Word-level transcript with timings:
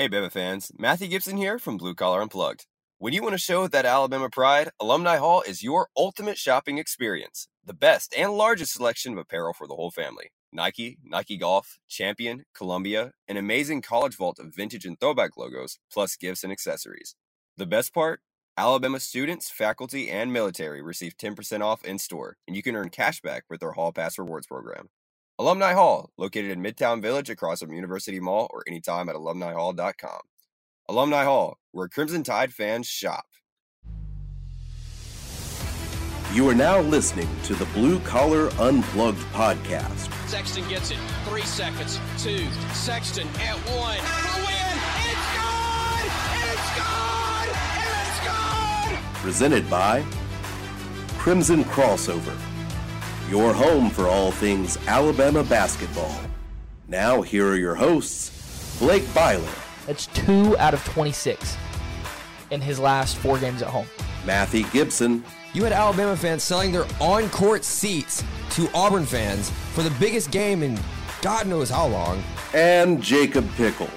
Hey, 0.00 0.08
Bama 0.08 0.32
fans. 0.32 0.72
Matthew 0.78 1.08
Gibson 1.08 1.36
here 1.36 1.58
from 1.58 1.76
Blue 1.76 1.94
Collar 1.94 2.22
Unplugged. 2.22 2.64
When 3.00 3.12
you 3.12 3.20
want 3.20 3.34
to 3.34 3.38
show 3.38 3.68
that 3.68 3.84
Alabama 3.84 4.30
pride, 4.30 4.70
Alumni 4.80 5.18
Hall 5.18 5.42
is 5.46 5.62
your 5.62 5.88
ultimate 5.94 6.38
shopping 6.38 6.78
experience. 6.78 7.48
The 7.66 7.74
best 7.74 8.14
and 8.16 8.32
largest 8.32 8.72
selection 8.72 9.12
of 9.12 9.18
apparel 9.18 9.52
for 9.52 9.66
the 9.66 9.74
whole 9.74 9.90
family. 9.90 10.32
Nike, 10.54 10.96
Nike 11.04 11.36
Golf, 11.36 11.78
Champion, 11.86 12.46
Columbia, 12.54 13.12
an 13.28 13.36
amazing 13.36 13.82
college 13.82 14.16
vault 14.16 14.38
of 14.38 14.54
vintage 14.54 14.86
and 14.86 14.98
throwback 14.98 15.36
logos, 15.36 15.78
plus 15.92 16.16
gifts 16.16 16.44
and 16.44 16.50
accessories. 16.50 17.14
The 17.58 17.66
best 17.66 17.92
part? 17.92 18.20
Alabama 18.56 19.00
students, 19.00 19.50
faculty, 19.50 20.08
and 20.08 20.32
military 20.32 20.80
receive 20.80 21.18
10% 21.18 21.60
off 21.60 21.84
in 21.84 21.98
store, 21.98 22.38
and 22.48 22.56
you 22.56 22.62
can 22.62 22.74
earn 22.74 22.88
cash 22.88 23.20
back 23.20 23.44
with 23.50 23.60
their 23.60 23.72
Hall 23.72 23.92
Pass 23.92 24.18
Rewards 24.18 24.46
program. 24.46 24.88
Alumni 25.40 25.72
Hall, 25.72 26.10
located 26.18 26.50
in 26.50 26.62
Midtown 26.62 27.00
Village 27.00 27.30
across 27.30 27.60
from 27.60 27.72
University 27.72 28.20
Mall 28.20 28.46
or 28.50 28.62
anytime 28.68 29.08
at 29.08 29.14
alumnihall.com. 29.14 30.20
Alumni 30.86 31.24
Hall, 31.24 31.56
where 31.72 31.88
Crimson 31.88 32.22
Tide 32.22 32.52
fans 32.52 32.86
shop. 32.86 33.24
You 36.34 36.46
are 36.50 36.54
now 36.54 36.80
listening 36.80 37.26
to 37.44 37.54
the 37.54 37.64
Blue 37.72 38.00
Collar 38.00 38.50
Unplugged 38.58 39.22
podcast. 39.32 40.12
Sexton 40.28 40.68
gets 40.68 40.90
it. 40.90 40.98
Three 41.24 41.40
seconds. 41.40 41.98
Two. 42.18 42.46
Sexton 42.74 43.26
at 43.40 43.56
one. 43.70 43.96
For 43.96 44.40
the 44.40 44.46
win. 44.46 44.76
It's 45.08 45.26
good. 45.38 46.04
It's 46.52 46.70
good. 46.76 47.48
It's 48.04 48.20
good. 48.90 49.14
Presented 49.22 49.70
by 49.70 50.04
Crimson 51.16 51.64
Crossover, 51.64 52.36
your 53.30 53.52
home 53.52 53.88
for 53.90 54.08
all 54.08 54.32
things 54.32 54.76
Alabama 54.88 55.44
basketball. 55.44 56.14
Now, 56.88 57.22
here 57.22 57.46
are 57.48 57.56
your 57.56 57.76
hosts, 57.76 58.76
Blake 58.80 59.04
Byler, 59.14 59.46
That's 59.86 60.06
two 60.08 60.58
out 60.58 60.74
of 60.74 60.84
26 60.84 61.56
in 62.50 62.60
his 62.60 62.80
last 62.80 63.16
four 63.16 63.38
games 63.38 63.62
at 63.62 63.68
home. 63.68 63.86
Matthew 64.26 64.64
Gibson, 64.70 65.24
You 65.54 65.62
had 65.64 65.72
Alabama 65.72 66.16
fans 66.16 66.42
selling 66.42 66.72
their 66.72 66.84
on 67.00 67.28
court 67.30 67.64
seats 67.64 68.24
to 68.50 68.68
Auburn 68.74 69.06
fans 69.06 69.50
for 69.72 69.82
the 69.82 69.90
biggest 70.00 70.30
game 70.32 70.62
in 70.64 70.78
God 71.22 71.46
knows 71.46 71.70
how 71.70 71.86
long. 71.86 72.22
and 72.54 73.00
Jacob 73.00 73.48
Pickle. 73.54 73.88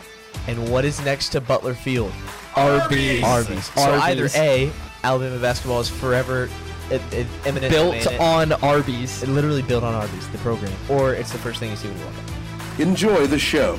And 0.48 0.70
what 0.70 0.86
is 0.86 1.04
next 1.04 1.30
to 1.30 1.42
Butler 1.42 1.74
Field? 1.74 2.12
Arby's. 2.56 3.24
Arby's. 3.24 3.66
So 3.74 3.82
Arby's. 3.82 4.04
either 4.04 4.30
A, 4.36 4.72
Alabama 5.04 5.40
basketball 5.40 5.80
is 5.80 5.90
forever 5.90 6.50
i- 6.92 6.96
i- 7.12 7.28
imminent 7.48 7.72
Built 7.72 8.04
domain. 8.04 8.20
on 8.20 8.52
Arby's. 8.64 9.24
It 9.24 9.30
literally 9.30 9.62
built 9.62 9.84
on 9.84 9.94
Arby's, 9.94 10.28
the 10.30 10.38
program. 10.40 10.72
Or 10.90 11.14
it's 11.14 11.32
the 11.32 11.38
first 11.40 11.60
thing 11.60 11.70
you 11.72 11.76
see 11.76 11.88
when 11.88 11.98
you 12.00 12.06
walk 12.06 12.14
in. 12.80 12.88
Enjoy 12.90 13.28
the 13.28 13.40
show. 13.40 13.78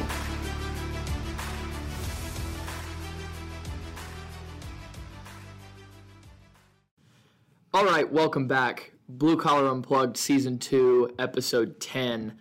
All 7.72 7.84
right, 7.84 8.10
welcome 8.10 8.46
back. 8.46 8.92
Blue 9.08 9.36
Collar 9.36 9.68
Unplugged, 9.68 10.16
Season 10.16 10.58
2, 10.58 11.14
Episode 11.18 11.80
10. 11.80 12.38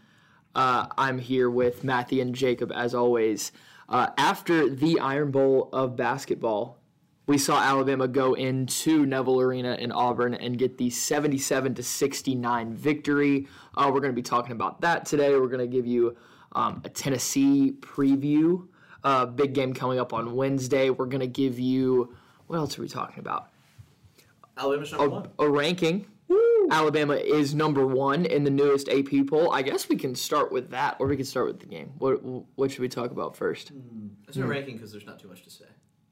Uh, 0.55 0.87
I'm 0.97 1.17
here 1.17 1.49
with 1.49 1.83
Matthew 1.83 2.21
and 2.21 2.35
Jacob, 2.35 2.71
as 2.73 2.93
always. 2.93 3.51
Uh, 3.89 4.07
after 4.17 4.69
the 4.69 4.99
Iron 4.99 5.31
Bowl 5.31 5.69
of 5.73 5.95
basketball, 5.95 6.77
we 7.25 7.37
saw 7.37 7.59
Alabama 7.59 8.07
go 8.07 8.33
into 8.33 9.05
Neville 9.05 9.39
Arena 9.39 9.75
in 9.75 9.91
Auburn 9.91 10.33
and 10.33 10.57
get 10.57 10.77
the 10.77 10.89
77 10.89 11.75
to 11.75 11.83
69 11.83 12.73
victory. 12.73 13.47
Uh, 13.75 13.89
we're 13.93 14.01
going 14.01 14.11
to 14.11 14.15
be 14.15 14.21
talking 14.21 14.51
about 14.51 14.81
that 14.81 15.05
today. 15.05 15.31
We're 15.31 15.47
going 15.47 15.59
to 15.59 15.67
give 15.67 15.87
you 15.87 16.17
um, 16.53 16.81
a 16.83 16.89
Tennessee 16.89 17.73
preview. 17.79 18.67
Uh, 19.03 19.25
big 19.25 19.53
game 19.53 19.73
coming 19.73 19.99
up 19.99 20.13
on 20.13 20.35
Wednesday. 20.35 20.89
We're 20.89 21.05
going 21.05 21.21
to 21.21 21.27
give 21.27 21.59
you 21.59 22.15
what 22.47 22.57
else 22.57 22.77
are 22.77 22.81
we 22.81 22.87
talking 22.87 23.19
about? 23.19 23.49
Alabama's 24.57 24.91
number 24.91 25.09
one. 25.09 25.29
a 25.39 25.49
ranking. 25.49 26.05
Alabama 26.71 27.15
is 27.15 27.53
number 27.53 27.85
one 27.85 28.25
in 28.25 28.43
the 28.43 28.49
newest 28.49 28.87
AP 28.87 29.27
poll. 29.27 29.51
I 29.51 29.61
guess 29.61 29.89
we 29.89 29.97
can 29.97 30.15
start 30.15 30.51
with 30.51 30.69
that, 30.71 30.95
or 30.99 31.07
we 31.07 31.17
can 31.17 31.25
start 31.25 31.47
with 31.47 31.59
the 31.59 31.65
game. 31.65 31.91
What 31.97 32.23
what 32.55 32.71
should 32.71 32.79
we 32.79 32.87
talk 32.87 33.11
about 33.11 33.35
first? 33.35 33.71
It's 34.27 34.37
a 34.37 34.45
ranking 34.45 34.75
because 34.75 34.91
there's 34.91 35.05
not 35.05 35.19
too 35.19 35.27
much 35.27 35.43
to 35.43 35.49
say. 35.49 35.65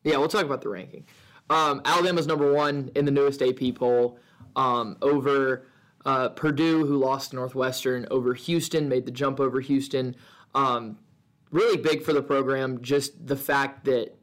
Yeah, 0.03 0.17
we'll 0.17 0.27
talk 0.27 0.45
about 0.45 0.61
the 0.61 0.69
ranking. 0.69 1.05
Um, 1.49 1.81
Alabama's 1.85 2.27
number 2.27 2.51
one 2.51 2.91
in 2.95 3.05
the 3.05 3.11
newest 3.11 3.41
AP 3.41 3.75
poll 3.75 4.17
um, 4.55 4.97
over 5.01 5.67
uh, 6.05 6.29
Purdue, 6.29 6.85
who 6.85 6.97
lost 6.97 7.31
to 7.31 7.35
Northwestern, 7.35 8.07
over 8.09 8.33
Houston, 8.33 8.89
made 8.89 9.05
the 9.05 9.11
jump 9.11 9.39
over 9.39 9.59
Houston. 9.59 10.15
Um, 10.55 10.97
really 11.51 11.77
big 11.77 12.03
for 12.03 12.13
the 12.13 12.21
program, 12.21 12.81
just 12.81 13.27
the 13.27 13.35
fact 13.35 13.85
that 13.85 14.15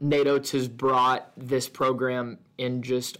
Nate 0.00 0.26
Oates 0.26 0.50
has 0.52 0.68
brought 0.68 1.30
this 1.36 1.68
program 1.68 2.38
in 2.58 2.82
just 2.82 3.18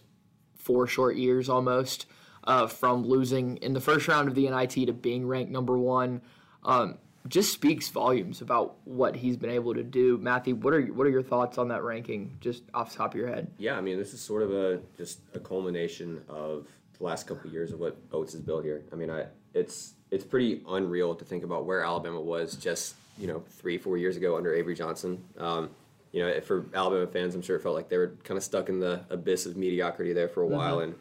four 0.57 0.87
short 0.87 1.17
years 1.17 1.49
almost 1.49 2.07
uh, 2.45 2.67
from 2.67 3.05
losing 3.05 3.57
in 3.59 3.73
the 3.73 3.81
first 3.81 4.09
round 4.09 4.29
of 4.29 4.35
the 4.35 4.49
NIT 4.49 4.87
to 4.87 4.93
being 4.93 5.27
ranked 5.27 5.51
number 5.51 5.79
one. 5.79 6.21
Um, 6.65 6.99
just 7.29 7.53
speaks 7.53 7.89
volumes 7.89 8.41
about 8.41 8.77
what 8.85 9.17
he's 9.17 9.37
been 9.37 9.51
able 9.51 9.75
to 9.75 9.83
do. 9.83 10.19
Matthew, 10.19 10.55
what 10.55 10.75
are 10.75 10.83
what 10.83 11.07
are 11.07 11.11
your 11.11 11.23
thoughts 11.23 11.59
on 11.59 11.69
that 11.69 11.83
ranking, 11.83 12.37
just 12.41 12.63
off 12.75 12.93
the 12.93 12.99
top 12.99 13.15
of 13.15 13.21
your 13.21 13.29
head? 13.29 13.51
Yeah, 13.59 13.77
I 13.77 13.81
mean, 13.81 13.99
this 13.99 14.13
is 14.13 14.21
sort 14.21 14.43
of 14.43 14.53
a 14.53 14.81
just 14.97 15.21
a 15.35 15.41
culmination 15.41 16.23
of 16.29 16.67
the 16.99 17.05
last 17.05 17.27
couple 17.27 17.47
of 17.47 17.53
years 17.53 17.73
of 17.73 17.81
what 17.81 17.97
Oates 18.13 18.33
has 18.33 18.43
built 18.43 18.65
here. 18.65 18.83
I 18.93 18.97
mean, 18.97 19.11
I 19.11 19.27
it's 19.55 19.95
it's 20.11 20.25
pretty 20.25 20.63
unreal 20.69 21.15
to 21.15 21.25
think 21.25 21.45
about 21.45 21.67
where 21.67 21.83
Alabama 21.83 22.21
was 22.21 22.57
just 22.57 22.95
you 23.19 23.27
know 23.27 23.43
three 23.49 23.79
four 23.79 23.97
years 23.97 24.17
ago 24.17 24.37
under 24.37 24.55
Avery 24.55 24.75
Johnson. 24.75 25.23
Um, 25.39 25.71
you 26.13 26.25
know, 26.25 26.41
for 26.41 26.65
Alabama 26.75 27.07
fans, 27.07 27.35
I'm 27.35 27.43
sure 27.43 27.57
it 27.57 27.63
felt 27.63 27.75
like 27.75 27.91
they 27.91 27.99
were 27.99 28.15
kind 28.25 28.39
of 28.39 28.45
stuck 28.45 28.71
in 28.71 28.81
the 28.81 29.05
abyss 29.11 29.45
of 29.45 29.57
mediocrity 29.57 30.15
there 30.15 30.29
for 30.29 30.43
a 30.43 30.47
while, 30.47 30.81
and 30.81 30.95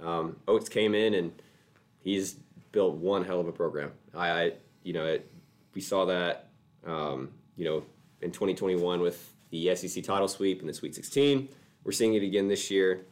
um, 0.00 0.36
Oates 0.48 0.68
came 0.68 0.94
in 0.94 1.14
and 1.14 1.32
he's 2.00 2.34
built 2.72 2.96
one 2.96 3.24
hell 3.24 3.40
of 3.40 3.46
a 3.46 3.52
program. 3.52 3.92
I, 4.14 4.30
I 4.30 4.52
you 4.82 4.92
know, 4.92 5.06
it, 5.06 5.30
we 5.78 5.82
saw 5.82 6.06
that, 6.06 6.48
um, 6.84 7.30
you 7.54 7.64
know, 7.64 7.84
in 8.20 8.32
2021 8.32 9.00
with 9.00 9.32
the 9.50 9.72
SEC 9.76 10.02
title 10.02 10.26
sweep 10.26 10.58
and 10.58 10.68
the 10.68 10.74
Sweet 10.74 10.92
16. 10.92 11.48
We're 11.84 11.92
seeing 11.92 12.14
it 12.14 12.24
again 12.24 12.48
this 12.48 12.68
year. 12.68 13.06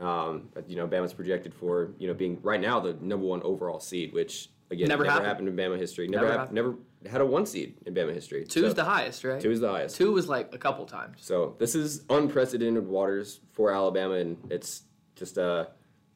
Um, 0.00 0.48
you 0.68 0.76
know, 0.76 0.86
Bama's 0.86 1.12
projected 1.12 1.52
for, 1.52 1.90
you 1.98 2.06
know, 2.06 2.14
being 2.14 2.38
right 2.42 2.60
now 2.60 2.78
the 2.78 2.92
number 3.00 3.26
one 3.26 3.42
overall 3.42 3.80
seed, 3.80 4.12
which 4.12 4.50
again 4.70 4.86
Never 4.86 5.02
never, 5.02 5.14
happened. 5.14 5.48
happened. 5.48 5.48
in 5.48 5.56
Bama 5.56 5.76
history. 5.80 6.06
Never, 6.06 6.26
Never 6.26 6.38
happened. 6.38 6.54
never 6.54 6.74
had 7.10 7.20
a 7.22 7.26
one 7.26 7.44
seed 7.44 7.74
in 7.86 7.92
Bama 7.92 8.14
history. 8.14 8.44
Two 8.44 8.66
is 8.66 8.74
the 8.74 8.84
highest, 8.84 9.24
right? 9.24 9.40
Two 9.40 9.50
is 9.50 9.58
the 9.58 9.68
highest. 9.68 9.96
Two 9.96 10.12
was 10.12 10.28
like 10.28 10.54
a 10.54 10.58
couple 10.58 10.86
times. 10.86 11.16
So 11.22 11.56
this 11.58 11.74
is 11.74 12.04
unprecedented 12.08 12.86
waters 12.86 13.40
for 13.50 13.72
Alabama, 13.72 14.14
and 14.14 14.36
it's 14.48 14.82
just 15.16 15.38
uh, 15.38 15.64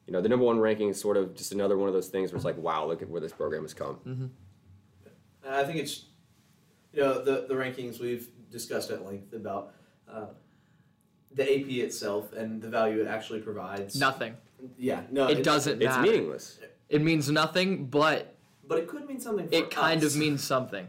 you 0.05 0.13
know, 0.13 0.21
the 0.21 0.29
number 0.29 0.45
one 0.45 0.57
ranking 0.57 0.87
is 0.87 1.01
sort 1.01 1.17
of 1.17 1.35
just 1.35 1.51
another 1.51 1.77
one 1.77 1.89
of 1.89 1.93
those 1.93 2.07
things 2.07 2.31
where 2.31 2.37
it's 2.37 2.45
like, 2.45 2.57
wow, 2.57 2.87
look 2.87 3.01
at 3.01 3.09
where 3.09 3.19
this 3.19 3.33
program 3.33 3.63
has 3.63 3.73
come. 3.73 4.31
And 5.47 5.55
I 5.55 5.63
think 5.63 5.77
it's, 5.79 6.05
you 6.93 7.01
know, 7.01 7.23
the, 7.23 7.45
the 7.47 7.53
rankings 7.55 7.99
we've 8.01 8.27
discussed 8.51 8.91
at 8.91 9.05
length 9.05 9.33
about 9.33 9.71
uh, 10.11 10.25
the 11.33 11.43
AP 11.43 11.69
itself 11.85 12.33
and 12.33 12.61
the 12.61 12.67
value 12.69 13.01
it 13.01 13.07
actually 13.07 13.39
provides. 13.39 13.95
Nothing. 13.95 14.35
Yeah, 14.77 15.03
no. 15.09 15.27
It 15.27 15.43
doesn't 15.43 15.81
It's 15.81 15.95
matter. 15.95 16.01
meaningless. 16.11 16.59
It 16.89 17.01
means 17.01 17.29
nothing, 17.29 17.85
but 17.85 18.35
But 18.67 18.79
it 18.79 18.87
could 18.87 19.07
mean 19.07 19.19
something 19.21 19.47
for 19.47 19.55
it 19.55 19.71
kind 19.71 20.03
us. 20.03 20.13
of 20.15 20.19
means 20.19 20.43
something. 20.43 20.87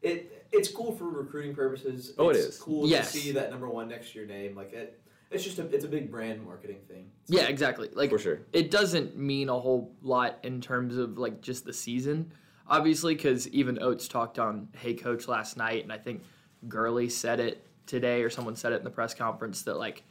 It, 0.00 0.46
it's 0.52 0.70
cool 0.70 0.94
for 0.96 1.04
recruiting 1.04 1.54
purposes. 1.54 2.14
Oh, 2.18 2.30
it 2.30 2.36
it's 2.36 2.58
cool 2.58 2.86
Yes. 2.88 3.12
to 3.12 3.18
see 3.18 3.32
that 3.32 3.50
number 3.50 3.68
one 3.68 3.88
next 3.88 4.12
to 4.12 4.18
your 4.18 4.26
name. 4.28 4.56
Like, 4.56 4.72
it, 4.72 5.00
it's 5.30 5.44
just 5.44 5.58
a, 5.58 5.66
it's 5.68 5.84
a 5.84 5.88
big 5.88 6.10
brand 6.10 6.44
marketing 6.44 6.78
thing. 6.88 7.10
Yeah, 7.26 7.42
exactly. 7.44 7.88
Like 7.92 8.10
For 8.10 8.18
sure. 8.18 8.40
it 8.52 8.70
doesn't 8.70 9.16
mean 9.18 9.48
a 9.48 9.58
whole 9.58 9.94
lot 10.02 10.38
in 10.42 10.60
terms 10.60 10.96
of 10.96 11.18
like 11.18 11.40
just 11.42 11.64
the 11.64 11.72
season, 11.72 12.32
obviously, 12.68 13.14
because 13.14 13.48
even 13.48 13.82
Oates 13.82 14.08
talked 14.08 14.38
on 14.38 14.68
Hey 14.76 14.94
Coach 14.94 15.28
last 15.28 15.56
night, 15.56 15.82
and 15.82 15.92
I 15.92 15.98
think 15.98 16.22
Gurley 16.68 17.08
said 17.08 17.40
it 17.40 17.66
today, 17.86 18.22
or 18.22 18.30
someone 18.30 18.56
said 18.56 18.72
it 18.72 18.76
in 18.76 18.84
the 18.84 18.90
press 18.90 19.14
conference 19.14 19.62
that 19.62 19.76
like 19.78 20.02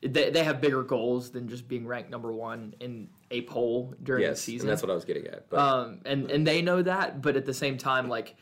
they, 0.00 0.30
they 0.30 0.44
have 0.44 0.60
bigger 0.60 0.82
goals 0.82 1.30
than 1.30 1.48
just 1.48 1.66
being 1.66 1.86
ranked 1.86 2.10
number 2.10 2.32
one 2.32 2.74
in 2.80 3.08
a 3.30 3.42
poll 3.42 3.94
during 4.02 4.28
the 4.30 4.36
season. 4.36 4.68
and 4.68 4.72
that's 4.72 4.82
what 4.82 4.90
I 4.90 4.94
was 4.94 5.04
getting 5.04 5.26
at. 5.26 5.48
But 5.50 5.58
um, 5.58 6.00
and 6.04 6.30
and 6.30 6.46
they 6.46 6.62
know 6.62 6.82
that, 6.82 7.20
but 7.22 7.36
at 7.36 7.46
the 7.46 7.54
same 7.54 7.76
time, 7.76 8.08
like 8.08 8.36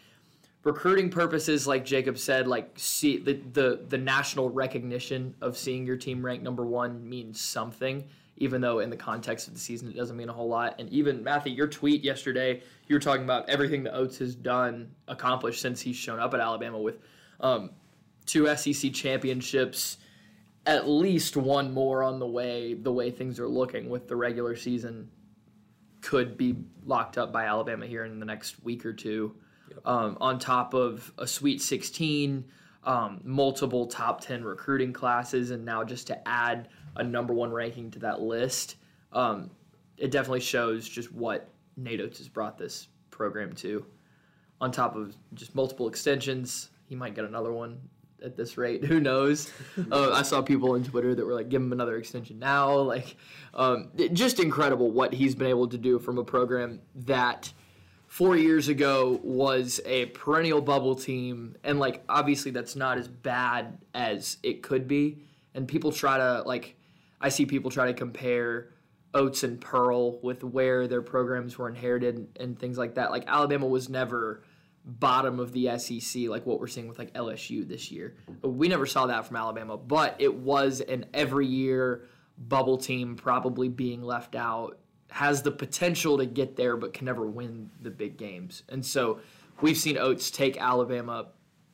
recruiting 0.65 1.09
purposes, 1.11 1.67
like 1.67 1.85
Jacob 1.85 2.19
said, 2.19 2.47
like 2.47 2.73
see 2.77 3.19
the 3.19 3.35
the 3.53 3.85
the 3.89 3.99
national 3.99 4.51
recognition 4.51 5.35
of 5.41 5.57
seeing 5.57 5.87
your 5.87 5.97
team 5.97 6.25
ranked 6.25 6.45
number 6.45 6.67
one 6.67 7.09
means 7.09 7.41
something. 7.41 8.05
Even 8.39 8.61
though 8.61 8.81
in 8.81 8.91
the 8.91 8.97
context 8.97 9.49
of 9.49 9.55
the 9.55 9.61
season 9.61 9.89
it 9.89 9.97
doesn't 9.97 10.17
mean 10.17 10.29
a 10.29 10.33
whole 10.33 10.49
lot, 10.49 10.75
and 10.79 10.89
even 10.91 11.25
Matthew, 11.25 11.53
your 11.53 11.67
tweet 11.67 12.05
yesterday, 12.05 12.63
you 12.87 12.95
were 12.95 13.01
talking 13.01 13.25
about 13.25 13.49
everything 13.49 13.83
that 13.85 13.95
Oates 13.95 14.19
has 14.19 14.35
done, 14.35 14.91
accomplished 15.09 15.61
since 15.61 15.81
he's 15.81 15.97
shown 15.97 16.21
up 16.21 16.35
at 16.35 16.41
Alabama 16.41 16.79
with 16.79 16.99
um, 17.41 17.71
two 18.27 18.55
SEC 18.57 18.93
championships, 18.93 19.99
at 20.67 20.89
least 20.89 21.37
one 21.37 21.73
more 21.73 22.03
on 22.03 22.19
the 22.19 22.27
way. 22.27 22.75
The 22.75 22.93
way 22.93 23.11
things 23.11 23.41
are 23.41 23.49
looking 23.49 23.89
with 23.89 24.09
the 24.09 24.17
regular 24.17 24.57
season 24.57 25.11
could 26.03 26.37
be 26.37 26.57
locked 26.85 27.19
up 27.19 27.33
by 27.33 27.47
Alabama 27.47 27.87
here 27.87 28.05
in 28.05 28.21
the 28.21 28.27
next 28.27 28.63
week 28.63 28.85
or 28.85 28.93
two. 28.93 29.35
Um, 29.85 30.17
on 30.21 30.39
top 30.39 30.75
of 30.75 31.13
a 31.19 31.27
Sweet 31.27 31.61
16, 31.61 32.45
um, 32.85 33.21
multiple 33.25 33.87
top 33.87 34.21
10 34.21 34.45
recruiting 34.45 34.93
classes, 34.93 35.51
and 35.51 35.65
now 35.65 35.83
just 35.83 36.07
to 36.07 36.29
add 36.29 36.69
a 36.97 37.05
number 37.05 37.33
one 37.35 37.53
ranking 37.53 37.91
to 37.93 37.99
that 38.01 38.21
list, 38.21 38.77
um, 39.13 39.51
it 39.97 40.11
definitely 40.11 40.41
shows 40.41 40.89
just 40.89 41.13
what 41.13 41.49
Oates 41.79 42.19
has 42.19 42.29
brought 42.29 42.59
this 42.59 42.89
program 43.11 43.53
to. 43.55 43.85
On 44.61 44.71
top 44.71 44.97
of 44.97 45.15
just 45.35 45.55
multiple 45.55 45.89
extensions, 45.89 46.71
he 46.87 46.95
might 46.95 47.15
get 47.15 47.25
another 47.25 47.53
one 47.53 47.79
at 48.25 48.37
this 48.37 48.57
rate. 48.57 48.85
Who 48.87 49.01
knows? 49.01 49.51
uh, 49.91 50.13
I 50.13 50.23
saw 50.23 50.43
people 50.43 50.73
on 50.73 50.85
Twitter 50.85 51.15
that 51.15 51.25
were 51.25 51.35
like, 51.35 51.49
"Give 51.49 51.63
him 51.63 51.73
another 51.73 51.97
extension 51.97 52.39
now." 52.39 52.77
Like, 52.87 53.17
um, 53.53 53.91
just 54.13 54.39
incredible 54.39 54.91
what 54.91 55.13
he's 55.13 55.35
been 55.35 55.49
able 55.49 55.69
to 55.69 55.79
do 55.79 55.99
from 55.99 56.19
a 56.19 56.25
program 56.25 56.81
that 56.95 57.53
four 58.07 58.37
years 58.37 58.69
ago 58.69 59.21
was 59.23 59.81
a 59.85 60.07
perennial 60.07 60.61
bubble 60.61 60.95
team, 60.95 61.57
and 61.65 61.79
like 61.79 62.03
obviously 62.09 62.51
that's 62.51 62.77
not 62.77 62.99
as 62.99 63.09
bad 63.09 63.79
as 63.95 64.39
it 64.43 64.63
could 64.63 64.87
be. 64.87 65.19
And 65.55 65.67
people 65.67 65.91
try 65.91 66.17
to 66.19 66.43
like, 66.47 66.77
I 67.27 67.29
see 67.29 67.45
people 67.45 67.73
try 67.73 67.87
to 67.87 67.93
compare 67.93 68.69
Oates 69.13 69.43
and 69.43 69.61
Pearl 69.61 70.21
with 70.21 70.45
where 70.45 70.87
their 70.87 71.03
programs 71.03 71.59
were 71.59 71.69
inherited 71.69 72.29
and 72.39 72.57
things 72.57 72.79
like 72.79 72.95
that. 72.95 73.11
Like 73.11 73.25
Alabama 73.27 73.67
was 73.67 73.89
never 73.89 74.45
bottom 74.85 75.41
of 75.41 75.51
the 75.51 75.77
SEC 75.77 76.29
like 76.29 76.47
what 76.47 76.61
we're 76.61 76.69
seeing 76.69 76.87
with 76.87 77.01
like 77.01 77.13
LSU 77.15 77.67
this 77.67 77.91
year. 77.91 78.15
We 78.43 78.69
never 78.69 78.87
saw 78.87 79.09
that 79.09 79.27
from 79.27 79.35
Alabama, 79.35 79.77
but 79.77 80.15
it 80.21 80.33
was 80.33 80.81
an 80.83 81.07
every 81.13 81.49
year 81.49 82.05
bubble 82.39 82.79
team 82.79 83.17
probably 83.17 83.69
being 83.69 84.05
left 84.05 84.37
out 84.37 84.79
has 85.11 85.43
the 85.43 85.51
potential 85.51 86.19
to 86.19 86.27
get 86.27 86.55
there 86.55 86.77
but 86.77 86.93
can 86.93 87.07
never 87.07 87.27
win 87.27 87.71
the 87.83 87.91
big 87.91 88.17
games. 88.19 88.63
And 88.69 88.87
so 88.87 89.19
we've 89.61 89.77
seen 89.77 89.99
Oates 89.99 90.31
take 90.31 90.63
Alabama 90.63 91.27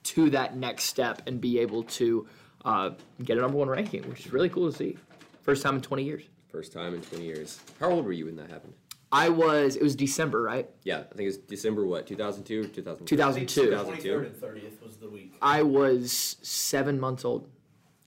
to 0.05 0.31
that 0.31 0.57
next 0.57 0.85
step 0.85 1.21
and 1.27 1.43
be 1.43 1.59
able 1.59 1.83
to 1.83 2.27
uh, 2.65 2.91
get 3.23 3.37
a 3.37 3.43
number 3.43 3.59
one 3.59 3.69
ranking, 3.69 4.09
which 4.09 4.25
is 4.25 4.33
really 4.33 4.49
cool 4.49 4.73
to 4.73 4.75
see. 4.75 4.97
First 5.43 5.63
time 5.63 5.77
in 5.77 5.83
20 5.83 6.05
years. 6.05 6.23
First 6.51 6.73
time 6.73 6.95
in 6.95 7.01
20 7.03 7.25
years. 7.25 7.61
How 7.81 7.91
old 7.91 8.05
were 8.05 8.13
you 8.13 8.27
when 8.27 8.37
that 8.37 8.51
happened? 8.51 8.75
I 9.11 9.29
was, 9.29 9.77
it 9.77 9.83
was 9.83 9.95
December, 9.95 10.43
right? 10.43 10.71
Yeah, 10.85 11.01
I 11.01 11.15
think 11.15 11.21
it 11.21 11.27
was 11.27 11.39
December 11.39 11.87
what? 11.87 12.07
2002 12.07 12.61
or 12.61 12.65
2003? 12.65 13.07
2002. 13.07 13.65
2002. 13.65 14.09
23rd 14.09 14.27
and 14.27 14.37
30th 14.37 14.83
was 14.83 14.97
the 14.97 15.11
week. 15.11 15.35
I 15.43 15.63
was 15.63 16.37
seven 16.43 16.99
months 16.99 17.25
old. 17.25 17.49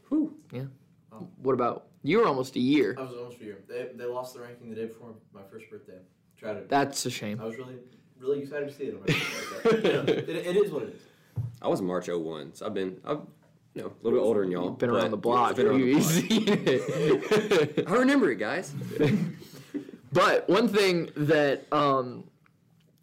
Whew. 0.09 0.35
Yeah. 0.51 0.63
What 1.41 1.53
about 1.53 1.87
you? 2.01 2.19
Were 2.19 2.27
almost 2.27 2.55
a 2.55 2.59
year. 2.59 2.95
I 2.97 3.03
was 3.03 3.13
almost 3.13 3.39
a 3.39 3.43
year. 3.43 3.59
They, 3.67 3.89
they 3.95 4.05
lost 4.05 4.33
the 4.33 4.41
ranking 4.41 4.69
the 4.69 4.75
day 4.75 4.85
before 4.85 5.13
my 5.33 5.41
first 5.51 5.69
birthday. 5.69 5.99
Tried 6.37 6.53
to. 6.55 6.61
That's 6.67 7.05
a 7.05 7.11
shame. 7.11 7.39
I 7.39 7.45
was 7.45 7.57
really 7.57 7.75
really 8.19 8.39
excited 8.41 8.69
to 8.69 8.73
see 8.73 8.85
it 8.85 8.95
on 8.95 9.01
my 9.01 9.05
birthday. 9.63 9.63
but, 9.63 9.83
you 9.85 9.93
know, 9.93 10.01
it, 10.01 10.47
it 10.47 10.57
is 10.57 10.71
what 10.71 10.83
it 10.83 10.95
is. 10.95 11.01
I 11.61 11.67
was 11.67 11.81
March 11.81 12.07
01, 12.07 12.55
so 12.55 12.65
I've 12.65 12.73
been, 12.73 12.99
I've, 13.05 13.21
you 13.75 13.81
know, 13.81 13.87
a 13.87 13.95
little 14.01 14.19
bit 14.19 14.25
older 14.25 14.41
than 14.41 14.51
y'all. 14.51 14.71
Been 14.71 14.89
around 14.89 15.11
the 15.11 15.17
block. 15.17 15.55
Been 15.55 15.67
around 15.67 15.79
You 15.79 15.99
the 15.99 17.75
block. 17.85 17.87
I 17.87 17.93
remember 17.99 18.31
it, 18.31 18.37
guys. 18.37 18.73
But 20.15 20.47
one 20.47 20.69
thing 20.69 21.09
that 21.17 21.65
um, 21.73 22.23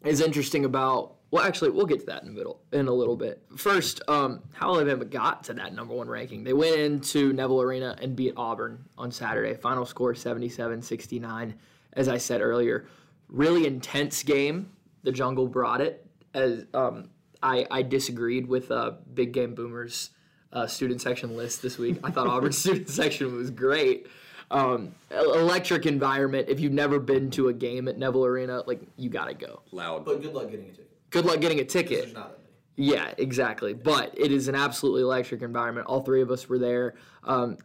is 0.02 0.22
interesting 0.22 0.64
about 0.64 1.16
well, 1.30 1.42
actually, 1.42 1.70
we'll 1.70 1.86
get 1.86 2.00
to 2.00 2.06
that 2.06 2.22
in 2.22 2.28
the 2.28 2.34
middle 2.34 2.60
in 2.72 2.88
a 2.88 2.92
little 2.92 3.16
bit. 3.16 3.42
First, 3.56 4.02
um, 4.06 4.42
how 4.52 4.74
Alabama 4.74 5.06
got 5.06 5.44
to 5.44 5.54
that 5.54 5.74
number 5.74 5.94
one 5.94 6.06
ranking. 6.06 6.44
They 6.44 6.52
went 6.52 6.76
into 6.76 7.32
Neville 7.32 7.62
Arena 7.62 7.96
and 8.02 8.14
beat 8.14 8.34
Auburn 8.36 8.84
on 8.98 9.10
Saturday. 9.10 9.54
Final 9.54 9.86
score 9.86 10.12
77-69. 10.12 11.54
As 11.94 12.08
I 12.08 12.19
said 12.19 12.42
earlier, 12.42 12.86
really 13.28 13.66
intense 13.66 14.22
game. 14.22 14.72
The 15.04 15.12
Jungle 15.12 15.48
brought 15.48 15.80
it. 15.80 16.06
As 16.34 16.66
um, 16.74 17.08
I, 17.42 17.66
I 17.70 17.80
disagreed 17.80 18.46
with 18.46 18.70
uh, 18.70 18.92
Big 19.14 19.32
Game 19.32 19.54
Boomers 19.54 20.10
uh, 20.52 20.66
student 20.66 21.00
section 21.00 21.37
list 21.37 21.62
this 21.62 21.78
week. 21.78 21.99
I 22.04 22.10
thought 22.10 22.26
Auburn's 22.26 22.58
student 22.64 22.88
section 22.88 23.34
was 23.34 23.50
great. 23.50 24.06
Um, 24.50 24.94
electric 25.10 25.87
environment. 25.87 26.49
If 26.49 26.60
you've 26.60 26.72
never 26.72 26.99
been 26.99 27.31
to 27.32 27.49
a 27.49 27.52
game 27.54 27.88
at 27.88 27.99
Neville 27.99 28.26
Arena, 28.26 28.62
like 28.66 28.82
you 28.96 29.08
gotta 29.08 29.34
go. 29.34 29.62
Loud. 29.72 30.04
But 30.04 30.20
good 30.20 30.34
luck 30.34 30.50
getting 30.50 30.66
a 30.66 30.70
ticket. 30.70 31.10
Good 31.10 31.25
luck 31.25 31.40
getting 31.40 31.58
a 31.58 31.62
There's 31.62 31.72
ticket. 31.72 32.12
not 32.14 32.32
that 32.32 32.38
many. 32.38 32.90
Yeah, 32.90 33.12
exactly. 33.16 33.72
But 33.72 34.12
it 34.19 34.31
is 34.31 34.49
an 34.49 34.54
absolutely 34.54 35.02
electric 35.02 35.43
environment. 35.43 35.87
All 35.87 36.02
three 36.02 36.20
of 36.22 36.31
us 36.31 36.49
were 36.49 36.58
there. 36.58 36.94
Um, 37.25 37.56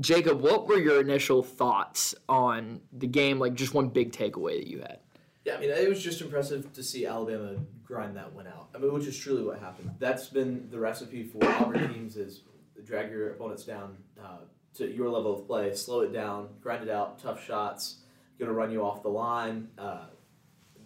Jacob, 0.00 0.40
what 0.40 0.66
were 0.66 0.78
your 0.78 1.00
initial 1.00 1.42
thoughts 1.42 2.16
on 2.28 2.80
the 2.92 3.06
game? 3.06 3.38
Like 3.38 3.54
just 3.54 3.74
one 3.74 3.88
big 3.88 4.12
takeaway 4.12 4.58
that 4.58 4.66
you 4.66 4.78
had. 4.80 4.98
Yeah, 5.44 5.56
I 5.56 5.60
mean, 5.60 5.70
it 5.70 5.88
was 5.88 6.02
just 6.02 6.22
impressive 6.22 6.72
to 6.72 6.82
see 6.82 7.04
Alabama 7.06 7.56
grind 7.82 8.16
that 8.16 8.32
one 8.32 8.46
out. 8.46 8.70
I 8.74 8.78
mean, 8.78 8.92
which 8.92 9.06
is 9.06 9.18
truly 9.18 9.42
what 9.42 9.60
happened. 9.60 9.90
That's 9.98 10.28
been 10.28 10.68
the 10.70 10.78
recipe 10.78 11.22
for 11.22 11.44
Auburn 11.44 11.92
teams: 11.92 12.16
is 12.16 12.42
drag 12.84 13.10
your 13.10 13.30
opponents 13.30 13.64
down 13.64 13.96
uh, 14.22 14.38
to 14.74 14.90
your 14.90 15.10
level 15.10 15.38
of 15.38 15.46
play, 15.46 15.74
slow 15.74 16.00
it 16.00 16.12
down, 16.12 16.48
grind 16.60 16.82
it 16.82 16.90
out, 16.90 17.18
tough 17.18 17.44
shots, 17.44 17.98
going 18.38 18.48
to 18.48 18.54
run 18.54 18.70
you 18.70 18.84
off 18.84 19.02
the 19.02 19.08
line, 19.08 19.68
uh, 19.78 20.06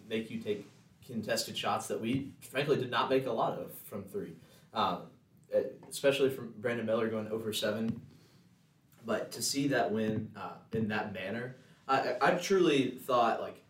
make 0.09 0.29
you 0.29 0.39
take 0.39 0.67
contested 1.05 1.57
shots 1.57 1.87
that 1.87 1.99
we 1.99 2.31
frankly 2.41 2.77
did 2.77 2.91
not 2.91 3.09
make 3.09 3.25
a 3.25 3.31
lot 3.31 3.57
of 3.57 3.73
from 3.85 4.03
three, 4.03 4.33
um, 4.73 5.03
especially 5.89 6.29
from 6.29 6.53
Brandon 6.57 6.85
Miller 6.85 7.07
going 7.07 7.27
over 7.29 7.51
seven. 7.53 8.01
But 9.05 9.31
to 9.31 9.41
see 9.41 9.67
that 9.69 9.91
win 9.91 10.31
uh, 10.35 10.57
in 10.73 10.89
that 10.89 11.13
manner, 11.13 11.55
I 11.87 12.15
I 12.21 12.31
truly 12.31 12.91
thought 12.91 13.41
like 13.41 13.63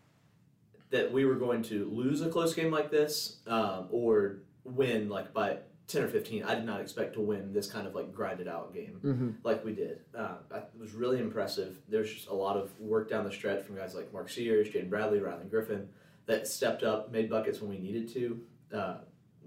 that 0.90 1.10
we 1.12 1.24
were 1.24 1.36
going 1.36 1.62
to 1.62 1.88
lose 1.92 2.20
a 2.20 2.28
close 2.28 2.54
game 2.54 2.70
like 2.70 2.90
this 2.90 3.38
um, 3.46 3.86
or 3.90 4.38
win 4.64 5.08
like 5.08 5.32
by 5.32 5.56
10 5.86 6.02
or 6.02 6.08
15 6.08 6.44
i 6.44 6.54
did 6.54 6.64
not 6.64 6.80
expect 6.80 7.14
to 7.14 7.20
win 7.20 7.52
this 7.52 7.70
kind 7.70 7.86
of 7.86 7.94
like 7.94 8.12
grinded 8.12 8.46
out 8.46 8.72
game 8.74 9.00
like 9.42 9.64
we 9.64 9.72
did. 9.72 10.00
Uh, 10.16 10.34
it 10.54 10.68
was 10.78 10.92
really 10.92 11.18
impressive. 11.18 11.78
There's 11.88 12.12
just 12.12 12.28
a 12.28 12.34
lot 12.34 12.56
of 12.56 12.70
work 12.78 13.08
down 13.10 13.24
the 13.24 13.32
stretch 13.32 13.64
from 13.64 13.76
guys 13.76 13.94
like 13.94 14.12
mark 14.12 14.28
sears 14.28 14.68
jaden 14.68 14.88
bradley 14.90 15.18
rylan 15.18 15.50
griffin 15.50 15.88
that 16.26 16.46
stepped 16.46 16.82
up 16.82 17.10
made 17.10 17.28
buckets 17.28 17.60
when 17.60 17.70
we 17.70 17.78
needed 17.78 18.12
to 18.14 18.40
uh, 18.72 18.94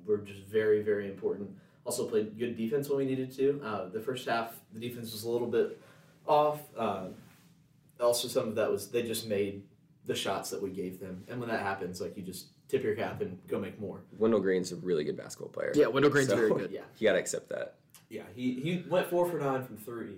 were 0.05 0.17
just 0.17 0.41
very 0.41 0.81
very 0.81 1.07
important. 1.07 1.49
Also 1.85 2.07
played 2.07 2.37
good 2.37 2.57
defense 2.57 2.89
when 2.89 2.97
we 2.97 3.05
needed 3.05 3.31
to. 3.35 3.61
Uh, 3.63 3.89
the 3.89 3.99
first 3.99 4.27
half 4.27 4.59
the 4.73 4.79
defense 4.79 5.11
was 5.11 5.23
a 5.23 5.29
little 5.29 5.47
bit 5.49 5.79
off. 6.27 6.59
Uh, 6.77 7.07
also 7.99 8.27
some 8.27 8.47
of 8.49 8.55
that 8.55 8.69
was 8.69 8.89
they 8.89 9.03
just 9.03 9.27
made 9.27 9.63
the 10.05 10.15
shots 10.15 10.49
that 10.49 10.61
we 10.61 10.69
gave 10.69 10.99
them. 10.99 11.23
And 11.27 11.39
when 11.39 11.49
that 11.49 11.61
happens, 11.61 12.01
like 12.01 12.17
you 12.17 12.23
just 12.23 12.47
tip 12.67 12.83
your 12.83 12.95
cap 12.95 13.21
and 13.21 13.37
go 13.47 13.59
make 13.59 13.79
more. 13.79 14.01
Wendell 14.17 14.39
Green's 14.41 14.71
a 14.71 14.75
really 14.77 15.03
good 15.03 15.15
basketball 15.17 15.49
player. 15.49 15.71
Yeah, 15.75 15.87
Wendell 15.87 16.11
Green's 16.11 16.29
So, 16.29 16.35
very 16.35 16.49
good. 16.49 16.71
Yeah. 16.71 16.81
You 16.97 17.07
gotta 17.07 17.19
accept 17.19 17.49
that. 17.49 17.75
Yeah, 18.09 18.23
he, 18.35 18.53
he 18.59 18.85
went 18.89 19.07
four 19.07 19.29
for 19.29 19.39
nine 19.39 19.63
from 19.63 19.77
three, 19.77 20.17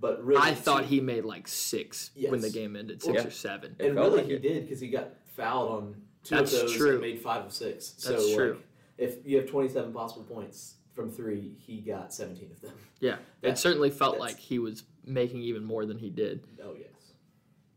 but 0.00 0.24
really, 0.24 0.40
I 0.42 0.54
thought 0.54 0.84
he 0.86 1.00
made 1.00 1.24
like 1.24 1.46
six 1.46 2.10
when 2.28 2.40
the 2.40 2.50
game 2.50 2.74
ended, 2.76 3.02
six 3.02 3.14
Yeah. 3.22 3.26
or 3.28 3.30
seven. 3.30 3.76
It 3.78 3.86
and 3.86 3.96
really 3.96 4.16
like 4.18 4.26
he 4.26 4.32
it. 4.34 4.42
did 4.42 4.64
because 4.64 4.80
he 4.80 4.88
got 4.88 5.10
fouled 5.36 5.70
on 5.70 5.94
two 6.24 6.34
That's 6.36 6.52
of 6.54 6.60
those 6.62 6.76
true. 6.76 6.92
and 6.92 7.00
made 7.02 7.20
five 7.20 7.44
of 7.44 7.52
six. 7.52 7.90
That's 7.90 8.04
so 8.26 8.34
true. 8.36 8.52
like, 8.54 8.62
if 8.98 9.16
you 9.26 9.36
have 9.36 9.46
twenty 9.48 9.68
seven 9.68 9.92
possible 9.92 10.24
points 10.24 10.74
from 10.94 11.10
three, 11.10 11.54
he 11.58 11.80
got 11.82 12.12
seventeen 12.12 12.50
of 12.50 12.60
them. 12.62 12.72
Yeah, 13.00 13.16
That- 13.42 13.50
it 13.50 13.58
certainly 13.58 13.90
felt 13.90 14.18
like 14.18 14.38
he 14.38 14.58
was 14.58 14.82
making 15.04 15.42
even 15.42 15.62
more 15.62 15.84
than 15.86 15.98
he 15.98 16.10
did. 16.10 16.42
Oh 16.62 16.74
yes. 16.76 17.12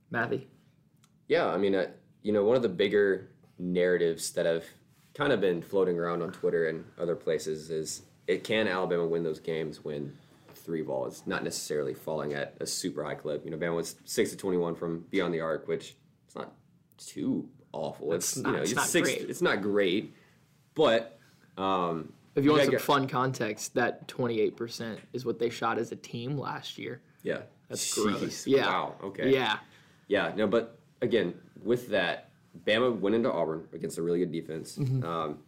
Matthew, 0.09 0.41
Yeah, 1.29 1.47
I 1.47 1.57
mean, 1.57 1.75
uh, 1.75 1.87
you 2.23 2.33
know, 2.33 2.43
one 2.43 2.57
of 2.57 2.61
the 2.63 2.69
bigger 2.69 3.29
narratives 3.57 4.31
that 4.31 4.45
have 4.45 4.65
kind 5.13 5.31
of 5.31 5.39
been 5.39 5.61
floating 5.61 5.97
around 5.97 6.21
on 6.21 6.31
Twitter 6.31 6.67
and 6.67 6.83
other 6.99 7.15
places 7.15 7.69
is 7.69 8.01
it 8.27 8.43
can 8.43 8.67
Alabama 8.67 9.05
win 9.05 9.23
those 9.23 9.39
games 9.39 9.83
when 9.85 10.11
three 10.55 10.81
ball 10.81 11.05
is 11.05 11.23
not 11.25 11.43
necessarily 11.43 11.93
falling 11.93 12.33
at 12.33 12.55
a 12.59 12.65
super 12.65 13.03
high 13.03 13.15
clip. 13.15 13.45
You 13.45 13.51
know, 13.51 13.57
Bama 13.57 13.75
was 13.75 13.95
six 14.05 14.31
to 14.31 14.37
twenty 14.37 14.57
one 14.57 14.75
from 14.75 15.05
beyond 15.11 15.33
the 15.33 15.39
arc, 15.41 15.67
which 15.67 15.95
it's 16.25 16.35
not 16.35 16.51
too 16.97 17.47
awful. 17.71 18.13
It's, 18.13 18.35
not- 18.35 18.49
you 18.49 18.55
know, 18.55 18.61
it's 18.61 18.71
it's, 18.71 18.77
not 18.77 18.87
six. 18.87 19.07
great. 19.09 19.29
It's 19.29 19.41
not 19.41 19.61
great, 19.61 20.13
but 20.75 21.19
um, 21.57 22.11
if 22.35 22.43
you 22.43 22.51
want 22.51 22.63
some 22.63 22.73
yeah. 22.73 22.79
fun 22.79 23.07
context, 23.07 23.75
that 23.75 24.07
twenty-eight 24.07 24.57
percent 24.57 24.99
is 25.13 25.25
what 25.25 25.37
they 25.37 25.49
shot 25.49 25.77
as 25.77 25.91
a 25.91 25.95
team 25.95 26.37
last 26.37 26.77
year. 26.77 27.01
yeah, 27.23 27.41
That's 27.67 27.95
Jeez. 27.95 28.03
gross. 28.19 28.47
Yeah. 28.47 28.65
Wow. 28.67 28.95
Okay. 29.03 29.31
Yeah, 29.31 29.57
Yeah, 30.07 30.33
no, 30.35 30.47
but 30.47 30.78
again, 31.01 31.33
with 31.63 31.89
that, 31.89 32.29
Bama 32.65 32.97
went 32.99 33.15
into 33.15 33.31
Auburn 33.31 33.67
against 33.73 33.97
a 33.97 34.01
really 34.01 34.19
good 34.19 34.31
defense, 34.31 34.77
Mm-hmm. 34.77 35.03
um, 35.05 35.39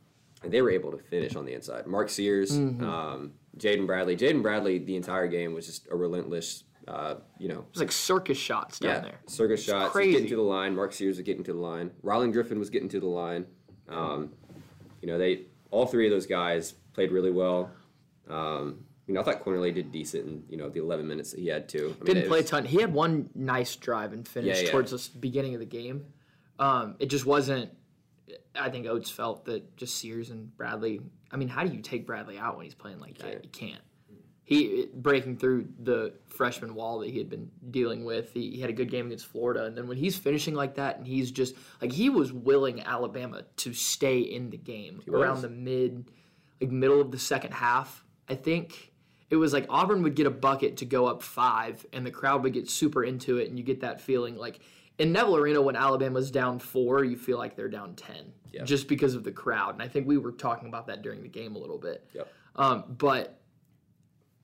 and 0.44 0.52
they 0.52 0.62
were 0.62 0.72
able 0.72 0.92
to 0.92 0.98
finish 0.98 1.36
on 1.36 1.46
the 1.46 1.54
inside. 1.54 1.86
Mark 1.88 2.10
Sears, 2.10 2.58
Mm-hmm. 2.58 2.84
um, 2.84 3.32
Jaden 3.58 3.86
Bradley. 3.86 4.16
Jaden 4.16 4.42
Bradley, 4.42 4.80
the 4.80 4.96
entire 4.96 5.28
game 5.28 5.54
was 5.54 5.66
just 5.66 5.88
a 5.92 5.96
relentless, 5.96 6.64
uh, 6.88 7.16
you 7.38 7.48
know, 7.48 7.60
it 7.60 7.66
was 7.74 7.80
like 7.80 7.92
circus 7.92 8.38
shots 8.38 8.80
down 8.80 8.92
yeah, 8.96 9.00
there. 9.02 9.20
circus 9.28 9.64
shots. 9.64 9.84
was 9.86 9.92
crazy. 9.92 10.14
Getting 10.14 10.30
to 10.30 10.36
the 10.38 10.42
line. 10.42 10.76
Mark 10.76 10.94
Sears 10.94 11.18
was 11.18 11.24
getting 11.26 11.44
to 11.44 11.54
the 11.54 11.60
line. 11.60 11.92
Rylan 12.04 12.32
Griffin 12.34 12.58
was 12.60 12.70
getting 12.70 12.90
to 12.90 13.00
the 13.00 13.08
line. 13.08 13.46
Um, 13.90 14.32
you 15.02 15.08
know, 15.08 15.18
they 15.18 15.44
all 15.70 15.86
three 15.86 16.06
of 16.08 16.12
those 16.12 16.26
guys 16.26 16.74
played 16.94 17.12
really 17.12 17.32
well. 17.32 17.70
Um, 18.30 18.86
you 19.12 19.16
know, 19.16 19.22
I 19.22 19.24
thought 19.24 19.44
Quinerly 19.44 19.74
did 19.74 19.92
decent 19.92 20.28
in 20.28 20.44
you 20.50 20.58
know 20.58 20.70
the 20.70 20.80
11 20.80 21.08
minutes 21.08 21.32
that 21.32 21.40
he 21.40 21.48
had 21.48 21.68
too. 21.70 21.96
I 22.00 22.04
mean, 22.04 22.16
Didn't 22.16 22.30
play 22.30 22.40
a 22.40 22.44
ton. 22.44 22.66
He 22.66 22.80
had 22.82 22.94
one 22.94 23.30
nice 23.36 23.76
drive 23.76 24.14
and 24.14 24.28
finish 24.28 24.58
Yeah, 24.58 24.64
yeah. 24.66 24.72
towards 24.72 24.92
the 24.92 25.20
beginning 25.20 25.54
of 25.54 25.60
the 25.60 25.66
game. 25.66 26.06
Um, 26.60 26.96
it 27.00 27.08
just 27.08 27.26
wasn't. 27.26 27.72
I 28.56 28.70
think 28.70 28.86
Oates 28.88 29.10
felt 29.10 29.46
that 29.46 29.76
just 29.78 29.98
Sears 30.00 30.30
and 30.30 30.56
Bradley 30.56 31.02
I 31.32 31.38
mean, 31.38 31.48
how 31.48 31.64
do 31.64 31.74
you 31.74 31.82
take 31.82 32.06
Bradley 32.06 32.38
out 32.38 32.58
when 32.58 32.66
he's 32.66 32.76
playing 32.76 33.00
like 33.00 33.18
that? 33.20 33.44
You 33.44 33.50
can't. 33.50 33.82
He 34.44 34.88
breaking 34.94 35.38
through 35.38 35.70
the 35.80 36.14
freshman 36.28 36.76
wall 36.76 37.00
that 37.00 37.10
he 37.10 37.18
had 37.18 37.30
been 37.30 37.50
dealing 37.70 38.04
with. 38.04 38.34
He, 38.34 38.52
he 38.52 38.60
had 38.60 38.70
a 38.70 38.74
good 38.74 38.92
game 38.92 39.06
against 39.06 39.28
Florida, 39.28 39.64
and 39.64 39.78
then 39.78 39.88
when 39.88 39.98
he's 39.98 40.18
finishing 40.18 40.56
like 40.56 40.76
that, 40.76 40.98
and 40.98 41.08
he's 41.08 41.32
just 41.32 41.56
like 41.82 41.92
he 41.92 42.10
was 42.10 42.34
willing 42.34 42.82
Alabama 42.82 43.44
to 43.58 43.74
stay 43.74 44.20
in 44.20 44.50
the 44.50 44.58
game 44.58 45.02
around 45.08 45.36
was. 45.36 45.42
the 45.44 45.50
mid, 45.50 46.12
like 46.60 46.70
middle 46.70 47.00
of 47.00 47.12
the 47.12 47.20
second 47.20 47.54
half. 47.54 48.04
I 48.28 48.36
think 48.36 48.91
it 49.32 49.38
was 49.38 49.54
like 49.54 49.66
Auburn 49.70 50.04
would 50.04 50.14
get 50.16 50.28
a 50.28 50.32
bucket 50.32 50.78
to 50.78 50.86
go 50.86 51.08
up 51.08 51.24
five, 51.24 51.84
and 51.94 52.06
the 52.06 52.12
crowd 52.12 52.44
would 52.44 52.54
get 52.54 52.70
super 52.70 53.04
into 53.04 53.38
it, 53.38 53.50
and 53.50 53.58
you 53.58 53.64
get 53.64 53.80
that 53.82 54.00
feeling 54.00 54.36
like 54.38 54.60
in 55.00 55.12
Neville 55.14 55.38
Arena 55.38 55.62
when 55.62 55.76
Alabama's 55.76 56.30
down 56.30 56.60
four, 56.60 57.04
you 57.04 57.16
feel 57.18 57.38
like 57.40 57.56
they're 57.56 57.70
down 57.70 57.96
ten, 57.96 58.34
Yeah. 58.52 58.64
just 58.66 58.88
because 58.88 59.16
of 59.16 59.24
the 59.24 59.32
crowd. 59.32 59.74
And 59.74 59.82
I 59.82 59.88
think 59.88 60.06
we 60.06 60.18
were 60.18 60.34
talking 60.34 60.68
about 60.68 60.86
that 60.88 61.02
during 61.02 61.24
the 61.24 61.30
game 61.30 61.56
a 61.56 61.60
little 61.60 61.80
bit. 61.80 62.06
Yep. 62.14 62.28
Um, 62.58 62.84
but 62.98 63.40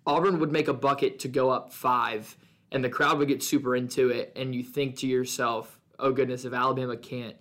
Auburn 0.05 0.39
would 0.39 0.51
make 0.51 0.69
a 0.69 0.73
bucket 0.73 1.19
to 1.19 1.27
go 1.27 1.49
up 1.49 1.73
five, 1.73 2.37
and 2.71 2.81
the 2.83 2.89
crowd 2.89 3.17
would 3.19 3.27
get 3.27 3.43
super 3.43 3.75
into 3.75 4.09
it, 4.09 4.31
and 4.35 4.55
you 4.55 4.63
think 4.63 4.95
to 4.97 5.07
yourself, 5.07 5.79
"Oh 5.99 6.11
goodness, 6.13 6.45
if 6.45 6.53
Alabama 6.53 6.95
can't 6.95 7.35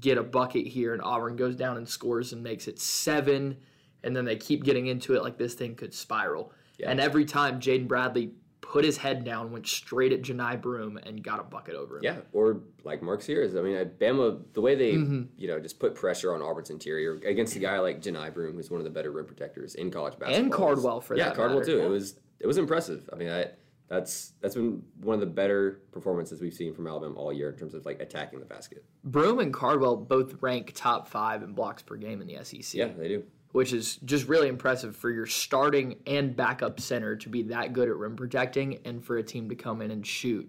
get 0.00 0.18
a 0.18 0.22
bucket 0.22 0.66
here, 0.66 0.92
and 0.92 1.02
Auburn 1.02 1.36
goes 1.36 1.54
down 1.54 1.76
and 1.76 1.88
scores 1.88 2.32
and 2.32 2.42
makes 2.42 2.66
it 2.68 2.80
seven, 2.80 3.56
and 4.02 4.14
then 4.16 4.24
they 4.24 4.36
keep 4.36 4.64
getting 4.64 4.88
into 4.88 5.14
it, 5.14 5.22
like 5.22 5.38
this 5.38 5.54
thing 5.54 5.76
could 5.76 5.94
spiral." 5.94 6.52
And 6.86 7.00
every 7.00 7.24
time 7.24 7.60
Jaden 7.60 7.88
Bradley 7.88 8.32
put 8.60 8.84
his 8.84 8.96
head 8.98 9.24
down, 9.24 9.50
went 9.50 9.66
straight 9.66 10.12
at 10.12 10.22
Johni 10.22 10.60
Broome 10.60 10.96
and 10.98 11.22
got 11.24 11.40
a 11.40 11.42
bucket 11.42 11.74
over 11.74 11.96
him. 11.96 12.04
Yeah, 12.04 12.16
or 12.32 12.60
like 12.84 13.02
Mark 13.02 13.20
Sears. 13.22 13.56
I 13.56 13.62
mean, 13.62 13.74
Bama, 13.98 14.40
the 14.52 14.60
way 14.60 14.74
they 14.76 14.92
Mm-hmm. 14.92 15.22
you 15.36 15.48
know 15.48 15.58
just 15.58 15.78
put 15.80 15.94
pressure 15.94 16.32
on 16.34 16.40
Auburn's 16.42 16.70
interior 16.70 17.14
against 17.26 17.56
a 17.56 17.58
guy 17.58 17.78
like 17.80 18.00
Johni 18.00 18.32
Broome, 18.32 18.54
who's 18.56 18.70
one 18.70 18.78
of 18.80 18.84
the 18.84 18.90
better 18.90 19.10
rim 19.10 19.26
protectors 19.26 19.74
in 19.74 19.90
college 19.90 20.12
basketball, 20.18 20.40
And 20.42 20.52
Cardwell, 20.52 21.00
for 21.00 21.16
yeah, 21.16 21.26
that 21.26 21.36
Cardwell 21.36 21.60
matter. 21.60 21.72
too. 21.72 21.80
It 21.84 21.88
was 21.88 22.14
it 22.38 22.46
was 22.46 22.58
impressive. 22.58 23.08
I 23.12 23.16
mean, 23.16 23.28
I, 23.30 23.46
that's 23.88 24.34
that's 24.40 24.54
been 24.54 24.82
one 25.02 25.14
of 25.14 25.20
the 25.20 25.26
better 25.26 25.80
performances 25.90 26.40
we've 26.40 26.54
seen 26.54 26.72
from 26.72 26.86
Alabama 26.86 27.14
all 27.16 27.32
year 27.32 27.50
in 27.50 27.56
terms 27.56 27.74
of 27.74 27.84
like 27.84 28.00
attacking 28.00 28.38
the 28.38 28.46
basket. 28.46 28.84
Broome 29.02 29.40
and 29.40 29.52
Cardwell 29.52 29.96
both 29.96 30.36
rank 30.40 30.72
top 30.76 31.08
five 31.08 31.42
in 31.42 31.54
blocks 31.54 31.82
per 31.82 31.96
game 31.96 32.20
in 32.22 32.28
the 32.28 32.38
SEC. 32.44 32.72
Yeah, 32.74 32.86
they 32.96 33.08
do. 33.08 33.24
Which 33.52 33.72
is 33.72 33.96
just 34.04 34.28
really 34.28 34.48
impressive 34.48 34.96
for 34.96 35.10
your 35.10 35.26
starting 35.26 35.96
and 36.06 36.36
backup 36.36 36.80
center 36.80 37.16
to 37.16 37.28
be 37.28 37.42
that 37.42 37.72
good 37.72 37.88
at 37.88 37.96
rim 37.96 38.16
protecting 38.16 38.78
and 38.84 39.04
for 39.04 39.18
a 39.18 39.22
team 39.22 39.48
to 39.48 39.54
come 39.54 39.82
in 39.82 39.90
and 39.90 40.06
shoot. 40.06 40.48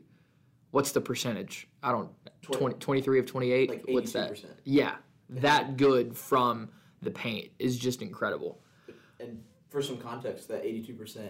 What's 0.71 0.91
the 0.91 1.01
percentage? 1.01 1.67
I 1.83 1.91
don't 1.91 2.09
20, 2.43 2.75
23 2.75 3.19
of 3.19 3.25
28. 3.25 3.69
Like 3.69 3.83
What's 3.87 4.13
that? 4.13 4.31
82%. 4.31 4.45
Yeah. 4.63 4.95
That 5.29 5.77
good 5.77 6.15
from 6.15 6.69
the 7.01 7.11
paint 7.11 7.51
is 7.59 7.77
just 7.77 8.01
incredible. 8.01 8.59
And 9.19 9.43
for 9.69 9.81
some 9.81 9.97
context, 9.97 10.47
that 10.49 10.63
82%, 10.63 11.29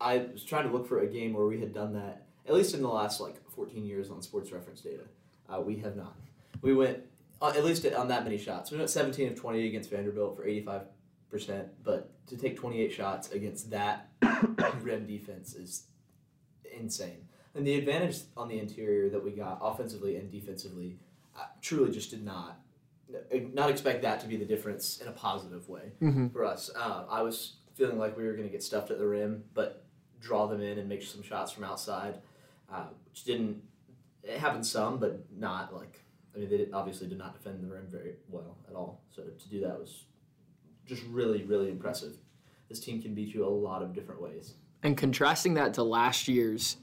I 0.00 0.18
was 0.32 0.44
trying 0.44 0.66
to 0.66 0.72
look 0.72 0.86
for 0.86 1.00
a 1.00 1.06
game 1.06 1.32
where 1.32 1.46
we 1.46 1.60
had 1.60 1.72
done 1.72 1.92
that, 1.94 2.26
at 2.46 2.54
least 2.54 2.74
in 2.74 2.82
the 2.82 2.88
last 2.88 3.20
like 3.20 3.36
14 3.50 3.84
years 3.84 4.10
on 4.10 4.22
sports 4.22 4.50
reference 4.50 4.80
data. 4.80 5.04
Uh, 5.48 5.60
we 5.60 5.76
have 5.76 5.96
not. 5.96 6.16
We 6.62 6.74
went, 6.74 6.98
uh, 7.40 7.52
at 7.56 7.64
least 7.64 7.86
on 7.86 8.08
that 8.08 8.24
many 8.24 8.38
shots. 8.38 8.70
We 8.70 8.78
went 8.78 8.90
17 8.90 9.28
of 9.28 9.38
20 9.38 9.66
against 9.66 9.90
Vanderbilt 9.90 10.36
for 10.36 10.46
85%, 10.46 10.84
but 11.82 12.10
to 12.26 12.36
take 12.36 12.56
28 12.56 12.92
shots 12.92 13.30
against 13.32 13.70
that 13.70 14.08
rim 14.82 15.06
defense 15.06 15.54
is 15.54 15.84
insane. 16.78 17.28
And 17.54 17.66
the 17.66 17.74
advantage 17.74 18.20
on 18.36 18.48
the 18.48 18.58
interior 18.58 19.10
that 19.10 19.22
we 19.22 19.30
got 19.30 19.58
offensively 19.60 20.16
and 20.16 20.30
defensively, 20.30 20.98
I 21.36 21.44
truly 21.60 21.90
just 21.90 22.10
did 22.10 22.24
not 22.24 22.58
not 23.52 23.70
expect 23.70 24.02
that 24.02 24.20
to 24.20 24.26
be 24.26 24.36
the 24.36 24.44
difference 24.44 24.98
in 24.98 25.08
a 25.08 25.12
positive 25.12 25.68
way 25.68 25.92
for 26.32 26.44
us. 26.44 26.70
Uh, 26.74 27.04
I 27.10 27.22
was 27.22 27.56
feeling 27.74 27.98
like 27.98 28.16
we 28.16 28.24
were 28.24 28.32
going 28.32 28.46
to 28.46 28.52
get 28.52 28.62
stuffed 28.62 28.90
at 28.90 28.98
the 28.98 29.06
rim, 29.06 29.44
but 29.54 29.84
draw 30.20 30.46
them 30.46 30.62
in 30.62 30.78
and 30.78 30.88
make 30.88 31.02
some 31.02 31.22
shots 31.22 31.52
from 31.52 31.64
outside, 31.64 32.18
uh, 32.72 32.84
which 33.08 33.24
didn't. 33.24 33.62
It 34.22 34.38
happened 34.38 34.66
some, 34.66 34.98
but 34.98 35.26
not 35.36 35.74
like. 35.74 36.00
I 36.34 36.38
mean, 36.38 36.48
they 36.48 36.66
obviously 36.72 37.08
did 37.08 37.18
not 37.18 37.34
defend 37.34 37.62
the 37.62 37.68
rim 37.68 37.86
very 37.88 38.14
well 38.30 38.56
at 38.66 38.74
all. 38.74 39.02
So 39.14 39.22
to 39.22 39.48
do 39.50 39.60
that 39.60 39.78
was 39.78 40.04
just 40.86 41.02
really, 41.04 41.42
really 41.44 41.70
impressive. 41.70 42.16
This 42.68 42.80
team 42.80 43.02
can 43.02 43.14
beat 43.14 43.34
you 43.34 43.46
a 43.46 43.48
lot 43.48 43.82
of 43.82 43.94
different 43.94 44.20
ways. 44.20 44.54
And 44.82 44.96
contrasting 44.96 45.54
that 45.54 45.74
to 45.74 45.82
last 45.82 46.28
year's 46.28 46.76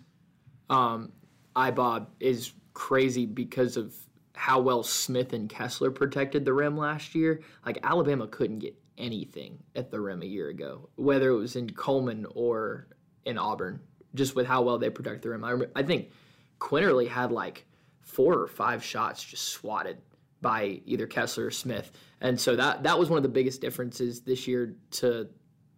um, 0.69 1.11
IBOB 1.55 2.07
is 2.19 2.53
crazy 2.73 3.25
because 3.25 3.75
of 3.75 3.95
how 4.33 4.59
well 4.61 4.83
Smith 4.83 5.33
and 5.33 5.49
Kessler 5.49 5.91
protected 5.91 6.45
the 6.45 6.53
rim 6.53 6.77
last 6.77 7.13
year. 7.13 7.41
Like 7.65 7.79
Alabama 7.83 8.27
couldn't 8.27 8.59
get 8.59 8.75
anything 8.97 9.57
at 9.75 9.91
the 9.91 9.99
rim 9.99 10.21
a 10.21 10.25
year 10.25 10.49
ago, 10.49 10.89
whether 10.95 11.29
it 11.29 11.37
was 11.37 11.55
in 11.55 11.69
Coleman 11.71 12.25
or 12.35 12.87
in 13.25 13.37
Auburn, 13.37 13.81
just 14.15 14.35
with 14.35 14.45
how 14.45 14.61
well 14.61 14.77
they 14.77 14.89
protect 14.89 15.23
the 15.23 15.29
rim. 15.29 15.43
I, 15.43 15.51
rem- 15.51 15.71
I 15.75 15.83
think 15.83 16.11
Quinerly 16.59 17.07
had 17.07 17.31
like 17.31 17.65
four 18.01 18.37
or 18.37 18.47
five 18.47 18.83
shots 18.83 19.23
just 19.23 19.49
swatted 19.49 19.97
by 20.41 20.81
either 20.85 21.07
Kessler 21.07 21.47
or 21.47 21.51
Smith. 21.51 21.91
And 22.21 22.39
so 22.39 22.55
that 22.55 22.83
that 22.83 22.97
was 22.97 23.09
one 23.09 23.17
of 23.17 23.23
the 23.23 23.29
biggest 23.29 23.61
differences 23.61 24.21
this 24.21 24.47
year 24.47 24.75
to 24.91 25.29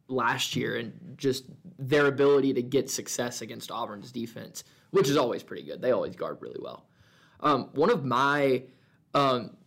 last 0.08 0.56
year 0.56 0.77
and 0.77 0.94
just 1.18 1.46
their 1.80 2.08
ability 2.08 2.53
to 2.53 2.62
get 2.62 2.89
success 2.89 3.41
against 3.41 3.72
Auburn's 3.72 4.12
defense, 4.12 4.63
which 4.91 5.10
is 5.10 5.18
always 5.18 5.41
pretty 5.41 5.63
good. 5.63 5.82
They 5.82 5.91
always 5.91 6.15
guard 6.15 6.38
really 6.41 6.60
well. 6.62 6.86
Um, 7.39 7.70
one 7.74 7.89
of 7.89 8.06
my 8.06 8.63
um, 9.13 9.58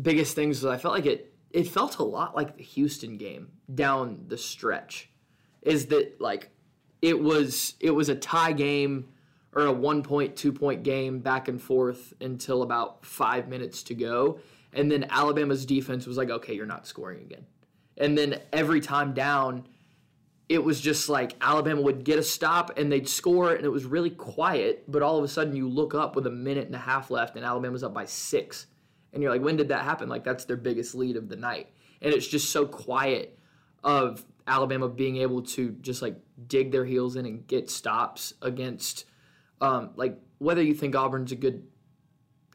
biggest 0.00 0.34
things 0.34 0.62
was 0.62 0.72
I 0.72 0.78
felt 0.78 0.94
like 0.94 1.06
it 1.06 1.34
it 1.50 1.68
felt 1.68 1.98
a 1.98 2.04
lot 2.04 2.34
like 2.34 2.56
the 2.56 2.64
Houston 2.64 3.16
game 3.16 3.48
down 3.72 4.24
the 4.26 4.38
stretch. 4.38 5.10
Is 5.62 5.86
that 5.86 6.20
like 6.20 6.50
it 7.02 7.20
was 7.20 7.74
it 7.80 7.90
was 7.90 8.08
a 8.08 8.14
tie 8.14 8.52
game 8.52 9.08
or 9.54 9.66
a 9.66 9.72
one 9.72 10.02
point, 10.02 10.36
two 10.36 10.52
point 10.52 10.82
game 10.82 11.20
back 11.20 11.48
and 11.48 11.60
forth 11.60 12.12
until 12.20 12.62
about 12.62 13.04
five 13.04 13.48
minutes 13.48 13.82
to 13.84 13.94
go. 13.94 14.40
And 14.72 14.90
then 14.90 15.06
Alabama's 15.10 15.64
defense 15.64 16.06
was 16.06 16.16
like, 16.16 16.30
okay, 16.30 16.54
you're 16.54 16.66
not 16.66 16.86
scoring 16.86 17.20
again. 17.20 17.46
And 17.96 18.18
then 18.18 18.40
every 18.52 18.80
time 18.80 19.14
down, 19.14 19.68
it 20.48 20.62
was 20.62 20.80
just 20.80 21.08
like 21.08 21.34
Alabama 21.40 21.80
would 21.80 22.04
get 22.04 22.18
a 22.18 22.22
stop 22.22 22.76
and 22.76 22.90
they'd 22.90 23.08
score, 23.08 23.54
and 23.54 23.64
it 23.64 23.70
was 23.70 23.84
really 23.84 24.10
quiet. 24.10 24.84
But 24.88 25.02
all 25.02 25.16
of 25.16 25.24
a 25.24 25.28
sudden, 25.28 25.54
you 25.56 25.68
look 25.68 25.94
up 25.94 26.16
with 26.16 26.26
a 26.26 26.30
minute 26.30 26.66
and 26.66 26.74
a 26.74 26.78
half 26.78 27.10
left, 27.10 27.36
and 27.36 27.44
Alabama's 27.44 27.84
up 27.84 27.94
by 27.94 28.04
six. 28.04 28.66
And 29.12 29.22
you're 29.22 29.32
like, 29.32 29.42
when 29.42 29.56
did 29.56 29.68
that 29.68 29.84
happen? 29.84 30.08
Like, 30.08 30.24
that's 30.24 30.44
their 30.44 30.56
biggest 30.56 30.94
lead 30.94 31.16
of 31.16 31.28
the 31.28 31.36
night. 31.36 31.68
And 32.02 32.12
it's 32.12 32.26
just 32.26 32.50
so 32.50 32.66
quiet 32.66 33.38
of 33.84 34.24
Alabama 34.46 34.88
being 34.88 35.18
able 35.18 35.42
to 35.42 35.70
just 35.80 36.02
like 36.02 36.16
dig 36.48 36.72
their 36.72 36.84
heels 36.84 37.16
in 37.16 37.24
and 37.24 37.46
get 37.46 37.70
stops 37.70 38.34
against, 38.42 39.06
um, 39.64 39.90
like, 39.96 40.18
whether 40.38 40.62
you 40.62 40.74
think 40.74 40.94
Auburn's 40.94 41.32
a 41.32 41.36
good 41.36 41.64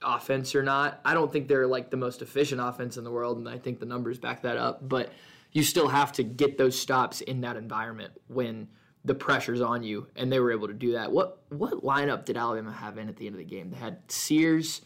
offense 0.01 0.55
or 0.55 0.63
not. 0.63 1.01
I 1.03 1.13
don't 1.13 1.31
think 1.31 1.47
they're 1.47 1.67
like 1.67 1.89
the 1.89 1.97
most 1.97 2.21
efficient 2.21 2.61
offense 2.61 2.97
in 2.97 3.03
the 3.03 3.11
world, 3.11 3.37
and 3.37 3.47
I 3.49 3.57
think 3.57 3.79
the 3.79 3.85
numbers 3.85 4.17
back 4.17 4.43
that 4.43 4.57
up. 4.57 4.87
But 4.87 5.11
you 5.51 5.63
still 5.63 5.87
have 5.87 6.11
to 6.13 6.23
get 6.23 6.57
those 6.57 6.79
stops 6.79 7.21
in 7.21 7.41
that 7.41 7.57
environment 7.57 8.13
when 8.27 8.67
the 9.05 9.15
pressure's 9.15 9.61
on 9.61 9.83
you, 9.83 10.07
and 10.15 10.31
they 10.31 10.39
were 10.39 10.51
able 10.51 10.67
to 10.67 10.73
do 10.73 10.93
that. 10.93 11.11
What 11.11 11.43
what 11.49 11.83
lineup 11.83 12.25
did 12.25 12.37
Alabama 12.37 12.71
have 12.71 12.97
in 12.97 13.09
at 13.09 13.17
the 13.17 13.25
end 13.25 13.35
of 13.35 13.39
the 13.39 13.45
game? 13.45 13.71
They 13.71 13.77
had 13.77 13.99
Sears, 14.07 14.81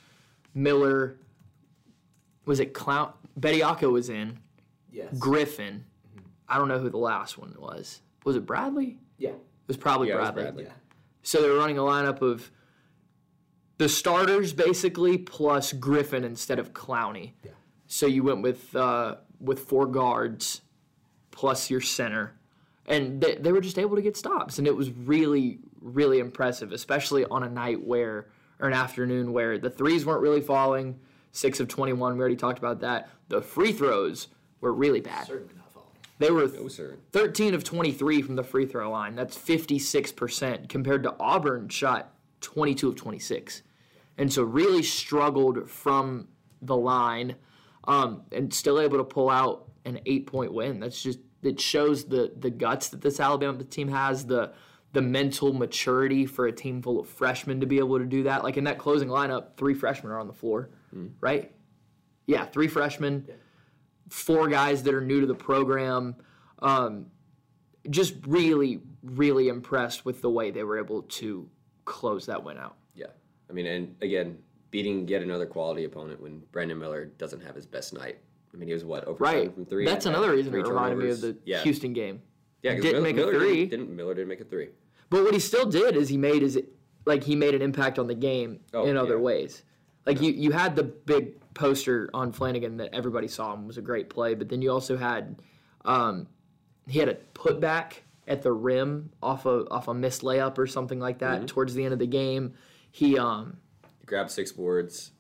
Miller. 0.54 1.18
Was 2.46 2.60
it 2.60 2.74
Clown? 2.74 3.14
Bediako 3.40 3.92
was 3.92 4.10
in. 4.10 4.40
Yes. 4.92 5.18
Griffin. 5.18 5.86
I 6.48 6.58
don't 6.58 6.68
know 6.68 6.80
who 6.80 6.90
the 6.90 6.98
last 6.98 7.38
one 7.38 7.56
was. 7.58 8.02
Was 8.26 8.36
it 8.36 8.46
Bradley? 8.46 9.00
yeah. 9.18 9.30
It 9.30 9.68
was 9.68 9.78
probably 9.78 10.10
Yeah, 10.10 10.16
it 10.16 10.20
was 10.20 10.32
Bradley. 10.32 10.44
Bradley. 10.44 10.64
Yeah. 10.66 10.72
So 11.24 11.42
they 11.42 11.50
were 11.50 11.58
running 11.58 11.78
a 11.78 11.82
lineup 11.82 12.22
of 12.22 12.52
the 13.78 13.90
starters 13.90 14.54
basically 14.54 15.18
plus 15.18 15.74
Griffin 15.74 16.24
instead 16.24 16.60
of 16.60 16.74
Clowney. 16.74 17.32
Yeah. 17.44 17.52
So 17.88 18.06
you 18.06 18.24
went 18.24 18.42
with 18.42 18.76
uh, 18.76 19.16
with 19.40 19.60
four 19.60 19.88
guards 19.88 20.62
plus 21.32 21.70
your 21.70 21.82
center, 21.82 22.34
and 22.86 23.20
they, 23.20 23.36
they 23.36 23.52
were 23.52 23.62
just 23.62 23.80
able 23.80 23.96
to 23.96 24.02
get 24.02 24.16
stops, 24.16 24.60
and 24.60 24.68
it 24.68 24.76
was 24.76 24.92
really 24.92 25.60
really 25.82 26.20
impressive, 26.20 26.72
especially 26.72 27.26
on 27.26 27.44
a 27.44 27.50
night 27.50 27.84
where 27.84 28.28
or 28.60 28.68
an 28.68 28.74
afternoon 28.74 29.34
where 29.34 29.58
the 29.58 29.70
threes 29.70 30.06
weren't 30.06 30.22
really 30.22 30.42
falling. 30.42 31.00
Six 31.32 31.60
of 31.60 31.68
twenty 31.68 31.94
one, 31.94 32.14
we 32.14 32.20
already 32.20 32.36
talked 32.36 32.60
about 32.60 32.82
that. 32.82 33.10
The 33.30 33.42
free 33.42 33.72
throws 33.72 34.28
were 34.62 34.74
really 34.74 35.02
bad. 35.02 35.26
Certainly. 35.26 35.63
They 36.20 36.30
were 36.32 36.48
No, 36.48 36.68
sir. 36.68 36.98
13 37.12 37.54
of 37.54 37.64
23 37.64 38.22
from 38.22 38.36
the 38.36 38.44
free 38.44 38.66
throw 38.66 38.92
line. 38.92 39.16
That's 39.16 39.38
56% 39.38 40.70
compared 40.70 41.04
to 41.04 41.16
Auburn 41.20 41.70
shot 41.70 42.14
22 42.42 42.90
of 42.90 42.96
26. 42.96 43.64
And 44.18 44.32
so 44.32 44.44
really 44.44 44.84
struggled 44.84 45.70
from 45.70 46.28
the 46.62 46.76
line 46.78 47.36
um, 47.86 48.24
and 48.32 48.54
still 48.54 48.80
able 48.80 48.98
to 48.98 49.04
pull 49.04 49.30
out 49.30 49.72
an 49.86 50.00
eight 50.06 50.28
point 50.28 50.54
win. 50.54 50.80
That's 50.80 51.02
just, 51.02 51.20
it 51.42 51.60
shows 51.60 52.06
the, 52.06 52.32
the 52.38 52.50
guts 52.50 52.90
that 52.90 53.02
this 53.02 53.20
Alabama 53.20 53.64
team 53.64 53.90
has, 53.90 54.26
the, 54.26 54.54
the 54.94 55.02
mental 55.02 55.52
maturity 55.52 56.26
for 56.26 56.46
a 56.46 56.52
team 56.52 56.82
full 56.82 57.00
of 57.00 57.10
freshmen 57.10 57.60
to 57.60 57.66
be 57.66 57.80
able 57.80 57.98
to 57.98 58.06
do 58.06 58.24
that. 58.24 58.44
Like 58.44 58.58
in 58.58 58.64
that 58.66 58.78
closing 58.78 59.10
lineup, 59.10 59.58
three 59.58 59.74
freshmen 59.74 60.12
are 60.12 60.20
on 60.20 60.28
the 60.28 60.34
floor, 60.34 60.70
right? 61.20 61.52
Yeah, 62.28 62.46
three 62.46 62.68
freshmen 62.68 63.28
four 64.10 64.48
guys 64.48 64.84
that 64.84 64.94
are 64.94 65.02
new 65.02 65.22
to 65.22 65.28
the 65.28 65.36
program. 65.36 66.16
Um, 66.60 67.08
just 67.90 68.16
really, 68.28 68.80
really 69.04 69.50
impressed 69.50 70.06
with 70.06 70.22
the 70.22 70.30
way 70.30 70.52
they 70.52 70.64
were 70.64 70.78
able 70.78 71.02
to 71.04 71.50
close 71.86 72.26
that 72.28 72.44
win 72.44 72.58
out. 72.58 72.76
Yeah, 72.96 73.08
I 73.50 73.54
mean, 73.54 73.66
and 73.66 73.96
again, 74.02 74.38
beating 74.72 75.08
yet 75.08 75.22
another 75.22 75.46
quality 75.46 75.84
opponent 75.84 76.22
when 76.22 76.42
Brandon 76.52 76.80
Miller 76.80 77.06
doesn't 77.06 77.42
have 77.42 77.56
his 77.56 77.66
best 77.66 77.94
night. 77.94 78.18
I 78.54 78.58
mean, 78.58 78.68
he 78.68 78.74
was 78.74 78.86
what 78.86 79.04
over 79.06 79.26
seven 79.26 79.40
Right. 79.42 79.54
from 79.54 79.66
three. 79.66 79.86
That's 79.86 80.06
another 80.06 80.32
reason 80.32 80.54
it 80.54 80.66
reminded 80.68 81.00
me 81.00 81.10
of 81.10 81.20
the 81.22 81.36
yeah. 81.44 81.62
Houston 81.64 81.92
game. 81.92 82.22
Yeah, 82.62 82.76
didn't 82.76 83.02
Miller, 83.02 83.02
make 83.02 83.18
a 83.18 83.32
three. 83.32 83.66
Didn't, 83.66 83.70
didn't 83.88 83.96
Miller 83.96 84.14
didn't 84.14 84.30
make 84.30 84.40
a 84.42 84.46
three? 84.46 84.70
But 85.10 85.24
what 85.24 85.34
he 85.34 85.40
still 85.40 85.66
did 85.66 85.96
is 85.98 86.08
he 86.08 86.18
made 86.18 86.42
his 86.42 86.58
like 87.06 87.24
he 87.24 87.36
made 87.36 87.54
an 87.56 87.62
impact 87.62 88.00
on 88.00 88.08
the 88.08 88.16
game 88.16 88.62
Oh, 88.74 88.86
in 88.86 88.96
other 88.96 89.16
yeah. 89.16 89.20
ways. 89.22 89.64
Like 90.06 90.22
you, 90.22 90.32
you 90.32 90.52
had 90.52 90.76
the 90.76 90.84
big 90.84 91.40
poster 91.54 92.10
on 92.14 92.34
Flanigan 92.34 92.78
that 92.78 92.90
everybody 92.94 93.28
saw 93.28 93.54
and 93.54 93.66
was 93.68 93.78
a 93.78 93.82
great 93.82 94.10
play, 94.10 94.34
but 94.34 94.50
then 94.50 94.62
you 94.62 94.72
also 94.72 94.98
had 94.98 95.38
um, 95.86 96.28
he 96.88 97.00
had 97.00 97.10
a 97.10 97.16
putback 97.34 97.94
at 98.28 98.42
the 98.42 98.52
rim 98.52 99.12
off 99.22 99.46
a 99.46 99.66
off 99.70 99.88
a 99.88 99.94
missed 99.94 100.22
layup 100.22 100.58
or 100.58 100.68
something 100.68 101.00
like 101.00 101.20
that 101.20 101.38
Mm-hmm. 101.38 101.46
towards 101.48 101.74
the 101.74 101.84
end 101.84 101.94
of 101.94 102.00
the 102.00 102.08
game. 102.08 102.54
He 102.92 103.18
um 103.18 103.58
He 104.00 104.06
grabbed 104.06 104.32
six 104.32 104.52
boards. 104.52 105.12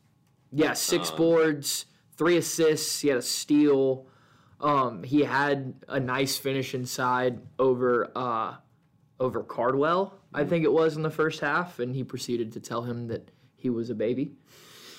yeah, 0.51 0.73
six 0.73 1.11
Um, 1.11 1.17
boards, 1.17 1.85
three 2.17 2.37
assists. 2.37 2.99
He 3.01 3.07
had 3.09 3.17
a 3.17 3.21
steal. 3.21 4.07
Um, 4.61 5.03
he 5.03 5.23
had 5.23 5.73
a 5.89 5.99
nice 5.99 6.37
finish 6.37 6.73
inside 6.73 7.41
over 7.59 8.09
uh, 8.15 8.55
over 9.19 9.43
Cardwell, 9.43 10.19
I 10.33 10.43
think 10.45 10.63
it 10.65 10.71
was 10.71 10.95
in 10.97 11.03
the 11.03 11.09
first 11.11 11.39
half, 11.41 11.79
and 11.79 11.93
he 11.95 12.03
proceeded 12.03 12.51
to 12.53 12.59
tell 12.59 12.81
him 12.81 13.07
that 13.07 13.29
he 13.55 13.69
was 13.69 13.89
a 13.89 13.95
baby 13.95 14.33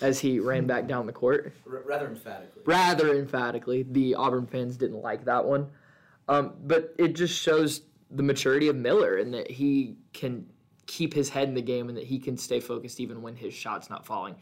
as 0.00 0.18
he 0.18 0.40
ran 0.40 0.66
back 0.66 0.86
down 0.86 1.06
the 1.06 1.12
court. 1.12 1.52
R- 1.70 1.82
rather 1.86 2.06
emphatically. 2.06 2.62
Rather 2.66 3.18
emphatically, 3.18 3.84
the 3.90 4.14
Auburn 4.14 4.46
fans 4.46 4.76
didn't 4.76 5.02
like 5.02 5.24
that 5.24 5.44
one, 5.44 5.68
um, 6.28 6.54
but 6.64 6.94
it 6.98 7.14
just 7.14 7.40
shows 7.40 7.82
the 8.10 8.22
maturity 8.22 8.68
of 8.68 8.76
Miller 8.76 9.16
and 9.16 9.34
that 9.34 9.50
he 9.50 9.96
can 10.12 10.46
keep 10.86 11.14
his 11.14 11.28
head 11.28 11.48
in 11.48 11.54
the 11.54 11.62
game 11.62 11.88
and 11.88 11.96
that 11.96 12.04
he 12.04 12.18
can 12.18 12.36
stay 12.36 12.60
focused 12.60 13.00
even 13.00 13.22
when 13.22 13.34
his 13.34 13.54
shot's 13.54 13.90
not 13.90 14.06
falling 14.06 14.36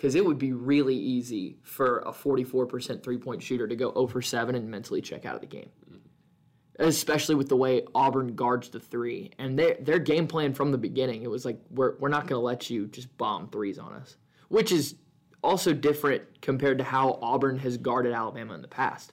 because 0.00 0.14
it 0.14 0.24
would 0.24 0.38
be 0.38 0.54
really 0.54 0.96
easy 0.96 1.58
for 1.62 1.98
a 1.98 2.10
44% 2.10 3.02
three 3.02 3.18
point 3.18 3.42
shooter 3.42 3.68
to 3.68 3.76
go 3.76 3.92
0 3.92 4.06
for 4.06 4.22
7 4.22 4.54
and 4.54 4.70
mentally 4.70 5.02
check 5.02 5.26
out 5.26 5.34
of 5.34 5.42
the 5.42 5.46
game. 5.46 5.68
Especially 6.78 7.34
with 7.34 7.50
the 7.50 7.56
way 7.56 7.84
Auburn 7.94 8.34
guards 8.34 8.70
the 8.70 8.80
three. 8.80 9.30
And 9.38 9.58
their, 9.58 9.76
their 9.78 9.98
game 9.98 10.26
plan 10.26 10.54
from 10.54 10.72
the 10.72 10.78
beginning, 10.78 11.22
it 11.22 11.30
was 11.30 11.44
like, 11.44 11.60
we're, 11.68 11.96
we're 11.98 12.08
not 12.08 12.22
going 12.22 12.40
to 12.40 12.44
let 12.44 12.70
you 12.70 12.86
just 12.86 13.14
bomb 13.18 13.48
threes 13.50 13.78
on 13.78 13.92
us, 13.92 14.16
which 14.50 14.72
is 14.72 14.96
also 15.42 15.72
different 15.72 16.42
compared 16.42 16.76
to 16.76 16.84
how 16.84 17.18
Auburn 17.22 17.58
has 17.58 17.78
guarded 17.78 18.12
Alabama 18.12 18.52
in 18.52 18.60
the 18.60 18.68
past. 18.68 19.12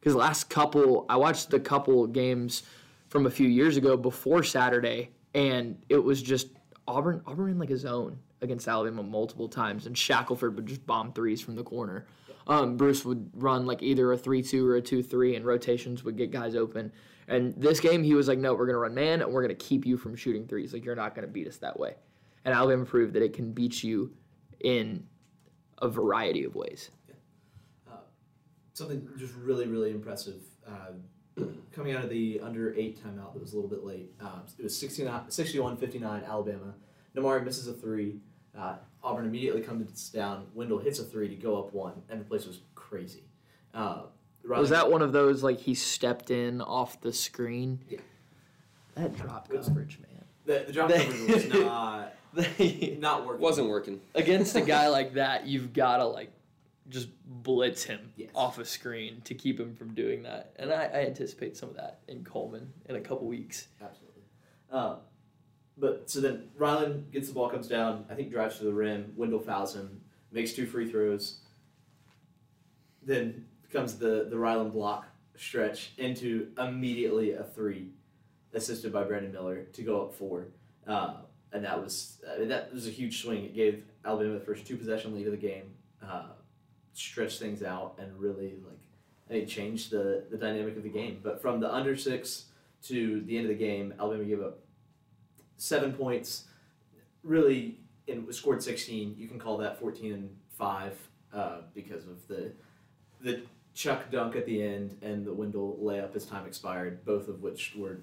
Because 0.00 0.14
last 0.14 0.48
couple, 0.48 1.04
I 1.08 1.16
watched 1.16 1.50
the 1.50 1.60
couple 1.60 2.06
games 2.06 2.62
from 3.08 3.26
a 3.26 3.30
few 3.30 3.48
years 3.48 3.76
ago 3.76 3.96
before 3.96 4.42
Saturday, 4.42 5.10
and 5.34 5.82
it 5.88 6.02
was 6.02 6.22
just 6.22 6.48
Auburn. 6.86 7.20
Auburn 7.26 7.50
in 7.50 7.58
like 7.58 7.70
a 7.70 7.76
zone 7.76 8.18
against 8.42 8.68
Alabama 8.68 9.02
multiple 9.02 9.48
times, 9.48 9.86
and 9.86 9.98
Shackelford 9.98 10.54
would 10.54 10.66
just 10.66 10.86
bomb 10.86 11.12
threes 11.12 11.40
from 11.40 11.56
the 11.56 11.64
corner. 11.64 12.06
Um, 12.46 12.76
Bruce 12.76 13.04
would 13.04 13.30
run 13.34 13.66
like 13.66 13.82
either 13.82 14.12
a 14.12 14.16
three-two 14.16 14.68
or 14.68 14.76
a 14.76 14.82
two-three, 14.82 15.34
and 15.34 15.44
rotations 15.44 16.04
would 16.04 16.16
get 16.16 16.30
guys 16.30 16.54
open. 16.54 16.92
And 17.26 17.54
this 17.56 17.80
game, 17.80 18.04
he 18.04 18.14
was 18.14 18.28
like, 18.28 18.38
"No, 18.38 18.54
we're 18.54 18.66
gonna 18.66 18.78
run 18.78 18.94
man, 18.94 19.20
and 19.20 19.32
we're 19.32 19.42
gonna 19.42 19.54
keep 19.54 19.84
you 19.84 19.96
from 19.96 20.14
shooting 20.14 20.46
threes. 20.46 20.72
Like 20.72 20.84
you're 20.84 20.94
not 20.94 21.14
gonna 21.14 21.26
beat 21.26 21.48
us 21.48 21.56
that 21.56 21.80
way." 21.80 21.96
And 22.44 22.54
Alabama 22.54 22.84
proved 22.84 23.14
that 23.14 23.22
it 23.22 23.32
can 23.32 23.52
beat 23.52 23.82
you 23.82 24.12
in 24.64 25.06
a 25.78 25.88
variety 25.88 26.42
of 26.44 26.54
ways. 26.56 26.90
Yeah. 27.08 27.14
something 28.72 29.06
just 29.18 29.34
really, 29.34 29.66
really 29.66 29.90
impressive. 29.90 30.40
Uh, 30.66 31.42
coming 31.72 31.92
out 31.94 32.02
of 32.02 32.10
the 32.10 32.40
under 32.42 32.74
eight 32.74 33.04
timeout 33.04 33.34
that 33.34 33.40
was 33.40 33.52
a 33.52 33.56
little 33.56 33.70
bit 33.70 33.84
late. 33.84 34.10
Um, 34.20 34.42
it 34.58 34.62
was 34.62 34.76
69, 34.76 35.24
61-59 35.28 36.26
Alabama. 36.26 36.74
Namari 37.14 37.44
misses 37.44 37.68
a 37.68 37.74
three. 37.74 38.20
Uh, 38.58 38.76
Auburn 39.02 39.26
immediately 39.26 39.60
comes 39.60 40.08
down. 40.08 40.46
Wendell 40.54 40.78
hits 40.78 40.98
a 40.98 41.04
three 41.04 41.28
to 41.28 41.34
go 41.34 41.58
up 41.58 41.74
one, 41.74 42.02
and 42.08 42.20
the 42.20 42.24
place 42.24 42.46
was 42.46 42.60
crazy. 42.74 43.24
Uh, 43.74 44.04
Was 44.48 44.70
that 44.70 44.90
one 44.90 45.02
of 45.02 45.12
those 45.12 45.42
like 45.42 45.58
he 45.58 45.74
stepped 45.74 46.30
in 46.30 46.60
off 46.62 47.00
the 47.00 47.12
screen? 47.12 47.80
Yeah. 47.88 47.98
That 48.94 49.14
drop 49.16 49.50
coverage, 49.50 49.98
man. 50.00 50.24
the, 50.46 50.64
the 50.68 50.72
drop 50.72 50.90
coverage 50.94 51.28
was 51.28 51.48
not 51.48 52.14
not 52.98 53.26
working? 53.26 53.40
Wasn't 53.42 53.68
working. 53.68 54.00
Against 54.14 54.56
a 54.56 54.60
guy 54.74 54.88
like 54.88 55.14
that, 55.14 55.46
you've 55.46 55.72
gotta 55.72 56.04
like 56.04 56.32
just 56.88 57.08
blitz 57.24 57.82
him 57.84 58.12
Yes. 58.16 58.30
off 58.34 58.58
a 58.58 58.64
screen 58.64 59.22
to 59.24 59.34
keep 59.34 59.58
him 59.58 59.74
from 59.74 59.94
doing 59.94 60.22
that. 60.24 60.52
And 60.56 60.70
I, 60.72 60.84
I 60.84 61.06
anticipate 61.06 61.56
some 61.56 61.70
of 61.70 61.76
that 61.76 62.00
in 62.08 62.24
Coleman 62.24 62.72
in 62.88 62.96
a 62.96 63.00
couple 63.00 63.26
weeks. 63.26 63.68
Absolutely. 63.82 64.22
Uh, 64.70 64.96
but 65.78 66.10
so 66.10 66.20
then 66.20 66.50
Rylan 66.58 67.10
gets 67.10 67.28
the 67.28 67.34
ball, 67.34 67.48
comes 67.48 67.68
down, 67.68 68.04
I 68.10 68.14
think 68.14 68.30
drives 68.30 68.58
to 68.58 68.64
the 68.64 68.72
rim. 68.72 69.12
Wendell 69.16 69.40
fouls 69.40 69.74
him, 69.74 70.00
makes 70.30 70.52
two 70.52 70.66
free 70.66 70.90
throws. 70.90 71.40
Then 73.02 73.46
comes 73.72 73.96
the, 73.98 74.26
the 74.30 74.36
Rylan 74.36 74.72
block 74.72 75.06
stretch 75.36 75.92
into 75.98 76.48
immediately 76.58 77.32
a 77.32 77.42
three, 77.44 77.88
assisted 78.52 78.92
by 78.92 79.04
Brandon 79.04 79.32
Miller 79.32 79.64
to 79.72 79.82
go 79.82 80.02
up 80.02 80.14
four. 80.14 80.48
Uh, 80.86 81.14
and 81.54 81.64
that 81.64 81.80
was 81.80 82.18
I 82.30 82.40
mean, 82.40 82.48
that 82.48 82.74
was 82.74 82.86
a 82.86 82.90
huge 82.90 83.22
swing. 83.22 83.44
It 83.44 83.54
gave 83.54 83.84
Alabama 84.04 84.34
the 84.34 84.44
first 84.44 84.66
two 84.66 84.76
possession 84.76 85.14
lead 85.14 85.26
of 85.26 85.32
the 85.32 85.38
game, 85.38 85.72
uh, 86.02 86.24
stretched 86.92 87.38
things 87.38 87.62
out, 87.62 87.94
and 87.98 88.12
really 88.18 88.56
like 89.30 89.48
changed 89.48 89.90
the 89.90 90.24
the 90.30 90.36
dynamic 90.36 90.76
of 90.76 90.82
the 90.82 90.88
game. 90.90 91.20
But 91.22 91.40
from 91.40 91.60
the 91.60 91.72
under 91.72 91.96
six 91.96 92.46
to 92.82 93.22
the 93.22 93.36
end 93.38 93.46
of 93.46 93.56
the 93.56 93.64
game, 93.64 93.94
Alabama 93.98 94.24
gave 94.24 94.42
up 94.42 94.58
seven 95.56 95.92
points. 95.92 96.44
Really, 97.22 97.78
and 98.06 98.34
scored 98.34 98.62
sixteen. 98.62 99.14
You 99.16 99.28
can 99.28 99.38
call 99.38 99.56
that 99.58 99.78
fourteen 99.80 100.12
and 100.12 100.36
five 100.50 100.98
uh, 101.32 101.58
because 101.72 102.06
of 102.06 102.26
the 102.28 102.52
the 103.20 103.42
Chuck 103.74 104.10
dunk 104.10 104.36
at 104.36 104.44
the 104.44 104.62
end 104.62 104.98
and 105.02 105.24
the 105.24 105.32
Wendell 105.32 105.78
layup 105.82 106.14
as 106.14 106.26
time 106.26 106.46
expired, 106.46 107.04
both 107.04 107.28
of 107.28 107.42
which 107.42 107.74
were 107.76 108.00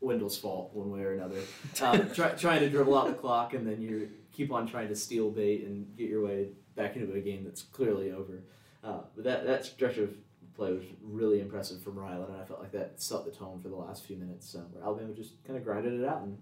Wendell's 0.00 0.38
fault 0.38 0.70
one 0.74 0.90
way 0.90 1.00
or 1.00 1.12
another. 1.12 1.40
Um, 1.82 2.10
try, 2.14 2.30
trying 2.30 2.60
to 2.60 2.70
dribble 2.70 2.96
out 2.96 3.08
the 3.08 3.14
clock 3.14 3.54
and 3.54 3.66
then 3.66 3.80
you 3.80 4.08
keep 4.32 4.52
on 4.52 4.66
trying 4.66 4.88
to 4.88 4.96
steal 4.96 5.30
bait 5.30 5.64
and 5.64 5.96
get 5.96 6.08
your 6.08 6.24
way 6.24 6.48
back 6.74 6.96
into 6.96 7.12
a 7.14 7.20
game 7.20 7.44
that's 7.44 7.62
clearly 7.62 8.12
over. 8.12 8.42
Uh, 8.82 9.00
but 9.14 9.24
that, 9.24 9.46
that 9.46 9.64
stretch 9.64 9.98
of 9.98 10.16
play 10.54 10.72
was 10.72 10.84
really 11.02 11.40
impressive 11.40 11.82
from 11.82 11.94
Rylan, 11.94 12.28
and 12.28 12.40
I 12.40 12.44
felt 12.44 12.60
like 12.60 12.72
that 12.72 13.00
set 13.00 13.24
the 13.24 13.30
tone 13.30 13.60
for 13.60 13.68
the 13.68 13.76
last 13.76 14.04
few 14.04 14.16
minutes, 14.16 14.54
uh, 14.54 14.60
where 14.72 14.84
Alabama 14.84 15.12
just 15.14 15.42
kind 15.46 15.58
of 15.58 15.64
grinded 15.64 16.00
it 16.00 16.06
out 16.06 16.22
and 16.22 16.38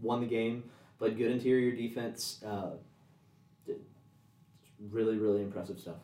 won 0.00 0.20
the 0.20 0.26
game. 0.26 0.64
Played 0.98 1.18
good 1.18 1.30
interior 1.30 1.74
defense. 1.74 2.42
Uh, 2.46 2.72
did 3.66 3.80
really, 4.90 5.16
really 5.16 5.42
impressive 5.42 5.78
stuff. 5.78 5.96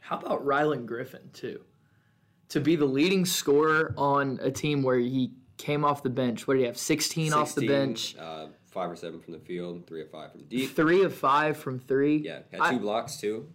How 0.00 0.18
about 0.18 0.44
Rylan 0.44 0.86
Griffin 0.86 1.30
too? 1.32 1.60
To 2.50 2.60
be 2.60 2.76
the 2.76 2.86
leading 2.86 3.24
scorer 3.24 3.94
on 3.96 4.38
a 4.42 4.50
team 4.50 4.82
where 4.82 4.98
he 4.98 5.32
came 5.58 5.84
off 5.84 6.02
the 6.02 6.10
bench. 6.10 6.46
What 6.46 6.54
did 6.54 6.60
he 6.60 6.66
have? 6.66 6.78
16, 6.78 7.32
off 7.34 7.54
the 7.54 7.66
bench. 7.66 8.16
Uh, 8.18 8.46
five 8.70 8.90
or 8.90 8.96
seven 8.96 9.20
from 9.20 9.34
the 9.34 9.40
field, 9.40 9.86
three 9.86 10.00
of 10.02 10.10
five 10.10 10.32
from 10.32 10.42
deep. 10.44 10.74
Three 10.74 11.02
of 11.02 11.14
five 11.14 11.56
from 11.56 11.78
three. 11.80 12.16
Yeah, 12.18 12.40
had 12.50 12.60
I- 12.60 12.70
two 12.74 12.78
blocks 12.80 13.18
too. 13.18 13.48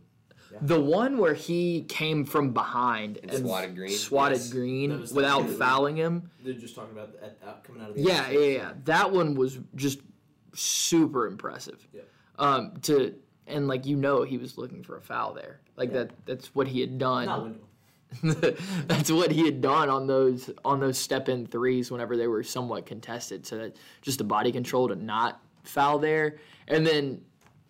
The 0.61 0.79
one 0.79 1.17
where 1.17 1.33
he 1.33 1.81
came 1.89 2.25
from 2.25 2.53
behind 2.53 3.17
And 3.23 3.39
swatted 3.39 3.75
Green? 3.75 3.89
swatted 3.89 4.37
Yes. 4.37 4.51
Green 4.53 4.89
That 4.91 5.07
the 5.09 5.15
without 5.15 5.47
two. 5.47 5.53
fouling 5.57 5.95
him. 5.95 6.29
They're 6.43 6.53
just 6.53 6.75
talking 6.75 6.91
about 6.91 7.15
at, 7.23 7.39
out, 7.43 7.63
coming 7.63 7.81
out 7.81 7.89
of 7.89 7.95
the 7.95 8.03
Yeah, 8.03 8.29
yeah, 8.29 8.39
yeah. 8.39 8.73
That 8.85 9.11
one 9.11 9.33
was 9.33 9.57
just 9.73 10.01
super 10.53 11.25
impressive. 11.25 11.87
Yeah. 11.91 12.01
Um, 12.37 12.73
to 12.83 13.15
and 13.47 13.67
like 13.67 13.87
you 13.87 13.95
know 13.95 14.21
he 14.21 14.37
was 14.37 14.55
looking 14.59 14.83
for 14.83 14.95
a 14.97 15.01
foul 15.01 15.33
there. 15.33 15.59
Like 15.75 15.89
Yeah. 15.89 16.03
that 16.03 16.25
that's 16.27 16.53
what 16.53 16.67
he 16.67 16.81
had 16.81 16.99
done. 16.99 17.59
That's 18.87 19.11
what 19.11 19.31
he 19.31 19.45
had 19.45 19.61
done 19.61 19.89
on 19.89 20.07
those 20.07 20.49
on 20.63 20.79
those 20.79 20.97
step 20.97 21.29
in 21.29 21.45
threes 21.45 21.91
whenever 21.91 22.17
they 22.17 22.27
were 22.27 22.43
somewhat 22.43 22.85
contested. 22.85 23.45
So 23.45 23.57
that 23.57 23.77
just 24.01 24.17
the 24.17 24.23
body 24.23 24.51
control 24.51 24.87
to 24.87 24.95
not 24.95 25.41
foul 25.63 25.99
there, 25.99 26.37
and 26.67 26.85
then 26.85 27.21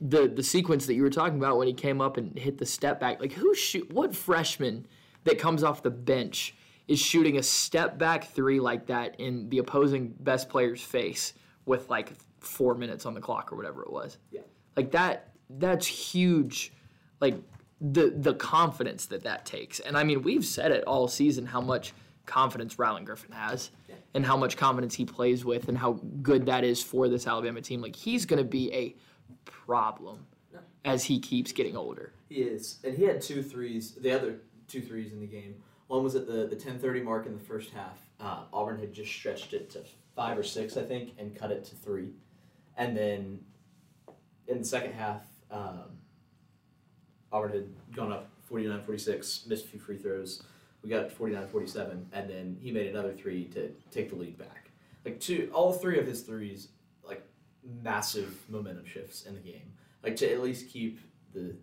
the 0.01 0.27
the 0.27 0.43
sequence 0.43 0.85
that 0.85 0.95
you 0.95 1.03
were 1.03 1.09
talking 1.09 1.37
about 1.37 1.57
when 1.57 1.67
he 1.67 1.73
came 1.73 2.01
up 2.01 2.17
and 2.17 2.37
hit 2.37 2.57
the 2.57 2.65
step 2.65 2.99
back. 2.99 3.19
Like 3.19 3.33
who 3.33 3.53
shoot? 3.55 3.91
What 3.91 4.15
freshman 4.15 4.85
that 5.23 5.39
comes 5.39 5.63
off 5.63 5.83
the 5.83 5.91
bench 5.91 6.55
is 6.87 6.99
shooting 6.99 7.37
a 7.37 7.43
step 7.43 7.97
back 7.97 8.25
three 8.25 8.59
like 8.59 8.87
that 8.87 9.19
in 9.19 9.49
the 9.49 9.59
opposing 9.59 10.13
best 10.19 10.49
player's 10.49 10.81
face 10.81 11.33
with 11.65 11.89
like 11.89 12.11
four 12.39 12.75
minutes 12.75 13.05
on 13.05 13.13
the 13.13 13.21
clock 13.21 13.53
or 13.53 13.55
whatever 13.55 13.83
it 13.83 13.91
was? 13.91 14.17
Yeah. 14.31 14.41
like 14.75 14.91
that 14.91 15.29
that's 15.49 15.85
huge 15.85 16.73
like 17.21 17.35
the 17.83 18.13
the 18.15 18.33
confidence 18.33 19.05
that 19.07 19.23
that 19.23 19.45
takes 19.45 19.79
and 19.81 19.97
i 19.97 20.03
mean 20.03 20.21
we've 20.23 20.45
said 20.45 20.71
it 20.71 20.83
all 20.85 21.07
season 21.07 21.45
how 21.45 21.59
much 21.61 21.93
confidence 22.25 22.75
Rylan 22.75 23.03
Griffin 23.03 23.33
has 23.33 23.71
and 24.13 24.25
how 24.25 24.37
much 24.37 24.55
confidence 24.55 24.95
he 24.95 25.03
plays 25.03 25.43
with 25.43 25.67
and 25.67 25.77
how 25.77 25.99
good 26.21 26.45
that 26.45 26.63
is 26.63 26.81
for 26.81 27.09
this 27.09 27.27
Alabama 27.27 27.59
team 27.61 27.81
like 27.81 27.95
he's 27.95 28.25
going 28.25 28.37
to 28.37 28.49
be 28.49 28.73
a 28.73 28.95
problem 29.43 30.25
as 30.85 31.03
he 31.03 31.19
keeps 31.19 31.51
getting 31.51 31.75
older 31.75 32.13
He 32.29 32.35
is, 32.35 32.79
and 32.83 32.97
he 32.97 33.03
had 33.03 33.21
two 33.21 33.43
threes. 33.43 33.91
The 33.91 34.11
other 34.11 34.39
two 34.67 34.81
threes 34.81 35.11
in 35.11 35.19
the 35.19 35.27
game. 35.27 35.55
One 35.87 36.03
was 36.03 36.15
at 36.15 36.25
the 36.25 36.47
the 36.47 36.55
ten 36.55 36.79
thirty 36.79 37.01
mark 37.01 37.25
in 37.25 37.33
the 37.33 37.43
first 37.43 37.71
half. 37.71 37.99
Uh, 38.19 38.43
Auburn 38.53 38.79
had 38.79 38.93
just 38.93 39.11
stretched 39.11 39.53
it 39.53 39.69
to 39.71 39.83
five 40.15 40.37
or 40.37 40.43
six, 40.43 40.77
I 40.77 40.83
think, 40.83 41.11
and 41.17 41.35
cut 41.35 41.51
it 41.51 41.63
to 41.65 41.75
three, 41.75 42.13
and 42.77 42.95
then 42.95 43.39
in 44.47 44.59
the 44.59 44.65
second 44.65 44.93
half, 44.93 45.21
um, 45.51 45.97
Auburn 47.33 47.51
had 47.51 47.95
gone 47.95 48.11
up 48.11 48.29
49-46, 48.49 49.47
missed 49.47 49.65
a 49.65 49.67
few 49.67 49.79
free 49.79 49.97
throws. 49.97 50.43
We 50.83 50.89
got 50.89 51.09
49-47, 51.09 52.05
and 52.13 52.29
then 52.29 52.57
he 52.61 52.71
made 52.71 52.87
another 52.87 53.11
three 53.11 53.45
to 53.45 53.71
take 53.89 54.09
the 54.09 54.15
lead 54.15 54.37
back. 54.37 54.69
Like 55.03 55.19
two, 55.19 55.49
all 55.53 55.73
three 55.73 55.99
of 55.99 56.05
his 56.05 56.21
threes, 56.21 56.69
like 57.03 57.25
massive 57.81 58.37
momentum 58.49 58.85
shifts 58.85 59.25
in 59.25 59.33
the 59.33 59.39
game. 59.39 59.73
Like 60.03 60.15
to 60.17 60.31
at 60.31 60.41
least 60.41 60.69
keep 60.69 60.99
the 61.33 61.55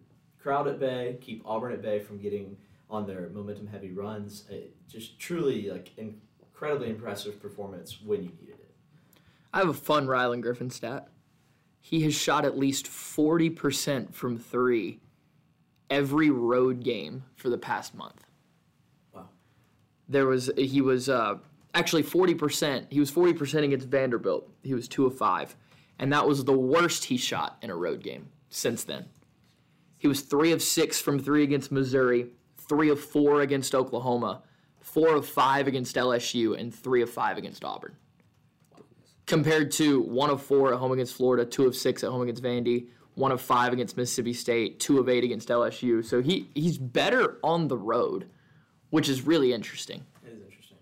crowd 0.42 0.66
at 0.66 0.80
bay, 0.80 1.18
keep 1.20 1.42
Auburn 1.46 1.72
at 1.72 1.82
bay 1.82 2.00
from 2.00 2.18
getting 2.18 2.56
on 2.90 3.06
their 3.06 3.28
momentum 3.28 3.68
heavy 3.68 3.92
runs. 3.92 4.44
It 4.50 4.74
just 4.88 5.18
truly 5.18 5.70
like 5.70 5.92
incredibly 5.96 6.90
impressive 6.90 7.40
performance 7.40 7.98
when 8.02 8.22
you 8.22 8.30
needed 8.40 8.58
it. 8.58 8.74
I 9.52 9.58
have 9.58 9.68
a 9.68 9.74
fun 9.74 10.06
Rylan 10.06 10.40
Griffin 10.40 10.70
stat. 10.70 11.08
He 11.80 12.02
has 12.02 12.14
shot 12.14 12.44
at 12.44 12.58
least 12.58 12.86
40% 12.86 14.12
from 14.12 14.38
three 14.38 15.00
every 15.90 16.30
road 16.30 16.82
game 16.82 17.24
for 17.36 17.50
the 17.50 17.58
past 17.58 17.94
month. 17.94 18.24
Wow. 19.12 19.28
There 20.08 20.26
was, 20.26 20.50
he 20.56 20.80
was 20.80 21.08
uh, 21.08 21.36
actually 21.74 22.02
40%. 22.02 22.86
He 22.90 23.00
was 23.00 23.10
40% 23.10 23.64
against 23.64 23.88
Vanderbilt. 23.88 24.48
He 24.62 24.74
was 24.74 24.88
two 24.88 25.06
of 25.06 25.16
five. 25.16 25.56
And 25.98 26.12
that 26.12 26.26
was 26.26 26.44
the 26.44 26.52
worst 26.56 27.04
he 27.04 27.16
shot 27.16 27.58
in 27.62 27.70
a 27.70 27.76
road 27.76 28.02
game 28.02 28.28
since 28.48 28.84
then. 28.84 29.06
He 29.98 30.08
was 30.08 30.22
three 30.22 30.52
of 30.52 30.62
six 30.62 31.00
from 31.00 31.18
three 31.18 31.42
against 31.42 31.70
Missouri, 31.70 32.28
three 32.56 32.88
of 32.88 32.98
four 32.98 33.42
against 33.42 33.74
Oklahoma, 33.74 34.42
four 34.80 35.14
of 35.14 35.26
five 35.26 35.66
against 35.66 35.96
LSU, 35.96 36.58
and 36.58 36.74
three 36.74 37.02
of 37.02 37.10
five 37.10 37.36
against 37.36 37.64
Auburn 37.64 37.96
compared 39.30 39.70
to 39.70 40.00
one 40.02 40.28
of 40.28 40.42
four 40.42 40.72
at 40.72 40.78
home 40.80 40.90
against 40.90 41.14
Florida, 41.14 41.44
two 41.44 41.64
of 41.64 41.76
six 41.76 42.02
at 42.02 42.10
home 42.10 42.22
against 42.22 42.42
Vandy, 42.42 42.88
one 43.20 43.30
of 43.32 43.40
five 43.40 43.72
against 43.72 43.96
Mississippi 43.96 44.32
State, 44.32 44.80
two 44.80 44.98
of 44.98 45.08
eight 45.08 45.22
against 45.22 45.48
LSU. 45.48 46.04
So 46.04 46.20
he 46.20 46.48
he's 46.54 46.78
better 46.78 47.38
on 47.44 47.68
the 47.68 47.76
road, 47.76 48.28
which 48.88 49.08
is 49.08 49.22
really 49.22 49.52
interesting. 49.52 50.04
It 50.26 50.32
is 50.32 50.42
interesting. 50.42 50.78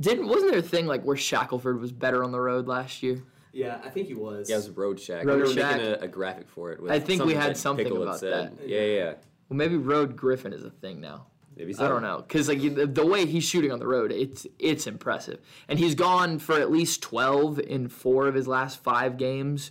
Didn't 0.00 0.28
wasn't 0.28 0.50
there 0.50 0.60
a 0.60 0.62
thing 0.62 0.86
like 0.86 1.02
where 1.04 1.16
Shackelford 1.16 1.80
was 1.80 1.92
better 1.92 2.22
on 2.22 2.32
the 2.32 2.40
road 2.40 2.66
last 2.66 3.02
year? 3.02 3.22
Yeah, 3.52 3.78
I 3.82 3.88
think 3.88 4.08
he 4.08 4.14
was. 4.14 4.50
Yeah, 4.50 4.56
it 4.56 4.58
was 4.58 4.70
Road 4.70 5.00
Shack. 5.00 5.24
Road 5.24 5.36
we 5.36 5.42
were 5.48 5.54
Shack. 5.54 5.76
making 5.78 5.92
a, 5.94 6.04
a 6.04 6.08
graphic 6.08 6.50
for 6.50 6.72
it. 6.72 6.82
With 6.82 6.92
I 6.92 7.00
think 7.00 7.24
we 7.24 7.32
had 7.32 7.52
that 7.52 7.56
something 7.56 7.86
Pickle 7.86 8.02
about 8.02 8.20
said. 8.20 8.58
that. 8.58 8.68
Yeah, 8.68 8.80
yeah. 8.80 8.94
yeah. 8.96 9.14
Well, 9.48 9.56
maybe 9.56 9.76
Road 9.76 10.14
Griffin 10.14 10.52
is 10.52 10.62
a 10.62 10.70
thing 10.70 11.00
now. 11.00 11.26
Maybe 11.56 11.72
so. 11.72 11.86
I 11.86 11.88
don't 11.88 12.02
know, 12.02 12.22
cause 12.28 12.50
like 12.50 12.60
the, 12.60 12.86
the 12.86 13.06
way 13.06 13.24
he's 13.24 13.44
shooting 13.44 13.72
on 13.72 13.78
the 13.78 13.86
road, 13.86 14.12
it's 14.12 14.46
it's 14.58 14.86
impressive, 14.86 15.38
and 15.68 15.78
he's 15.78 15.94
gone 15.94 16.38
for 16.38 16.60
at 16.60 16.70
least 16.70 17.00
twelve 17.00 17.58
in 17.58 17.88
four 17.88 18.28
of 18.28 18.34
his 18.34 18.46
last 18.46 18.82
five 18.84 19.16
games, 19.16 19.70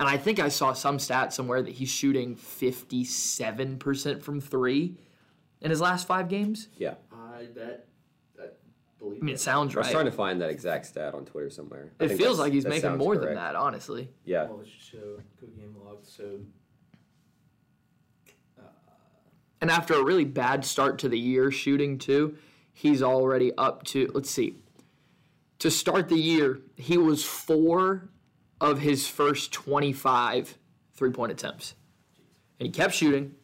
and 0.00 0.08
I 0.08 0.16
think 0.16 0.40
I 0.40 0.48
saw 0.48 0.72
some 0.72 0.98
stat 0.98 1.30
somewhere 1.34 1.60
that 1.60 1.72
he's 1.72 1.90
shooting 1.90 2.34
fifty 2.34 3.04
seven 3.04 3.78
percent 3.78 4.22
from 4.22 4.40
three 4.40 4.96
in 5.60 5.70
his 5.70 5.80
last 5.80 6.06
five 6.06 6.28
games. 6.28 6.68
Yeah. 6.78 6.94
I 7.12 7.44
bet. 7.54 7.86
I 8.40 8.46
believe. 8.98 9.22
I 9.22 9.24
mean, 9.26 9.34
it 9.34 9.38
that. 9.38 9.42
sounds 9.42 9.76
I 9.76 9.80
was 9.80 9.86
right. 9.88 9.92
trying 9.92 10.06
to 10.06 10.10
find 10.10 10.40
that 10.40 10.48
exact 10.48 10.86
stat 10.86 11.12
on 11.12 11.26
Twitter 11.26 11.50
somewhere. 11.50 11.92
I 12.00 12.04
it 12.04 12.16
feels 12.16 12.38
like 12.38 12.54
he's 12.54 12.64
making 12.64 12.80
sounds 12.80 12.98
more 12.98 13.18
than 13.18 13.34
that, 13.34 13.54
honestly. 13.54 14.08
Yeah. 14.24 14.46
Well, 14.46 14.64
show 14.64 15.18
go 15.38 15.46
game 15.48 15.76
log. 15.84 15.98
So 16.06 16.40
uh, 18.58 18.62
And 19.60 19.70
after 19.70 19.92
a 19.92 20.02
really 20.02 20.24
bad 20.24 20.64
start 20.64 20.98
to 21.00 21.10
the 21.10 21.18
year 21.18 21.50
shooting 21.50 21.98
too, 21.98 22.38
he's 22.72 23.02
already 23.02 23.52
up 23.58 23.84
to 23.88 24.10
let's 24.14 24.30
see. 24.30 24.56
To 25.58 25.70
start 25.70 26.08
the 26.08 26.16
year, 26.16 26.62
he 26.76 26.96
was 26.96 27.22
four 27.22 28.08
of 28.60 28.78
his 28.80 29.06
first 29.06 29.52
25 29.52 30.56
three-point 30.94 31.32
attempts. 31.32 31.74
And 32.58 32.66
he 32.66 32.72
kept 32.72 32.94
shooting. 32.94 33.34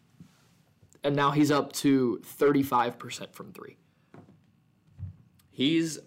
And 1.03 1.15
now 1.17 1.31
he's 1.31 1.51
up 1.51 1.73
to 1.75 2.21
35% 2.39 3.33
from 3.33 3.53
3. 3.53 3.77
He's. 5.51 5.99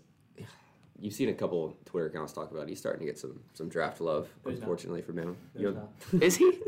You've 1.00 1.14
seen 1.14 1.30
a 1.30 1.34
couple 1.34 1.76
Twitter 1.86 2.08
accounts 2.08 2.34
talk 2.34 2.52
about. 2.52 2.64
it. 2.64 2.70
He's 2.70 2.80
starting 2.80 3.00
to 3.00 3.06
get 3.06 3.18
some 3.18 3.40
some 3.54 3.70
draft 3.70 4.02
love. 4.02 4.28
Who's 4.44 4.56
not? 4.56 4.64
unfortunately 4.64 5.02
for 5.02 5.14
him. 5.14 5.38
You 5.56 5.72
know. 5.72 5.90
Is 6.22 6.36
he? 6.36 6.60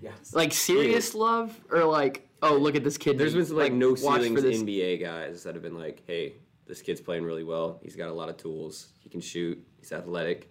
yes. 0.00 0.32
Like 0.32 0.52
serious 0.52 1.14
love 1.14 1.58
or 1.70 1.84
like, 1.84 2.28
oh, 2.40 2.56
look 2.56 2.76
at 2.76 2.84
this 2.84 2.96
kid. 2.96 3.18
There's 3.18 3.34
been 3.34 3.44
some 3.44 3.56
like, 3.56 3.72
no 3.72 3.90
watch 3.90 3.98
for 3.98 4.22
ceilings 4.22 4.42
this- 4.42 4.62
NBA 4.62 5.00
guys 5.00 5.42
that 5.42 5.54
have 5.54 5.62
been 5.62 5.76
like, 5.76 6.02
hey, 6.06 6.34
this 6.66 6.80
kid's 6.80 7.00
playing 7.00 7.24
really 7.24 7.44
well. 7.44 7.80
He's 7.82 7.96
got 7.96 8.08
a 8.08 8.12
lot 8.12 8.28
of 8.28 8.36
tools. 8.36 8.88
He 9.00 9.08
can 9.10 9.20
shoot. 9.20 9.62
He's 9.80 9.92
athletic. 9.92 10.48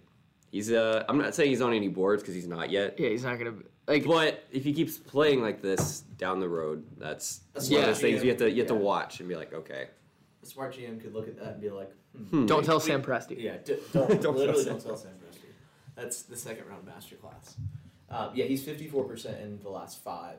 He's 0.54 0.70
uh. 0.70 1.02
I'm 1.08 1.18
not 1.18 1.34
saying 1.34 1.50
he's 1.50 1.60
on 1.60 1.72
any 1.74 1.88
boards 1.88 2.22
because 2.22 2.36
he's 2.36 2.46
not 2.46 2.70
yet. 2.70 2.94
Yeah, 3.00 3.08
he's 3.08 3.24
not 3.24 3.40
going 3.40 3.56
to 3.58 3.64
like 3.88 4.06
But 4.06 4.44
if 4.52 4.62
he 4.62 4.72
keeps 4.72 4.96
playing 4.96 5.42
like 5.42 5.60
this 5.60 6.02
down 6.16 6.38
the 6.38 6.48
road, 6.48 6.84
that's 6.96 7.40
That's 7.54 7.68
one 7.68 7.80
of 7.80 7.82
what 7.82 7.86
those 7.94 8.00
things 8.00 8.22
you 8.22 8.28
have 8.30 8.38
to 8.38 8.48
you 8.48 8.58
have 8.58 8.68
to 8.68 8.76
watch 8.76 9.18
and 9.18 9.28
be 9.28 9.34
like, 9.34 9.52
okay, 9.52 9.88
A 10.44 10.46
smart 10.46 10.76
GM 10.76 11.00
could 11.02 11.12
look 11.12 11.26
at 11.26 11.36
that 11.40 11.54
and 11.54 11.60
be 11.60 11.70
like, 11.70 11.90
hmm, 12.30 12.46
don't 12.46 12.64
tell 12.64 12.78
Sam 12.78 13.02
Presti. 13.02 13.34
yeah, 13.36 13.56
d- 13.64 13.78
don't, 13.92 14.08
Don't 14.22 14.36
literally 14.36 14.62
tell 14.62 14.74
don't 14.74 14.84
tell 14.86 14.96
Sam 14.96 15.10
Presti. 15.14 15.38
That's 15.96 16.22
the 16.22 16.36
second 16.36 16.66
round 16.68 16.86
masterclass. 16.86 17.54
Um, 18.08 18.30
yeah, 18.36 18.44
he's 18.44 18.62
fifty 18.62 18.86
four 18.86 19.02
percent 19.02 19.40
in 19.40 19.60
the 19.60 19.70
last 19.70 20.04
five 20.04 20.36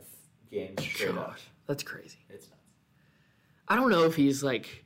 games 0.50 0.82
straight 0.82 1.18
up. 1.18 1.36
That's 1.68 1.84
crazy. 1.84 2.20
It's 2.30 2.48
nuts. 2.48 2.62
I 3.68 3.76
don't 3.76 3.90
know 3.92 4.06
if 4.06 4.16
he's 4.16 4.42
like. 4.44 4.86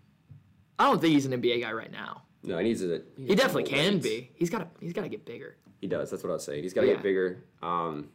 I 0.79 0.85
don't 0.85 0.99
think 0.99 1.13
he's 1.13 1.27
an 1.27 1.39
NBA 1.39 1.61
guy 1.61 1.71
right 1.71 1.91
now. 1.91 2.23
No, 2.43 2.57
he 2.57 2.63
needs 2.63 2.81
to. 2.81 3.03
He 3.17 3.35
definitely 3.35 3.63
can 3.63 3.99
be. 3.99 4.31
He's 4.35 4.49
got 4.49 4.59
to. 4.59 4.67
He's 4.85 4.93
got 4.93 5.01
to 5.01 5.09
get 5.09 5.25
bigger. 5.25 5.57
He 5.81 5.87
does. 5.87 6.09
That's 6.11 6.23
what 6.23 6.29
I 6.29 6.33
was 6.33 6.43
saying. 6.43 6.63
He's 6.63 6.73
got 6.73 6.81
to 6.81 6.87
Yeah. 6.87 6.93
get 6.95 7.03
bigger. 7.03 7.43
Um, 7.61 8.09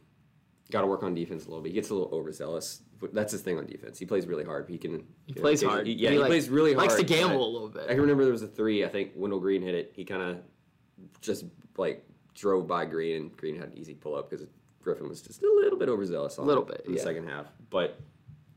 got 0.71 0.81
to 0.83 0.87
work 0.87 1.03
on 1.03 1.15
defense 1.15 1.45
a 1.47 1.49
little 1.49 1.63
bit. 1.63 1.71
He 1.71 1.75
gets 1.75 1.91
a 1.91 1.95
little 1.95 2.11
overzealous. 2.13 2.83
But 3.01 3.13
That's 3.13 3.33
his 3.33 3.43
thing 3.43 3.59
on 3.59 3.67
defense. 3.67 3.99
He 3.99 4.07
plays 4.07 4.27
really 4.27 4.45
hard. 4.45 4.69
He 4.69 4.79
can. 4.79 5.05
He 5.27 5.35
plays 5.35 5.63
hard. 5.63 5.87
yeah, 5.87 6.09
He, 6.11 6.15
he, 6.15 6.19
like, 6.21 6.29
plays 6.29 6.49
really 6.49 6.73
hard. 6.73 6.89
Likes 6.89 6.95
to 7.01 7.05
gamble 7.05 7.45
a 7.47 7.53
little 7.53 7.69
bit. 7.69 7.85
I 7.85 7.89
can 7.89 8.01
remember 8.01 8.25
there 8.25 8.33
was 8.33 8.43
a 8.43 8.47
three. 8.49 8.85
I 8.85 8.89
think 8.89 9.13
Wendell 9.15 9.41
Green 9.41 9.61
hit 9.63 9.75
it. 9.75 9.93
He 9.95 10.05
kind 10.05 10.23
of 10.23 10.39
just 11.21 11.45
like 11.77 12.07
drove 12.35 12.67
by 12.67 12.85
Green, 12.87 13.17
and 13.23 13.37
Green 13.37 13.57
had 13.57 13.69
an 13.73 13.79
easy 13.79 13.95
pull 13.95 14.15
up 14.15 14.31
because 14.31 14.47
Griffin 14.83 15.09
was 15.09 15.21
just 15.23 15.43
a 15.43 15.47
little 15.47 15.79
bit 15.79 15.89
overzealous. 15.89 16.39
On 16.39 16.47
Little 16.47 16.63
bit, 16.65 16.83
in 16.87 16.93
the 16.93 16.99
yeah. 16.99 17.05
second 17.05 17.29
half. 17.29 17.47
But 17.71 17.99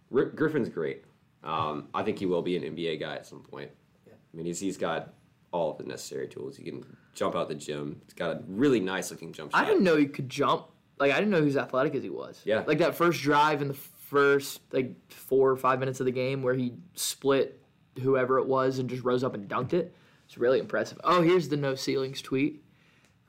Ri- 0.10 0.32
Griffin's 0.34 0.70
great. 0.70 1.04
Um, 1.44 1.88
I 1.94 2.04
think 2.04 2.20
he 2.20 2.26
will 2.26 2.42
be 2.42 2.56
an 2.58 2.64
NBA 2.64 3.00
guy 3.00 3.16
at 3.16 3.26
some 3.26 3.42
point. 3.42 3.72
Yeah. 4.06 4.14
I 4.14 4.38
mean, 4.38 4.46
he's 4.46 4.60
he's 4.60 4.78
got 4.78 5.14
all 5.52 5.72
of 5.72 5.78
the 5.78 5.84
necessary 5.84 6.28
tools. 6.28 6.60
You 6.60 6.66
can 6.66 6.98
jump 7.14 7.36
out 7.36 7.48
the 7.50 7.56
gym. 7.56 8.02
It's 8.06 8.14
got 8.14 8.32
a 8.38 8.44
really 8.48 8.80
nice 8.80 9.12
looking 9.12 9.32
jump 9.34 9.52
shot. 9.52 9.62
I 9.62 9.66
didn't 9.66 9.84
know 9.84 9.96
he 9.96 10.06
could 10.08 10.30
jump. 10.30 10.68
Like 11.00 11.12
I 11.12 11.16
didn't 11.16 11.30
know 11.32 11.40
he 11.40 11.46
was 11.46 11.58
athletic 11.58 11.96
as 11.96 12.04
he 12.04 12.10
was. 12.10 12.42
Yeah. 12.46 12.64
Like 12.66 12.80
that 12.80 12.96
first 12.96 13.22
drive 13.22 13.62
in 13.62 13.68
the 13.70 13.74
first 13.74 14.62
like 14.72 14.96
four 15.12 15.50
or 15.50 15.58
five 15.58 15.80
minutes 15.80 16.00
of 16.00 16.06
the 16.06 16.12
game 16.12 16.42
where 16.42 16.54
he 16.54 16.74
split 16.96 17.62
whoever 18.02 18.40
it 18.40 18.46
was 18.46 18.80
and 18.80 18.90
just 18.90 19.04
rose 19.04 19.24
up 19.24 19.34
and 19.36 19.50
dunked 19.50 19.74
it. 19.74 19.94
It's 20.26 20.38
really 20.38 20.60
impressive. 20.60 21.00
Oh, 21.04 21.22
here's 21.22 21.50
the 21.50 21.58
no 21.58 21.76
ceilings 21.76 22.22
tweet. 22.22 22.64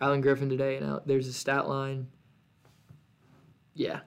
Alan 0.01 0.21
Griffin 0.21 0.49
today, 0.49 0.77
and 0.77 1.01
there's 1.07 1.27
a 1.27 1.33
stat 1.33 1.69
line. 1.69 2.07
Yeah. 3.75 4.01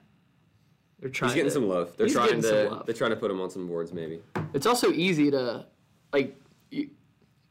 They're 1.00 1.10
trying. 1.10 1.30
He's 1.30 1.36
getting 1.36 1.50
to- 1.50 1.54
some 1.54 1.67
love. 1.67 1.95
They're 1.97 2.08
trying 2.08 2.41
to 2.41 2.69
love. 2.69 2.86
they're 2.86 2.95
trying 2.95 3.10
to 3.12 3.15
put 3.15 3.32
him 3.32 3.41
on 3.41 3.50
some 3.50 3.67
boards 3.67 3.91
maybe. 3.91 4.19
It's 4.54 4.65
also 4.65 4.91
easy 4.91 5.32
to, 5.32 5.65
like, 6.13 6.39
you, 6.69 6.89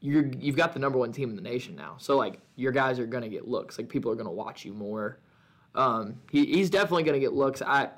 you're 0.01 0.27
you've 0.39 0.55
got 0.55 0.73
the 0.73 0.79
number 0.79 0.97
one 0.97 1.11
team 1.11 1.29
in 1.29 1.35
the 1.35 1.41
nation 1.41 1.75
now. 1.75 1.95
So 1.99 2.17
like 2.17 2.39
your 2.55 2.71
guys 2.71 2.99
are 2.99 3.05
gonna 3.05 3.29
get 3.29 3.47
looks. 3.47 3.77
Like 3.77 3.87
people 3.87 4.11
are 4.11 4.15
gonna 4.15 4.31
watch 4.31 4.65
you 4.65 4.73
more. 4.73 5.19
Um, 5.75 6.15
he, 6.31 6.45
he's 6.45 6.69
definitely 6.69 7.03
gonna 7.03 7.19
get 7.19 7.33
looks. 7.33 7.61
I 7.61 7.89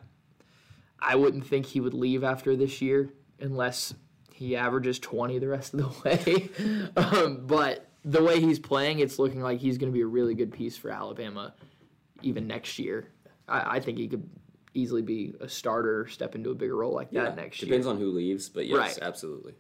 I 1.00 1.16
wouldn't 1.16 1.46
think 1.48 1.66
he 1.66 1.80
would 1.80 1.94
leave 1.94 2.24
after 2.24 2.56
this 2.56 2.82
year 2.82 3.10
unless 3.40 3.94
he 4.34 4.56
averages 4.56 5.00
twenty 5.00 5.40
the 5.40 5.48
rest 5.48 5.74
of 5.74 5.80
the 5.80 6.02
way. 6.06 6.50
um, 6.98 7.46
but 7.48 7.88
the 8.06 8.22
way 8.22 8.40
he's 8.42 8.60
playing, 8.60 9.00
it's 9.00 9.18
looking 9.18 9.42
like 9.42 9.60
he's 9.60 9.78
gonna 9.78 9.92
be 9.92 10.02
a 10.02 10.06
really 10.08 10.36
good 10.36 10.52
piece 10.52 10.76
for 10.78 10.90
Alabama 10.92 11.54
even 12.22 12.48
next 12.48 12.78
year. 12.80 13.08
I, 13.48 13.78
I 13.78 13.80
think 13.80 13.98
he 13.98 14.08
could 14.08 14.30
easily 14.74 15.02
be 15.02 15.34
a 15.40 15.48
starter, 15.48 16.08
step 16.08 16.36
into 16.36 16.50
a 16.50 16.56
bigger 16.56 16.76
role 16.76 16.94
like 16.94 17.12
that 17.12 17.36
next 17.36 17.62
year. 17.62 17.70
Depends 17.70 17.86
on 17.88 17.98
who 17.98 18.08
leaves, 18.12 18.50
but 18.50 18.66
yes, 18.66 18.78
Right. 18.78 19.00
absolutely. 19.02 19.54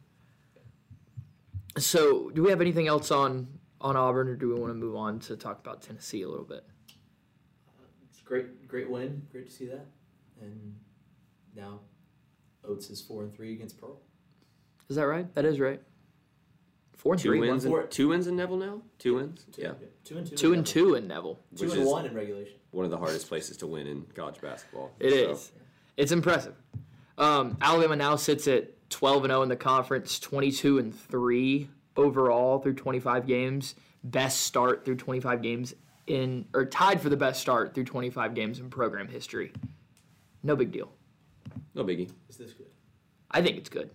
So, 1.77 2.29
do 2.29 2.43
we 2.43 2.49
have 2.49 2.61
anything 2.61 2.87
else 2.87 3.09
on 3.11 3.47
on 3.81 3.97
Auburn, 3.97 4.27
or 4.29 4.35
do 4.35 4.47
we 4.53 4.53
want 4.59 4.69
to 4.71 4.75
move 4.75 4.95
on 4.95 5.19
to 5.21 5.35
talk 5.35 5.59
about 5.59 5.81
Tennessee 5.81 6.21
a 6.21 6.29
little 6.29 6.45
bit? 6.45 6.63
It's 8.09 8.21
a 8.21 8.23
great, 8.23 8.67
great 8.67 8.89
win. 8.89 9.23
Great 9.31 9.49
to 9.49 9.53
see 9.53 9.65
that. 9.67 9.85
And 10.41 10.75
now, 11.55 11.79
Oates 12.63 12.89
is 12.89 13.01
four 13.01 13.23
and 13.23 13.33
three 13.33 13.53
against 13.53 13.79
Pearl. 13.79 13.99
Is 14.89 14.95
that 14.95 15.03
right? 15.07 15.33
That 15.35 15.45
is 15.45 15.59
right. 15.59 15.81
Four 16.95 17.13
and 17.13 17.21
Two 17.21 17.29
three, 17.29 17.39
wins, 17.41 17.65
four- 17.65 17.81
in, 17.81 17.87
two 17.89 18.07
wins 18.09 18.27
in 18.27 18.35
Neville 18.37 18.57
now. 18.57 18.81
Two 18.99 19.15
wins. 19.15 19.45
Two, 19.51 19.61
Yeah, 19.63 19.73
two 20.05 20.17
and 20.19 20.27
two. 20.27 20.35
two 20.37 20.53
in 20.53 20.59
and 20.59 20.67
Neville. 20.67 20.83
two 20.83 20.95
in 20.95 21.07
Neville. 21.07 21.39
Two 21.57 21.65
Which 21.65 21.73
and 21.73 21.81
is- 21.81 21.87
one 21.87 22.05
in 22.05 22.13
regulation. 22.15 22.59
one 22.71 22.85
of 22.85 22.91
the 22.91 22.97
hardest 22.97 23.27
places 23.27 23.57
to 23.57 23.67
win 23.67 23.87
in 23.87 24.03
college 24.15 24.39
basketball. 24.39 24.91
It 24.99 25.11
is. 25.11 25.45
So, 25.45 25.51
It's 25.97 26.11
impressive. 26.11 26.55
Um, 27.17 27.57
Alabama 27.61 27.95
now 27.95 28.15
sits 28.15 28.47
at 28.47 28.72
12 28.93 29.25
and 29.25 29.31
0 29.31 29.41
in 29.41 29.49
the 29.49 29.55
conference, 29.55 30.19
22 30.19 30.77
and 30.77 30.95
3 30.95 31.69
overall 31.97 32.59
through 32.59 32.75
25 32.75 33.27
games. 33.27 33.75
Best 34.03 34.41
start 34.41 34.85
through 34.85 34.97
25 34.97 35.41
games 35.41 35.73
in, 36.07 36.45
or 36.53 36.65
tied 36.65 37.01
for 37.01 37.09
the 37.09 37.17
best 37.17 37.41
start 37.41 37.73
through 37.73 37.85
25 37.85 38.35
games 38.35 38.59
in 38.59 38.69
program 38.69 39.07
history. 39.07 39.51
No 40.43 40.55
big 40.55 40.71
deal. 40.71 40.91
No 41.73 41.83
biggie. 41.83 42.11
Is 42.29 42.37
this 42.37 42.53
good? 42.53 42.67
I 43.31 43.41
think 43.41 43.57
it's 43.57 43.69
good. 43.69 43.89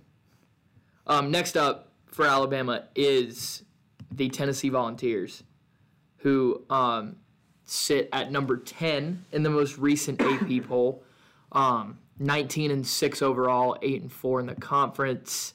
Um, 1.06 1.30
next 1.30 1.56
up 1.56 1.92
for 2.06 2.26
Alabama 2.26 2.84
is 2.94 3.62
the 4.10 4.28
Tennessee 4.28 4.68
Volunteers, 4.68 5.42
who 6.18 6.64
um, 6.70 7.16
sit 7.64 8.08
at 8.12 8.32
number 8.32 8.56
10 8.56 9.24
in 9.32 9.42
the 9.42 9.50
most 9.50 9.78
recent 9.78 10.20
AP 10.20 10.66
poll. 10.66 11.04
Um, 11.52 11.98
19 12.18 12.70
and 12.70 12.86
6 12.86 13.22
overall, 13.22 13.76
8 13.82 14.02
and 14.02 14.12
4 14.12 14.40
in 14.40 14.46
the 14.46 14.54
conference. 14.54 15.54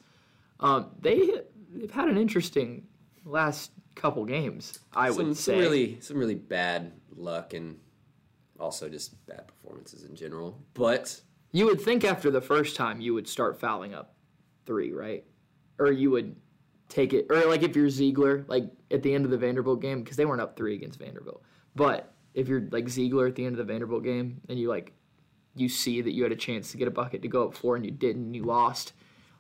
Um, 0.59 0.91
they, 0.99 1.31
they've 1.73 1.91
had 1.91 2.07
an 2.07 2.17
interesting 2.17 2.87
last 3.25 3.71
couple 3.95 4.25
games, 4.25 4.79
I 4.93 5.09
Some, 5.09 5.17
would 5.17 5.37
some 5.37 5.55
say. 5.55 5.59
really 5.59 5.99
some 6.01 6.17
really 6.17 6.35
bad 6.35 6.93
luck 7.15 7.53
and 7.53 7.77
also 8.59 8.89
just 8.89 9.25
bad 9.27 9.47
performances 9.47 10.03
in 10.03 10.15
general. 10.15 10.57
But 10.73 11.19
You 11.51 11.65
would 11.65 11.81
think 11.81 12.03
after 12.03 12.31
the 12.31 12.41
first 12.41 12.75
time 12.75 13.01
you 13.01 13.13
would 13.13 13.27
start 13.27 13.59
fouling 13.59 13.93
up 13.93 14.15
three, 14.65 14.91
right? 14.93 15.23
Or 15.79 15.91
you 15.91 16.11
would 16.11 16.35
take 16.89 17.13
it, 17.13 17.27
or 17.29 17.45
like 17.45 17.63
if 17.63 17.75
you're 17.75 17.87
Zeigler, 17.87 18.47
like 18.47 18.65
at 18.91 19.03
the 19.03 19.13
end 19.13 19.25
of 19.25 19.31
the 19.31 19.37
Vanderbilt 19.37 19.81
game, 19.81 20.01
because 20.01 20.17
they 20.17 20.25
weren't 20.25 20.41
up 20.41 20.55
three 20.55 20.75
against 20.75 20.99
Vanderbilt. 20.99 21.43
But 21.75 22.13
if 22.33 22.47
you're 22.47 22.67
like 22.71 22.85
Zeigler 22.85 23.27
at 23.27 23.35
the 23.35 23.45
end 23.45 23.57
of 23.59 23.65
the 23.65 23.71
Vanderbilt 23.71 24.03
game 24.03 24.41
and 24.49 24.57
you 24.57 24.69
like, 24.69 24.93
you 25.55 25.69
see 25.69 26.01
that 26.01 26.11
you 26.13 26.23
had 26.23 26.31
a 26.31 26.35
chance 26.37 26.71
to 26.71 26.77
get 26.77 26.87
a 26.87 26.91
bucket 26.91 27.21
to 27.21 27.27
go 27.27 27.47
up 27.47 27.53
four 27.53 27.75
and 27.75 27.85
you 27.85 27.91
didn't 27.91 28.23
and 28.23 28.35
you 28.35 28.43
lost, 28.43 28.93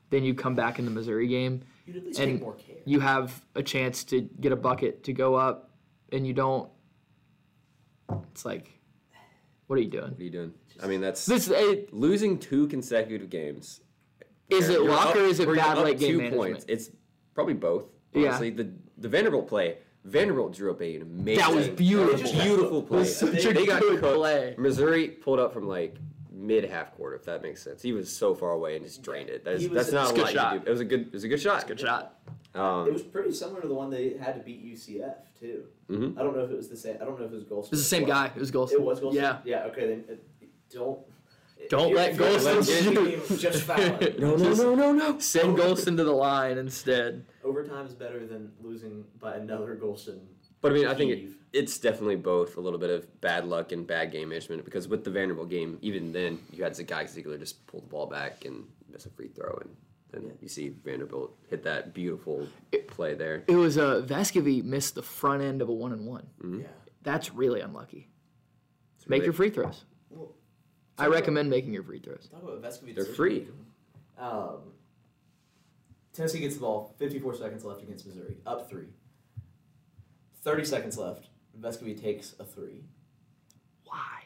then 0.09 0.23
you 0.23 0.33
come 0.33 0.55
back 0.55 0.77
in 0.79 0.85
the 0.85 0.91
Missouri 0.91 1.27
game 1.27 1.61
You'd 1.85 2.17
and 2.19 2.39
more 2.41 2.53
care. 2.53 2.75
you 2.85 2.99
have 2.99 3.43
a 3.55 3.63
chance 3.63 4.03
to 4.05 4.21
get 4.21 4.51
a 4.51 4.55
bucket 4.55 5.03
to 5.05 5.13
go 5.13 5.35
up 5.35 5.71
and 6.11 6.25
you 6.27 6.33
don't. 6.33 6.69
It's 8.31 8.45
like, 8.45 8.71
what 9.67 9.77
are 9.79 9.81
you 9.81 9.89
doing? 9.89 10.11
what 10.11 10.19
are 10.19 10.23
you 10.23 10.29
doing? 10.29 10.53
I 10.81 10.87
mean, 10.87 11.01
that's 11.01 11.25
This 11.25 11.47
it, 11.49 11.93
losing 11.93 12.37
two 12.37 12.67
consecutive 12.67 13.29
games. 13.29 13.81
is 14.49 14.69
it 14.69 14.73
You're 14.73 14.89
luck 14.89 15.07
up- 15.09 15.15
or 15.15 15.19
is 15.19 15.39
it 15.39 15.47
where 15.47 15.55
bad 15.55 15.77
up 15.77 15.85
late 15.85 15.99
game 15.99 16.11
two 16.11 16.17
management? 16.17 16.37
points. 16.53 16.65
It's 16.67 16.89
probably 17.33 17.53
both. 17.55 17.85
Yeah. 18.13 18.29
Honestly, 18.29 18.49
the 18.51 18.71
the 18.97 19.09
Vanderbilt 19.09 19.47
play. 19.47 19.77
Vanderbilt 20.05 20.53
drew 20.53 20.71
up 20.71 20.81
a 20.81 20.97
amazing. 20.97 21.39
That 21.41 21.53
was 21.53 21.69
beautiful. 21.69 22.31
Beautiful 22.31 22.81
play. 22.83 22.99
was 22.99 23.15
such 23.15 23.45
a 23.45 23.53
they 23.53 23.65
got 23.65 23.81
good 23.81 23.99
cooked. 24.01 24.15
play. 24.15 24.55
Missouri 24.57 25.07
pulled 25.07 25.39
up 25.39 25.53
from 25.53 25.67
like 25.67 25.95
mid 26.31 26.65
half 26.65 26.93
court, 26.97 27.15
if 27.15 27.23
that 27.25 27.41
makes 27.41 27.61
sense. 27.63 27.81
He 27.81 27.93
was 27.93 28.13
so 28.13 28.33
far 28.35 28.51
away 28.51 28.75
and 28.75 28.83
just 28.83 29.01
drained 29.01 29.29
it. 29.29 29.45
That 29.45 29.53
is, 29.55 29.61
He 29.61 29.67
was- 29.69 29.87
that's 29.87 29.93
not 29.93 30.07
a 30.07 30.09
a 30.09 30.13
good 30.13 30.21
lot 30.23 30.33
shot. 30.33 30.53
you 30.55 30.59
do. 30.59 30.65
It 30.67 30.69
was 30.69 30.79
a 30.81 30.85
good. 30.85 31.01
It 31.07 31.13
was 31.13 31.23
a 31.23 31.27
good 31.29 31.39
shot. 31.41 31.65
Good 31.67 31.79
shot. 31.79 32.19
Um, 32.53 32.87
It 32.87 32.93
was 32.93 33.01
pretty 33.01 33.31
similar 33.31 33.61
to 33.61 33.67
the 33.67 33.73
one 33.73 33.89
they 33.89 34.15
had 34.17 34.35
to 34.35 34.41
beat 34.41 34.61
UCF 34.63 35.15
too. 35.39 35.63
Mhm. 35.89 36.17
I 36.19 36.21
don't 36.23 36.35
know 36.35 36.43
if 36.43 36.51
it 36.51 36.57
was 36.57 36.69
the 36.69 36.77
same. 36.77 36.97
I 37.01 37.05
don't 37.05 37.17
know 37.17 37.25
if 37.25 37.31
it 37.31 37.35
was 37.35 37.43
Gholston. 37.45 37.65
It 37.67 37.71
was 37.71 37.79
the 37.81 37.85
same 37.95 38.05
guy. 38.05 38.27
It 38.27 38.39
was 38.39 38.51
Gholston. 38.51 38.73
It 38.73 38.81
was 38.81 38.99
Gholston. 38.99 39.13
Yeah. 39.13 39.37
Yeah. 39.45 39.65
Okay. 39.67 39.87
Then 39.87 40.03
uh, 40.11 40.45
don't. 40.69 40.99
Don't 41.69 41.89
you're- 41.89 41.95
let 42.01 42.11
if 42.11 42.17
you're 42.17 42.29
Gholston 42.29 43.27
shoot. 43.29 43.39
Just 43.39 43.63
foul 43.63 43.79
it. 44.01 44.19
no, 44.19 44.35
no, 44.35 44.53
no, 44.53 44.75
no, 44.75 44.91
no. 44.91 45.19
Send 45.19 45.57
Gholston 45.57 45.97
to 45.97 46.03
the 46.03 46.11
line 46.11 46.57
instead. 46.57 47.25
Overtime 47.43 47.85
is 47.85 47.93
better 47.93 48.25
than 48.25 48.51
losing 48.61 49.05
by 49.19 49.35
another 49.35 49.75
Gholston. 49.75 50.19
But 50.61 50.71
I 50.71 50.75
mean, 50.75 50.87
I 50.87 50.93
think 50.93 51.11
it, 51.11 51.29
it's 51.51 51.77
definitely 51.77 52.15
both 52.15 52.55
a 52.55 52.61
little 52.61 52.79
bit 52.79 52.89
of 52.89 53.19
bad 53.21 53.45
luck 53.45 53.71
and 53.73 53.85
bad 53.85 54.11
game 54.11 54.29
management 54.29 54.63
because 54.63 54.87
with 54.87 55.03
the 55.03 55.09
Vanderbilt 55.11 55.49
game, 55.49 55.77
even 55.81 56.13
then, 56.13 56.39
you 56.53 56.63
had 56.63 56.71
Zakai 56.73 57.03
Zeigler 57.03 57.37
just 57.37 57.65
pull 57.67 57.81
the 57.81 57.87
ball 57.87 58.05
back 58.07 58.45
and 58.45 58.65
miss 58.89 59.05
a 59.05 59.09
free 59.09 59.27
throw, 59.27 59.59
and 59.61 59.75
then 60.11 60.31
you 60.41 60.47
see 60.47 60.69
Vanderbilt 60.85 61.35
hit 61.49 61.63
that 61.63 61.93
beautiful 61.93 62.47
play 62.87 63.13
there. 63.13 63.43
It 63.47 63.55
was 63.57 63.77
uh, 63.77 64.03
Vescovi 64.05 64.63
missed 64.63 64.95
the 64.95 65.03
front 65.03 65.43
end 65.43 65.61
of 65.61 65.67
a 65.67 65.73
one 65.73 65.91
and 65.91 66.05
one. 66.07 66.27
Yeah. 66.41 66.67
That's 67.01 67.33
really 67.33 67.59
unlucky. 67.59 68.07
Make 69.07 69.17
really- 69.19 69.25
your 69.25 69.33
free 69.33 69.49
throws. 69.49 69.83
Well, 70.97 71.07
I 71.07 71.11
recommend 71.11 71.49
making 71.49 71.73
your 71.73 71.83
free 71.83 71.99
throws. 71.99 72.29
Talk 72.31 72.43
about 72.43 72.61
Vescovi. 72.61 72.95
They're 72.95 73.05
free. 73.05 73.47
Um, 74.17 74.57
Tennessee 76.13 76.39
gets 76.39 76.55
the 76.55 76.61
ball. 76.61 76.93
54 76.99 77.35
seconds 77.35 77.65
left 77.65 77.81
against 77.81 78.05
Missouri. 78.05 78.37
Up 78.45 78.69
three. 78.69 78.87
30 80.43 80.65
seconds 80.65 80.97
left. 80.97 81.27
Vescovi 81.59 81.99
takes 81.99 82.35
a 82.39 82.43
three. 82.45 82.83
Why? 83.85 84.23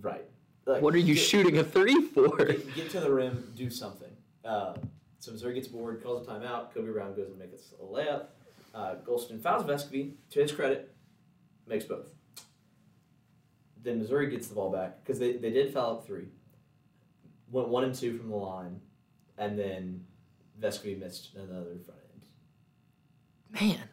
Right. 0.00 0.24
Like, 0.66 0.82
What 0.82 0.94
are 0.94 0.98
you 0.98 1.14
get- 1.14 1.20
shooting 1.22 1.58
a 1.58 1.64
three 1.64 2.00
for? 2.08 2.28
Get, 2.44 2.74
get 2.74 2.90
to 2.90 3.00
the 3.00 3.10
rim, 3.12 3.52
do 3.56 3.70
something. 3.70 4.10
Uh, 4.44 4.74
so 5.18 5.32
Missouri 5.32 5.54
gets 5.54 5.68
bored, 5.68 6.02
calls 6.02 6.26
a 6.26 6.30
timeout. 6.30 6.72
Kobe 6.74 6.90
Brown 6.92 7.14
goes 7.14 7.28
and 7.30 7.38
makes 7.38 7.72
a 7.80 7.84
layup. 7.84 8.26
Uh, 8.74 8.96
Gholston 9.06 9.40
fouls 9.40 9.64
Vescovi. 9.64 10.12
To 10.30 10.40
his 10.40 10.52
credit, 10.52 10.94
makes 11.66 11.84
both. 11.84 12.12
Then 13.86 14.00
Missouri 14.00 14.28
gets 14.28 14.48
the 14.48 14.54
ball 14.56 14.72
back 14.72 14.98
because 15.04 15.20
they, 15.20 15.34
they 15.36 15.50
did 15.50 15.72
foul 15.72 15.98
up 15.98 16.04
three. 16.04 16.24
Went 17.52 17.68
one 17.68 17.84
and 17.84 17.94
two 17.94 18.18
from 18.18 18.30
the 18.30 18.36
line, 18.36 18.80
and 19.38 19.56
then 19.56 20.04
Vescovi 20.60 20.98
missed 20.98 21.36
another 21.36 21.76
front 21.84 22.00
end. 22.12 23.60
Man. 23.62 23.88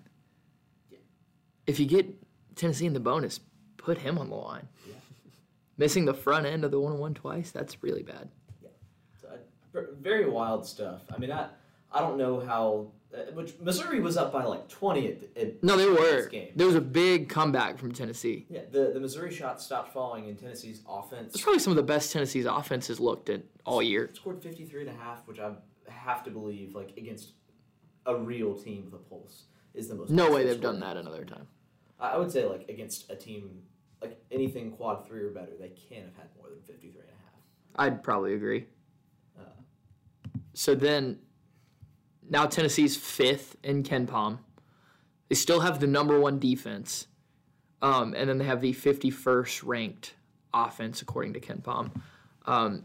If 1.67 1.79
you 1.79 1.85
get 1.85 2.07
Tennessee 2.55 2.87
in 2.87 2.93
the 2.93 2.99
bonus, 2.99 3.39
put 3.77 3.99
him 3.99 4.17
on 4.17 4.29
the 4.31 4.35
line. 4.35 4.67
Yeah. 4.87 4.95
Missing 5.77 6.05
the 6.05 6.13
front 6.15 6.47
end 6.47 6.65
of 6.65 6.71
the 6.71 6.79
one 6.79 6.93
on 6.93 6.97
one 6.97 7.13
twice, 7.13 7.51
that's 7.51 7.83
really 7.83 8.01
bad. 8.01 8.29
So, 9.21 9.27
I- 9.31 9.37
ver- 9.71 9.93
very 10.01 10.27
wild 10.27 10.65
stuff. 10.65 11.01
I 11.13 11.19
mean, 11.19 11.31
I 11.31 11.49
I 11.91 11.99
don't 11.99 12.17
know 12.17 12.39
how. 12.39 12.87
Uh, 13.13 13.31
which 13.33 13.53
Missouri 13.59 13.99
was 13.99 14.17
up 14.17 14.31
by 14.33 14.43
like 14.43 14.67
twenty 14.67 15.07
at, 15.07 15.37
at 15.37 15.63
No, 15.63 15.77
they 15.77 15.85
were. 15.87 16.27
game. 16.29 16.49
There 16.55 16.65
was 16.65 16.75
a 16.75 16.81
big 16.81 17.29
comeback 17.29 17.77
from 17.77 17.91
Tennessee. 17.91 18.47
Yeah, 18.49 18.61
the, 18.71 18.89
the 18.91 18.99
Missouri 18.99 19.31
shot 19.31 19.61
stopped 19.61 19.93
falling 19.93 20.27
and 20.29 20.39
Tennessee's 20.39 20.81
offense 20.89 21.35
It's 21.35 21.43
probably 21.43 21.59
some 21.59 21.71
of 21.71 21.77
the 21.77 21.83
best 21.83 22.11
Tennessee's 22.11 22.45
offenses 22.45 22.99
looked 22.99 23.29
at 23.29 23.43
all 23.65 23.83
year. 23.83 24.09
scored 24.13 24.41
53 24.41 24.87
and 24.87 24.89
a 24.89 24.99
half, 25.03 25.27
which 25.27 25.39
I 25.39 25.51
have 25.87 26.23
to 26.23 26.31
believe, 26.31 26.73
like, 26.73 26.97
against 26.97 27.33
a 28.07 28.15
real 28.15 28.55
team 28.57 28.85
with 28.85 28.93
a 28.95 29.03
pulse, 29.03 29.43
is 29.75 29.87
the 29.89 29.95
most. 29.95 30.09
No 30.09 30.31
way 30.31 30.43
they've 30.43 30.59
done 30.59 30.79
that 30.79 30.97
another 30.97 31.23
time. 31.23 31.45
I 31.99 32.13
I 32.13 32.17
would 32.17 32.31
say, 32.31 32.45
like, 32.45 32.67
against 32.67 33.11
a 33.11 33.15
team, 33.15 33.61
like, 34.01 34.19
anything 34.31 34.71
quad 34.71 35.05
three 35.05 35.21
or 35.21 35.29
better, 35.29 35.51
they 35.59 35.69
can't 35.69 36.05
have 36.05 36.15
had 36.15 36.29
more 36.35 36.49
than 36.49 36.61
53 36.63 36.99
and 37.01 37.09
a 37.09 37.11
half. 37.11 37.41
I'd 37.75 38.01
probably 38.03 38.33
agree. 38.33 38.65
Uh, 39.39 39.43
So 40.53 40.73
then, 40.73 41.19
now 42.29 42.45
Tennessee's 42.45 42.95
fifth 42.95 43.55
in 43.63 43.83
KenPom. 43.83 44.39
They 45.29 45.35
still 45.35 45.61
have 45.61 45.79
the 45.79 45.87
number 45.87 46.19
one 46.19 46.39
defense, 46.39 47.07
um, 47.81 48.13
and 48.15 48.29
then 48.29 48.37
they 48.37 48.45
have 48.45 48.61
the 48.61 48.73
51st 48.73 49.61
ranked 49.65 50.15
offense 50.53 51.01
according 51.01 51.33
to 51.33 51.39
KenPom. 51.39 51.91
Um, 52.45 52.83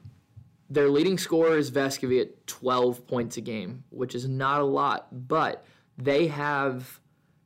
their 0.71 0.89
leading 0.89 1.19
scorer 1.19 1.57
is 1.57 1.71
Vescovi 1.71 2.21
at 2.21 2.47
12 2.47 3.07
points 3.07 3.37
a 3.37 3.41
game, 3.41 3.85
which 3.91 4.15
is 4.15 4.29
not 4.29 4.61
a 4.61 4.65
lot, 4.65 5.09
but 5.29 5.65
they 5.97 6.27
have 6.29 7.01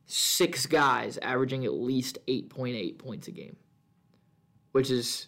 six 0.05 0.65
guys 0.65 1.17
averaging 1.19 1.65
at 1.65 1.73
least 1.73 2.17
8.8 2.27 2.97
points 2.97 3.27
a 3.27 3.31
game, 3.31 3.55
which 4.73 4.91
is 4.91 5.27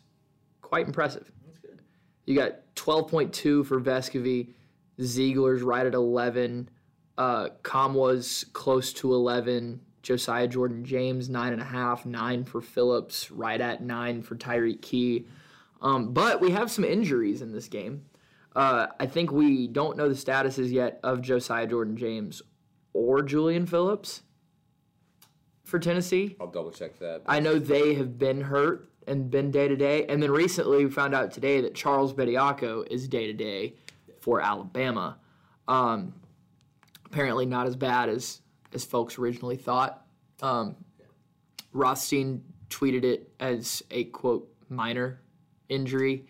quite 0.62 0.86
impressive. 0.88 1.32
That's 1.45 1.60
good. 1.60 1.82
You 2.25 2.36
got 2.36 2.75
12.2 2.75 3.65
for 3.65 3.80
Vescovi. 3.80 4.54
Zeigler's 4.99 5.62
right 5.62 5.86
at 5.86 5.93
11. 5.93 6.69
Uh, 7.17 7.49
Nkamhoua's 7.63 8.45
close 8.53 8.93
to 8.93 9.13
11. 9.13 9.81
Josiah 10.01 10.47
Jordan 10.47 10.86
James, 10.86 11.29
9.5. 11.29 12.05
9 12.05 12.43
for 12.43 12.62
Phillips. 12.62 13.31
Right 13.31 13.60
at 13.60 13.81
9 13.81 14.21
for 14.21 14.36
Tyreke 14.36 14.81
Key. 14.81 15.25
Um, 15.81 16.13
but 16.13 16.41
we 16.41 16.51
have 16.51 16.71
some 16.71 16.84
injuries 16.84 17.41
in 17.41 17.51
this 17.51 17.67
game. 17.67 18.05
Uh, 18.55 18.88
I 18.99 19.05
think 19.05 19.31
we 19.31 19.67
don't 19.67 19.97
know 19.97 20.08
the 20.08 20.15
statuses 20.15 20.71
yet 20.71 20.99
of 21.03 21.21
Josiah 21.21 21.67
Jordan 21.67 21.97
James 21.97 22.41
or 22.93 23.21
Julian 23.21 23.65
Phillips 23.65 24.21
for 25.65 25.77
Tennessee. 25.77 26.38
I'll 26.39 26.47
double 26.47 26.71
check 26.71 26.97
that. 26.99 27.23
I 27.25 27.41
know 27.41 27.60
they 27.60 27.95
have 27.95 28.17
been 28.17 28.41
hurt 28.41 28.89
and 29.08 29.29
been 29.29 29.51
day 29.51 29.67
to 29.67 29.75
day. 29.75 30.05
And 30.05 30.23
then 30.23 30.31
recently 30.31 30.86
we 30.86 30.91
found 30.91 31.13
out 31.13 31.31
today 31.31 31.62
that 31.62 31.75
Charles 31.75 32.13
Bediako 32.13 32.88
is 32.89 33.08
day 33.08 33.27
to 33.27 33.34
day 33.34 33.75
for 34.26 34.42
Alabama. 34.42 35.20
Um, 35.68 36.16
apparently 37.06 37.46
not 37.46 37.68
as 37.68 37.76
bad 37.76 38.10
as 38.10 38.42
as 38.74 38.84
folks 38.84 39.20
originally 39.20 39.56
thought. 39.56 40.04
Um, 40.42 40.76
Rothstein 41.72 42.44
tweeted 42.70 43.04
it 43.04 43.32
as 43.40 43.84
a 43.92 44.06
quote 44.06 44.52
minor 44.68 45.22
injury. 45.70 46.26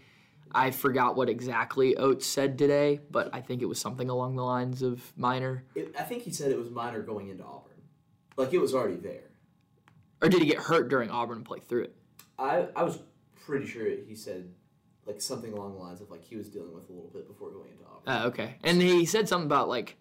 I 0.52 0.72
forgot 0.72 1.16
what 1.16 1.30
exactly 1.30 1.96
Oates 1.96 2.28
said 2.28 2.58
today, 2.58 3.00
but 3.10 3.30
I 3.34 3.40
think 3.40 3.62
it 3.62 3.66
was 3.66 3.80
something 3.80 4.10
along 4.10 4.36
the 4.36 4.44
lines 4.44 4.82
of 4.82 5.14
minor. 5.18 5.64
it, 5.74 5.96
I 5.98 6.04
think 6.04 6.24
he 6.24 6.32
said 6.32 6.52
it 6.52 6.58
was 6.58 6.70
minor 6.70 7.02
going 7.02 7.30
into 7.30 7.44
Auburn. 7.44 7.82
Like, 8.38 8.54
it 8.54 8.60
was 8.60 8.74
already 8.74 8.98
there. 8.98 9.32
Or 10.22 10.30
did 10.30 10.42
he 10.42 10.48
get 10.48 10.60
hurt 10.60 10.90
during 10.90 11.10
Auburn 11.10 11.38
and 11.38 11.46
play 11.46 11.60
through 11.60 11.84
it? 11.84 11.96
I, 12.38 12.68
I 12.76 12.84
was 12.84 13.00
pretty 13.46 13.66
sure 13.66 13.86
he 13.86 14.16
said 14.16 14.50
like 15.06 15.22
something 15.22 15.54
along 15.54 15.74
the 15.74 15.80
lines 15.80 16.02
of 16.02 16.10
like 16.10 16.24
he 16.24 16.36
was 16.36 16.50
dealing 16.50 16.74
with 16.74 16.89
a 16.89 16.94
little 16.94 17.12
bit 17.13 17.28
before 17.28 17.52
going 17.52 17.72
into 17.72 17.84
Auburn. 17.86 18.24
Uh, 18.24 18.28
okay. 18.28 18.56
And 18.63 18.82
he 18.82 19.06
said 19.06 19.30
something 19.30 19.46
about 19.46 19.70
like 19.70 19.98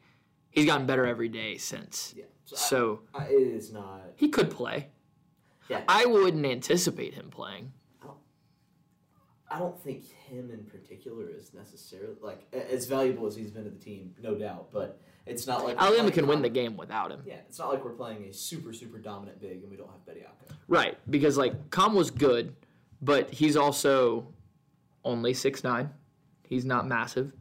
he's 0.51 0.67
gotten 0.67 0.87
better 0.87 1.07
every 1.07 1.29
day 1.29 1.59
since. 1.59 2.15
yeah, 2.17 2.25
so, 2.45 2.57
So 2.57 3.01
I, 3.15 3.25
I, 3.25 3.27
it 3.29 3.33
is 3.33 3.73
not. 3.73 4.03
he 4.17 4.29
could 4.29 4.51
play. 4.51 4.89
Yeah, 5.69 5.83
I 5.89 6.05
wouldn't 6.07 6.45
anticipate 6.45 7.15
him 7.15 7.31
playing. 7.31 7.73
I 9.51 9.59
don't 9.59 9.81
think 9.81 10.05
him 10.05 10.51
in 10.51 10.65
particular 10.65 11.31
is 11.31 11.55
necessarily 11.55 12.17
like 12.21 12.41
as 12.53 12.87
valuable 12.87 13.27
as 13.27 13.37
he's 13.37 13.51
been 13.51 13.65
to 13.65 13.71
the 13.71 13.79
team, 13.79 14.13
no 14.21 14.35
doubt. 14.35 14.71
But 14.73 15.01
it's 15.27 15.47
not 15.47 15.65
like 15.65 15.77
Alabama 15.79 16.11
can 16.11 16.27
win 16.27 16.43
the 16.43 16.49
game 16.49 16.77
without 16.77 17.13
him. 17.13 17.23
Yeah, 17.25 17.37
it's 17.49 17.59
not 17.59 17.69
like 17.69 17.85
we're 17.85 17.93
playing 17.93 18.25
a 18.25 18.33
super 18.33 18.73
super 18.73 18.99
dominant 18.99 19.41
big 19.41 19.63
and 19.63 19.71
we 19.71 19.77
don't 19.77 19.89
have 19.91 20.05
Bediako. 20.05 20.55
Right, 20.67 20.99
because 21.09 21.39
like 21.39 21.71
Com 21.71 21.95
was 21.95 22.11
good, 22.11 22.57
but 23.01 23.31
he's 23.31 23.57
also 23.57 24.27
only 25.05 25.35
six 25.35 25.63
nine. 25.65 25.91
He's 26.49 26.65
not 26.65 26.87
massive. 26.87 27.33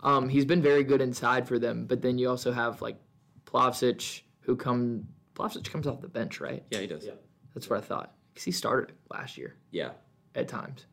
Um, 0.00 0.28
he's 0.28 0.44
been 0.44 0.62
very 0.62 0.84
good 0.84 1.00
inside 1.00 1.46
for 1.48 1.58
them, 1.58 1.84
but 1.86 2.02
then 2.02 2.18
you 2.18 2.28
also 2.28 2.52
have 2.52 2.80
like 2.82 2.96
Plavsic, 3.44 4.22
who 4.40 4.56
come 4.56 5.06
Plavsic 5.34 5.70
comes 5.70 5.86
off 5.86 6.00
the 6.00 6.08
bench, 6.08 6.40
right? 6.40 6.64
Yeah, 6.70 6.80
he 6.80 6.86
does. 6.86 7.04
Yeah. 7.04 7.12
That's 7.54 7.68
what 7.70 7.78
I 7.78 7.82
thought. 7.82 8.14
Because 8.32 8.44
he 8.44 8.52
started 8.52 8.94
last 9.10 9.36
year 9.38 9.56
Yeah. 9.70 9.90
at 10.34 10.48
times. 10.48 10.86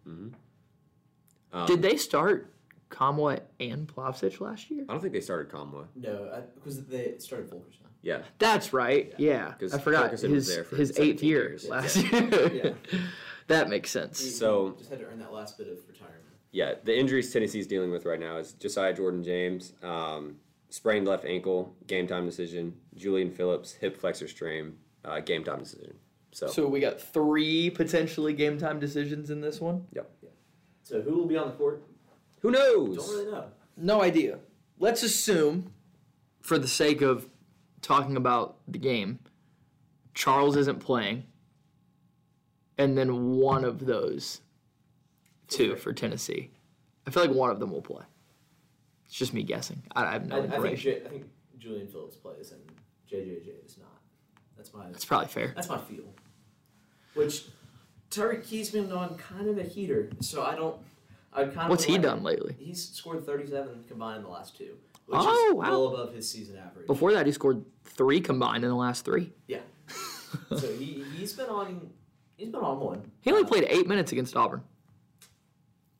Um, 1.53 1.65
Did 1.67 1.81
they 1.81 1.97
start 1.97 2.51
Nkamhoua 2.89 3.41
and 3.59 3.87
Plavsic 3.87 4.39
last 4.41 4.69
year? 4.71 4.85
I 4.89 4.93
don't 4.93 5.01
think 5.01 5.13
they 5.13 5.21
started 5.21 5.51
Nkamhoua. 5.51 5.87
No, 5.95 6.43
because 6.55 6.85
they 6.85 7.15
started 7.19 7.49
Fulkerson. 7.49 7.85
Yeah. 8.01 8.21
That's 8.39 8.73
right. 8.73 9.13
Yeah, 9.17 9.53
'Cause 9.59 9.73
I 9.73 9.79
forgot 9.79 10.03
Fulkerson 10.03 10.31
was 10.31 10.47
his 10.47 10.55
there 10.55 10.63
for 10.63 10.75
his 10.75 10.99
eighth 10.99 11.23
year 11.23 11.49
years. 11.49 11.67
last 11.67 11.97
Yeah. 11.97 12.49
year. 12.51 12.75
that 13.47 13.69
makes 13.69 13.89
sense. 13.91 14.21
He- 14.23 14.29
So- 14.29 14.75
just 14.77 14.89
had 14.89 14.99
to 14.99 15.05
earn 15.05 15.19
that 15.19 15.31
last 15.33 15.57
bit 15.57 15.67
of 15.67 15.87
retirement. 15.87 16.21
Yeah, 16.51 16.75
the 16.83 16.97
injuries 16.97 17.31
Tennessee's 17.33 17.67
dealing 17.67 17.91
with 17.91 18.05
right 18.05 18.19
now 18.19 18.37
is 18.37 18.53
Josiah 18.53 18.93
Jordan 18.93 19.23
James, 19.23 19.73
um, 19.83 20.39
sprained 20.69 21.05
left 21.07 21.25
ankle, 21.25 21.75
game 21.87 22.07
time 22.07 22.25
decision. 22.25 22.79
Julian 22.95 23.29
Phillips, 23.31 23.73
hip 23.73 23.97
flexor 23.97 24.27
strain, 24.27 24.77
uh, 25.03 25.19
game 25.19 25.43
time 25.43 25.59
decision. 25.59 25.95
So, 26.31 26.47
So 26.47 26.67
we 26.67 26.79
got 26.79 26.99
three 26.99 27.69
potentially 27.69 28.33
game 28.33 28.57
time 28.57 28.79
decisions 28.79 29.29
in 29.29 29.41
this 29.41 29.59
one. 29.61 29.87
yep. 29.93 30.09
So 30.83 31.01
who 31.01 31.15
will 31.17 31.25
be 31.25 31.35
on 31.37 31.47
the 31.47 31.53
court? 31.55 31.81
Who 32.41 32.51
knows? 32.51 32.97
Don't 32.97 33.09
really 33.09 33.31
know. 33.31 33.45
No 33.77 34.01
idea. 34.01 34.39
Let's 34.79 35.01
assume, 35.03 35.73
for 36.41 36.57
the 36.59 36.67
sake 36.67 37.01
of 37.01 37.27
talking 37.81 38.15
about 38.15 38.57
the 38.67 38.77
game, 38.77 39.19
Charles 40.13 40.55
isn't 40.55 40.79
playing, 40.79 41.25
and 42.77 42.97
then 42.97 43.35
one 43.37 43.61
mm-hmm. 43.61 43.69
of 43.69 43.85
those 43.85 44.41
two 45.47 45.75
for 45.75 45.93
Tennessee. 45.93 46.51
I 47.07 47.11
feel 47.11 47.23
like 47.23 47.35
one 47.35 47.51
of 47.51 47.59
them 47.59 47.71
will 47.71 47.81
play. 47.81 48.03
It's 49.05 49.15
just 49.15 49.33
me 49.33 49.43
guessing. 49.43 49.83
I, 49.95 50.05
I 50.05 50.11
have 50.13 50.25
no 50.25 50.35
I, 50.35 50.39
I 50.39 50.41
think 50.41 50.53
information. 50.53 50.91
J, 50.91 51.05
I 51.05 51.09
think 51.09 51.25
Julian 51.59 51.87
Phillips 51.87 52.15
plays 52.15 52.51
and 52.51 52.61
JJJ 53.11 53.65
is 53.65 53.77
not. 53.77 53.87
That's 54.57 54.73
my 54.73 54.87
That's 54.87 55.05
probably 55.05 55.27
fair. 55.27 55.53
that's 55.55 55.69
my 55.69 55.77
feel. 55.77 56.05
Which 57.13 57.45
Tyreke 58.09 58.45
Key's 58.45 58.71
been 58.71 58.91
on 58.91 59.15
kind 59.17 59.47
of 59.47 59.57
a 59.57 59.63
heater, 59.63 60.09
so 60.21 60.43
I 60.43 60.55
don't. 60.55 60.77
I 61.31 61.43
kind 61.43 61.59
of 61.59 61.69
What's 61.69 61.83
he 61.83 61.97
done 61.97 62.23
lately? 62.23 62.55
He's 62.57 62.89
scored 62.89 63.25
37 63.25 63.85
combined 63.87 64.17
in 64.17 64.23
the 64.23 64.29
last 64.29 64.57
two, 64.57 64.77
which 65.05 65.19
Oh, 65.21 65.47
is 65.49 65.53
wow. 65.53 65.69
well 65.69 65.87
above 65.87 66.13
his 66.13 66.29
season 66.29 66.57
average. 66.57 66.87
Before 66.87 67.11
that, 67.13 67.25
he 67.25 67.31
scored 67.33 67.65
three 67.83 68.21
combined 68.21 68.63
in 68.63 68.69
the 68.69 68.75
last 68.75 69.03
three. 69.03 69.33
Yeah. 69.47 69.59
so 70.57 70.73
he 70.73 71.03
he's 71.15 71.33
been 71.33 71.49
on 71.49 71.89
he's 72.37 72.49
been 72.49 72.61
on 72.61 72.79
one. 72.79 73.11
He 73.21 73.31
only 73.31 73.45
played 73.45 73.65
eight 73.69 73.87
minutes 73.87 74.11
against 74.11 74.35
Auburn, 74.35 74.61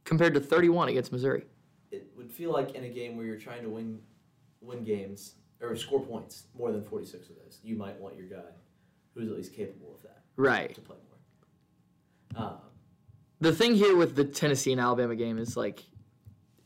compared 0.04 0.34
to 0.34 0.40
31 0.40 0.90
against 0.90 1.12
Missouri. 1.12 1.46
It 1.92 2.10
would 2.16 2.32
feel 2.32 2.52
like 2.52 2.76
in 2.76 2.84
a 2.84 2.90
game 2.90 3.16
where 3.18 3.26
you're 3.26 3.40
trying 3.40 3.64
to 3.64 3.70
win 3.70 4.00
win 4.62 4.84
games 4.84 5.36
or 5.62 5.76
score 5.76 6.02
points 6.02 6.46
more 6.58 6.72
than 6.72 6.84
46 6.84 7.30
of 7.30 7.36
those, 7.44 7.60
you 7.64 7.76
might 7.76 8.00
want 8.00 8.16
your 8.16 8.26
guy 8.26 8.50
who's 9.14 9.30
at 9.30 9.36
least 9.36 9.54
capable 9.54 9.94
of 9.96 10.02
that 10.04 10.22
Right. 10.36 10.74
to 10.74 10.82
play 10.82 10.98
more. 12.36 12.44
Uh, 12.44 12.58
the 13.40 13.54
thing 13.54 13.76
here 13.76 13.96
with 13.96 14.16
the 14.16 14.26
Tennessee 14.26 14.72
and 14.72 14.82
Alabama 14.82 15.16
game 15.16 15.38
is 15.38 15.56
like 15.56 15.84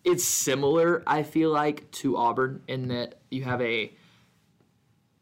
it's 0.05 0.23
similar 0.23 1.03
I 1.05 1.23
feel 1.23 1.51
like 1.51 1.91
to 1.91 2.15
Auburn 2.15 2.63
in 2.67 2.87
that 2.87 3.19
you 3.29 3.43
have 3.43 3.61
a 3.61 3.93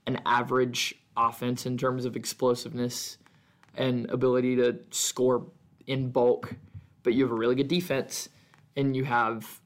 an 0.05 0.21
average 0.25 0.95
offense 1.17 1.65
in 1.65 1.77
terms 1.77 2.05
of 2.05 2.15
explosiveness 2.15 3.17
and 3.77 4.09
ability 4.09 4.55
to 4.57 4.79
score 4.91 5.45
in 5.85 6.09
bulk, 6.09 6.53
but 7.03 7.13
you 7.13 7.23
have 7.23 7.31
a 7.31 7.35
really 7.35 7.55
good 7.55 7.67
defense 7.67 8.27
and 8.75 8.95
you 8.95 9.05
have 9.05 9.61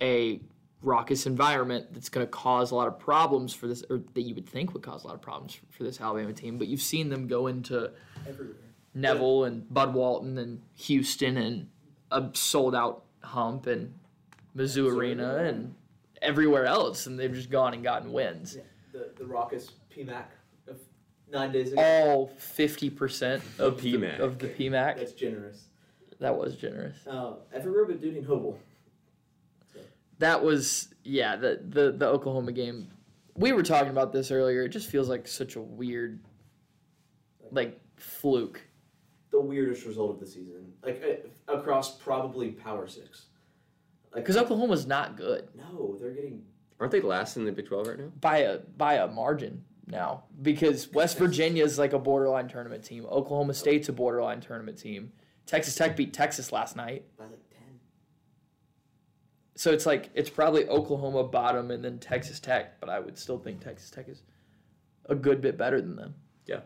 a 0.00 0.40
raucous 0.82 1.26
environment 1.26 1.86
that's 1.92 2.08
going 2.08 2.24
to 2.24 2.30
cause 2.30 2.70
a 2.70 2.74
lot 2.74 2.86
of 2.86 2.98
problems 2.98 3.54
for 3.54 3.66
this 3.66 3.82
or 3.88 4.02
that 4.12 4.22
you 4.22 4.34
would 4.34 4.48
think 4.48 4.74
would 4.74 4.82
cause 4.82 5.02
a 5.04 5.06
lot 5.06 5.14
of 5.14 5.22
problems 5.22 5.58
for 5.70 5.82
this 5.82 6.00
Alabama 6.00 6.32
team, 6.32 6.58
but 6.58 6.68
you've 6.68 6.82
seen 6.82 7.08
them 7.08 7.26
go 7.26 7.46
into 7.46 7.90
everywhere. 8.28 8.56
Neville 8.94 9.44
and 9.44 9.72
Bud 9.72 9.94
Walton 9.94 10.38
and 10.38 10.62
Houston 10.76 11.36
and 11.36 11.68
a 12.12 12.30
sold 12.34 12.74
out 12.74 13.04
hump 13.22 13.66
and 13.66 13.94
Mizzou 14.56 14.94
Arena 14.94 15.38
and 15.38 15.74
everywhere 16.22 16.66
else, 16.66 17.06
and 17.06 17.18
they've 17.18 17.32
just 17.32 17.50
gone 17.50 17.74
and 17.74 17.82
gotten 17.82 18.12
wins. 18.12 18.56
The 18.92 19.10
the 19.16 19.26
raucous 19.26 19.72
PMAC 19.94 20.26
nine 21.30 21.52
days 21.52 21.72
ago. 21.72 21.82
All 21.82 22.28
fifty 22.38 22.90
percent 22.90 23.42
of 23.58 23.80
the 23.80 23.94
PMAC. 23.96 24.18
of 24.20 24.38
the 24.38 24.48
PMAC. 24.48 24.96
That's 24.96 25.12
generous. 25.12 25.66
That 26.20 26.36
was 26.36 26.56
generous. 26.56 26.96
Uh, 27.06 27.34
everywhere 27.52 27.84
but 27.86 28.00
Duty 28.00 28.20
Noble. 28.20 28.58
That 30.18 30.42
was 30.44 30.88
yeah. 31.02 31.36
The 31.36 31.60
the 31.68 31.92
the 31.92 32.06
Oklahoma 32.06 32.52
game. 32.52 32.88
We 33.36 33.52
were 33.52 33.64
talking 33.64 33.90
about 33.90 34.12
this 34.12 34.30
earlier. 34.30 34.62
It 34.62 34.68
just 34.68 34.88
feels 34.88 35.08
like 35.08 35.26
such 35.26 35.56
a 35.56 35.60
weird, 35.60 36.20
like 37.50 37.80
fluke. 37.96 38.60
The 39.32 39.40
weirdest 39.40 39.84
result 39.86 40.12
of 40.12 40.20
the 40.20 40.26
season, 40.26 40.72
like 40.84 41.02
uh, 41.48 41.52
across 41.52 41.96
probably 41.98 42.50
Power 42.52 42.86
Six. 42.86 43.26
Like, 44.12 44.22
Because 44.22 44.36
Oklahoma's 44.36 44.86
not 44.86 45.16
good 45.16 45.48
no, 45.56 45.96
they're 46.00 46.12
getting 46.12 46.44
Aren't 46.78 46.92
they 46.92 47.00
last 47.00 47.36
in 47.36 47.44
the 47.44 47.50
Big 47.50 47.66
12 47.66 47.86
right 47.88 47.98
now? 47.98 48.12
by 48.20 48.38
a 48.38 48.58
by 48.76 48.94
a 48.94 49.08
margin 49.08 49.64
now 49.86 50.24
because 50.42 50.92
West 50.92 51.18
Virginia 51.18 51.64
is 51.64 51.78
like 51.78 51.92
a 51.92 51.98
borderline 51.98 52.48
tournament 52.48 52.84
team. 52.84 53.06
Oklahoma 53.06 53.54
State's 53.54 53.88
a 53.88 53.92
borderline 53.92 54.40
tournament 54.40 54.78
team. 54.78 55.12
Texas 55.46 55.74
Tech 55.74 55.96
beat 55.96 56.12
Texas 56.12 56.52
last 56.52 56.76
night. 56.76 57.04
by 57.18 57.24
like 57.24 57.48
ten. 57.50 57.80
So 59.56 59.72
it's 59.72 59.86
like 59.86 60.10
it's 60.14 60.30
probably 60.30 60.66
Oklahoma 60.68 61.24
bottom 61.24 61.70
and 61.70 61.84
then 61.84 61.98
Texas 61.98 62.40
Tech, 62.40 62.80
but 62.80 62.88
I 62.88 62.98
would 62.98 63.18
still 63.18 63.38
think 63.38 63.60
Texas 63.60 63.90
Tech 63.90 64.08
is 64.08 64.22
a 65.06 65.14
good 65.14 65.40
bit 65.40 65.58
better 65.58 65.80
than 65.80 65.96
them. 65.96 66.14
Yeah. 66.46 66.60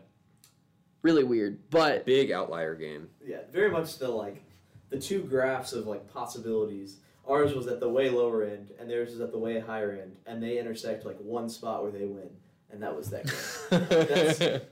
Really 1.01 1.23
weird, 1.23 1.69
but 1.69 2.05
Big 2.05 2.31
outlier 2.31 2.75
game. 2.75 3.09
Yeah, 3.25 3.39
very 3.51 3.71
much 3.71 3.97
the 3.97 4.09
like 4.09 4.43
the 4.89 4.99
two 4.99 5.21
graphs 5.23 5.73
of 5.73 5.87
like 5.87 6.11
possibilities. 6.11 6.97
Ours 7.27 7.53
was 7.53 7.67
at 7.67 7.79
the 7.79 7.87
way 7.89 8.09
lower 8.09 8.43
end, 8.43 8.71
and 8.79 8.89
theirs 8.89 9.11
is 9.13 9.21
at 9.21 9.31
the 9.31 9.37
way 9.37 9.59
higher 9.59 9.91
end, 9.91 10.17
and 10.25 10.41
they 10.41 10.57
intersect 10.57 11.05
like 11.05 11.17
one 11.19 11.47
spot 11.47 11.83
where 11.83 11.91
they 11.91 12.05
win, 12.05 12.29
and 12.71 12.81
that 12.83 12.95
was 12.95 13.09
that 13.09 13.25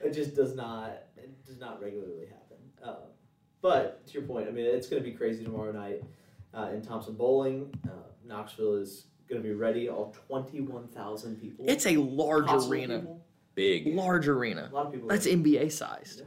it 0.00 0.12
just 0.12 0.34
does 0.34 0.54
not 0.54 1.02
it 1.16 1.44
does 1.46 1.58
not 1.58 1.80
regularly 1.82 2.26
happen. 2.26 2.56
Uh, 2.82 2.94
but 3.60 4.06
to 4.06 4.12
your 4.14 4.22
point, 4.22 4.46
I 4.48 4.52
mean, 4.52 4.66
it's 4.66 4.86
going 4.88 5.02
to 5.02 5.08
be 5.08 5.14
crazy 5.16 5.42
tomorrow 5.44 5.72
night 5.72 6.02
uh, 6.54 6.70
in 6.72 6.80
Thompson-Boling. 6.80 7.74
Uh, 7.84 7.90
Knoxville 8.24 8.76
is 8.76 9.06
going 9.28 9.42
to 9.42 9.46
be 9.48 9.54
ready. 9.54 9.88
All 9.88 10.14
twenty 10.28 10.60
one 10.60 10.86
thousand 10.88 11.36
people. 11.40 11.64
it's 11.68 11.86
a 11.86 11.96
large 11.96 12.46
Possible 12.46 12.72
arena. 12.72 12.98
people. 13.00 13.24
Big. 13.54 13.86
Large 13.94 14.28
arena. 14.28 14.68
A 14.70 14.74
lot 14.74 14.86
of 14.86 14.92
people. 14.92 15.08
That's 15.08 15.26
are- 15.26 15.30
NBA 15.30 15.72
sized. 15.72 16.20
Yeah. 16.20 16.26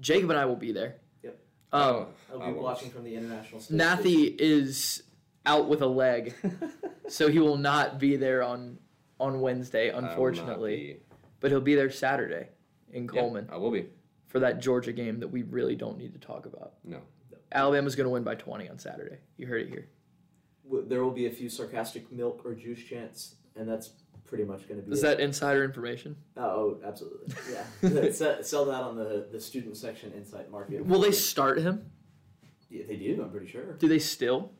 Jacob 0.00 0.30
and 0.30 0.38
I 0.38 0.44
will 0.46 0.56
be 0.56 0.72
there. 0.72 0.96
Yep. 1.22 1.38
Um, 1.72 2.06
I'll 2.32 2.38
be 2.40 2.44
won't. 2.46 2.56
watching 2.58 2.90
from 2.90 3.04
the 3.04 3.14
international. 3.14 3.60
stage. 3.60 3.78
Mathey 3.78 4.34
is 4.38 5.04
out 5.46 5.68
with 5.68 5.80
a 5.82 5.86
leg, 5.86 6.34
so 7.08 7.28
he 7.28 7.38
will 7.38 7.56
not 7.56 8.00
be 8.00 8.16
there 8.16 8.42
on 8.42 8.78
on 9.18 9.40
Wednesday, 9.40 9.90
I 9.90 9.94
will 9.94 10.02
not 10.02 10.10
unfortunately. 10.10 11.00
But 11.40 11.50
he'll 11.50 11.60
be 11.60 11.74
there 11.74 11.90
Saturday 11.90 12.48
in 12.92 13.04
Yeah, 13.04 13.20
Coleman 13.20 13.48
I 13.52 13.56
will 13.56 13.70
be. 13.70 13.86
for 14.26 14.40
that 14.40 14.60
Georgia 14.60 14.92
game 14.92 15.20
that 15.20 15.28
we 15.28 15.42
really 15.42 15.76
don't 15.76 15.98
need 15.98 16.12
to 16.14 16.18
talk 16.18 16.46
about. 16.46 16.74
No. 16.84 17.00
Alabama's 17.52 17.94
going 17.94 18.06
to 18.06 18.10
win 18.10 18.24
by 18.24 18.34
20 18.34 18.68
on 18.68 18.78
Saturday. 18.78 19.18
You 19.36 19.46
heard 19.46 19.62
it 19.62 19.68
here. 19.68 19.88
There 20.88 21.04
will 21.04 21.12
be 21.12 21.26
a 21.26 21.30
few 21.30 21.48
sarcastic 21.48 22.10
milk 22.10 22.42
or 22.44 22.54
juice 22.54 22.82
chants, 22.82 23.36
and 23.54 23.68
that's 23.68 23.90
pretty 24.24 24.42
much 24.44 24.66
going 24.68 24.80
to 24.80 24.86
be. 24.86 24.92
Is 24.92 24.98
it. 24.98 25.02
that 25.02 25.20
insider 25.20 25.62
information? 25.62 26.16
Uh, 26.36 26.40
oh, 26.40 26.80
absolutely. 26.84 27.34
Yeah. 27.82 28.10
sell, 28.10 28.42
sell 28.42 28.64
that 28.64 28.82
on 28.82 28.96
the 28.96 29.28
the 29.30 29.40
student 29.40 29.76
section 29.76 30.12
insight 30.12 30.50
market. 30.50 30.84
Will 30.84 31.00
they 31.00 31.12
start 31.12 31.60
him? 31.60 31.88
Yeah, 32.68 32.82
they 32.88 32.96
do. 32.96 33.22
I'm 33.22 33.30
pretty 33.30 33.46
sure. 33.46 33.74
Do 33.74 33.86
they 33.86 34.00
still? 34.00 34.52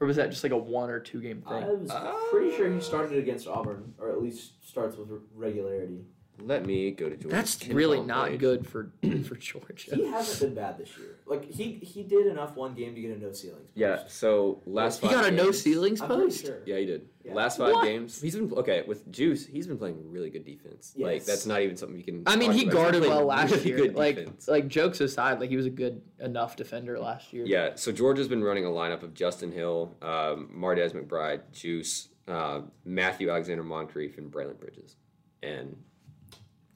Or 0.00 0.06
was 0.06 0.16
that 0.16 0.30
just 0.30 0.42
like 0.42 0.52
a 0.52 0.56
one 0.56 0.88
or 0.88 0.98
two 0.98 1.20
game 1.20 1.42
thing? 1.42 1.52
I 1.52 1.68
was 1.68 1.90
pretty 2.30 2.56
sure 2.56 2.72
he 2.72 2.80
started 2.80 3.18
against 3.18 3.46
Auburn, 3.46 3.92
or 3.98 4.10
at 4.10 4.22
least 4.22 4.66
starts 4.66 4.96
with 4.96 5.10
regularity. 5.34 6.06
Let 6.42 6.64
me 6.66 6.90
go 6.90 7.08
to 7.08 7.16
Georgia. 7.16 7.36
That's 7.36 7.56
Ken 7.56 7.74
really 7.76 8.00
not 8.00 8.28
played. 8.28 8.40
good 8.40 8.66
for 8.66 8.92
for 9.28 9.36
Georgia. 9.36 9.94
He 9.96 10.06
hasn't 10.06 10.40
been 10.40 10.54
bad 10.62 10.78
this 10.78 10.96
year. 10.98 11.16
Like 11.26 11.44
he 11.44 11.72
he 11.74 12.02
did 12.02 12.26
enough 12.26 12.56
one 12.56 12.74
game 12.74 12.94
to 12.94 13.00
get 13.00 13.16
a 13.16 13.20
no 13.20 13.32
ceilings. 13.32 13.70
Yeah. 13.74 14.04
So 14.08 14.62
last 14.66 15.00
He 15.00 15.06
five 15.08 15.16
got 15.16 15.24
a 15.26 15.30
no 15.30 15.44
games- 15.44 15.62
ceilings 15.62 16.00
I'm 16.00 16.08
post. 16.08 16.44
sure. 16.44 16.58
Yeah, 16.66 16.76
he 16.78 16.86
did. 16.86 17.08
Yeah. 17.22 17.34
Last 17.34 17.58
five 17.58 17.74
What? 17.74 17.84
games, 17.84 18.18
he's 18.20 18.34
been 18.34 18.50
okay 18.54 18.82
with 18.86 19.10
Juice. 19.12 19.44
He's 19.46 19.66
been 19.66 19.76
playing 19.76 20.10
really 20.10 20.30
good 20.30 20.44
defense. 20.44 20.94
Like 20.96 21.24
that's 21.24 21.44
not 21.44 21.60
even 21.60 21.76
something 21.76 21.98
you 21.98 22.04
can. 22.04 22.22
I 22.26 22.36
mean, 22.36 22.52
he 22.52 22.62
about. 22.62 22.72
Guarded 22.72 23.02
well 23.02 23.26
last 23.26 23.50
really 23.52 23.66
year. 23.68 23.76
good 23.76 23.94
Like, 23.94 24.16
defense. 24.16 24.48
like 24.48 24.68
jokes 24.68 25.00
aside, 25.02 25.38
like 25.40 25.50
he 25.50 25.56
was 25.56 25.66
a 25.66 25.70
good 25.70 26.00
enough 26.18 26.56
defender 26.56 26.98
last 26.98 27.32
year. 27.32 27.44
Yeah, 27.46 27.74
so 27.74 27.92
Georgia's 27.92 28.28
been 28.28 28.42
running 28.42 28.64
a 28.64 28.68
lineup 28.70 29.02
of 29.02 29.12
Justin 29.12 29.52
Hill, 29.52 29.94
um, 30.00 30.50
Mardez 30.56 30.92
McBride, 30.94 31.42
Juice, 31.52 32.08
uh, 32.26 32.62
Matthew 32.86 33.28
Alexander 33.30 33.62
Moncrieffe, 33.64 34.16
and 34.16 34.32
Braelen 34.32 34.58
Bridges. 34.58 34.96
And 35.42 35.76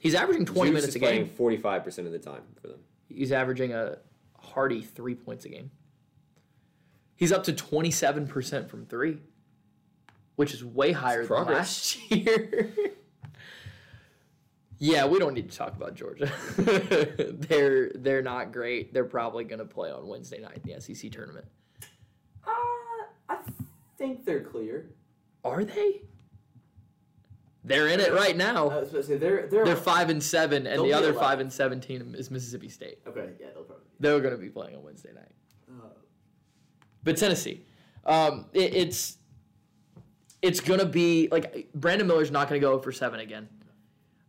he's 0.04 0.14
averaging 0.14 0.44
twenty 0.46 0.70
Juice 0.70 0.74
minutes 0.82 0.88
is 0.90 0.96
a 0.96 0.98
playing 1.00 1.24
game. 1.24 1.34
forty-five 1.34 1.82
percent 1.82 2.06
of 2.06 2.12
the 2.12 2.20
time 2.20 2.42
for 2.62 2.68
them. 2.68 2.78
He's 3.08 3.32
averaging 3.32 3.72
a 3.72 3.98
hearty 4.38 4.82
three 4.82 5.16
points 5.16 5.44
a 5.46 5.48
game. 5.48 5.72
He's 7.16 7.32
up 7.32 7.42
to 7.44 7.52
twenty 7.52 7.90
seven 7.90 8.28
percent 8.28 8.70
from 8.70 8.86
three, 8.86 9.18
which 10.36 10.54
is 10.54 10.64
way 10.64 10.92
higher 10.92 11.18
than 11.18 11.26
progress. 11.26 11.96
last 11.96 11.98
year. 12.12 12.70
yeah, 14.78 15.06
we 15.06 15.18
don't 15.18 15.34
need 15.34 15.50
to 15.50 15.56
talk 15.56 15.74
about 15.76 15.94
Georgia. 15.94 16.30
they're 16.58 17.90
they're 17.94 18.22
not 18.22 18.52
great. 18.52 18.92
They're 18.92 19.04
probably 19.04 19.44
going 19.44 19.58
to 19.60 19.64
play 19.64 19.90
on 19.90 20.06
Wednesday 20.06 20.40
night 20.40 20.60
in 20.64 20.74
the 20.74 20.80
SEC 20.80 21.10
tournament. 21.10 21.46
Uh, 22.46 22.50
I 23.28 23.38
think 23.96 24.24
they're 24.24 24.42
clear. 24.42 24.90
Are 25.44 25.64
they? 25.64 26.02
They're 27.66 27.88
in 27.88 27.98
it 27.98 28.12
right 28.12 28.36
now. 28.36 28.68
I 28.68 28.80
was 28.80 28.90
about 28.90 29.00
to 29.00 29.02
say 29.04 29.16
they're 29.16 29.46
they're, 29.46 29.64
They're 29.64 29.76
five 29.76 30.10
and 30.10 30.22
seven, 30.22 30.66
and 30.66 30.76
They'll 30.76 30.82
the 30.82 30.88
be 30.88 30.92
other 30.92 31.10
11. 31.10 31.20
five 31.20 31.40
and 31.40 31.52
seventeen 31.52 32.14
is 32.16 32.30
Mississippi 32.30 32.68
State. 32.68 32.98
Okay, 33.06 33.30
yeah, 33.40 33.46
they'll 33.54 33.62
probably. 33.64 33.84
They're 34.00 34.20
going 34.20 34.34
to 34.34 34.40
be 34.40 34.50
playing 34.50 34.76
on 34.76 34.82
Wednesday 34.82 35.12
night. 35.14 35.30
Uh, 35.70 35.88
But 37.02 37.16
Tennessee, 37.16 37.64
um, 38.04 38.46
it, 38.52 38.74
it's 38.74 39.16
it's 40.42 40.60
gonna 40.60 40.84
be 40.84 41.28
like 41.32 41.70
Brandon 41.74 42.06
Miller's 42.06 42.30
not 42.30 42.48
gonna 42.48 42.60
go 42.60 42.78
for 42.78 42.92
seven 42.92 43.20
again. 43.20 43.48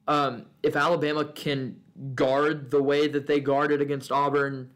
Um, 0.08 0.46
if 0.64 0.76
Alabama 0.78 1.26
can 1.26 1.82
guard 2.14 2.72
the 2.72 2.82
way 2.82 3.08
that 3.08 3.28
they 3.28 3.42
guarded 3.42 3.82
against 3.82 4.12
Auburn, 4.14 4.70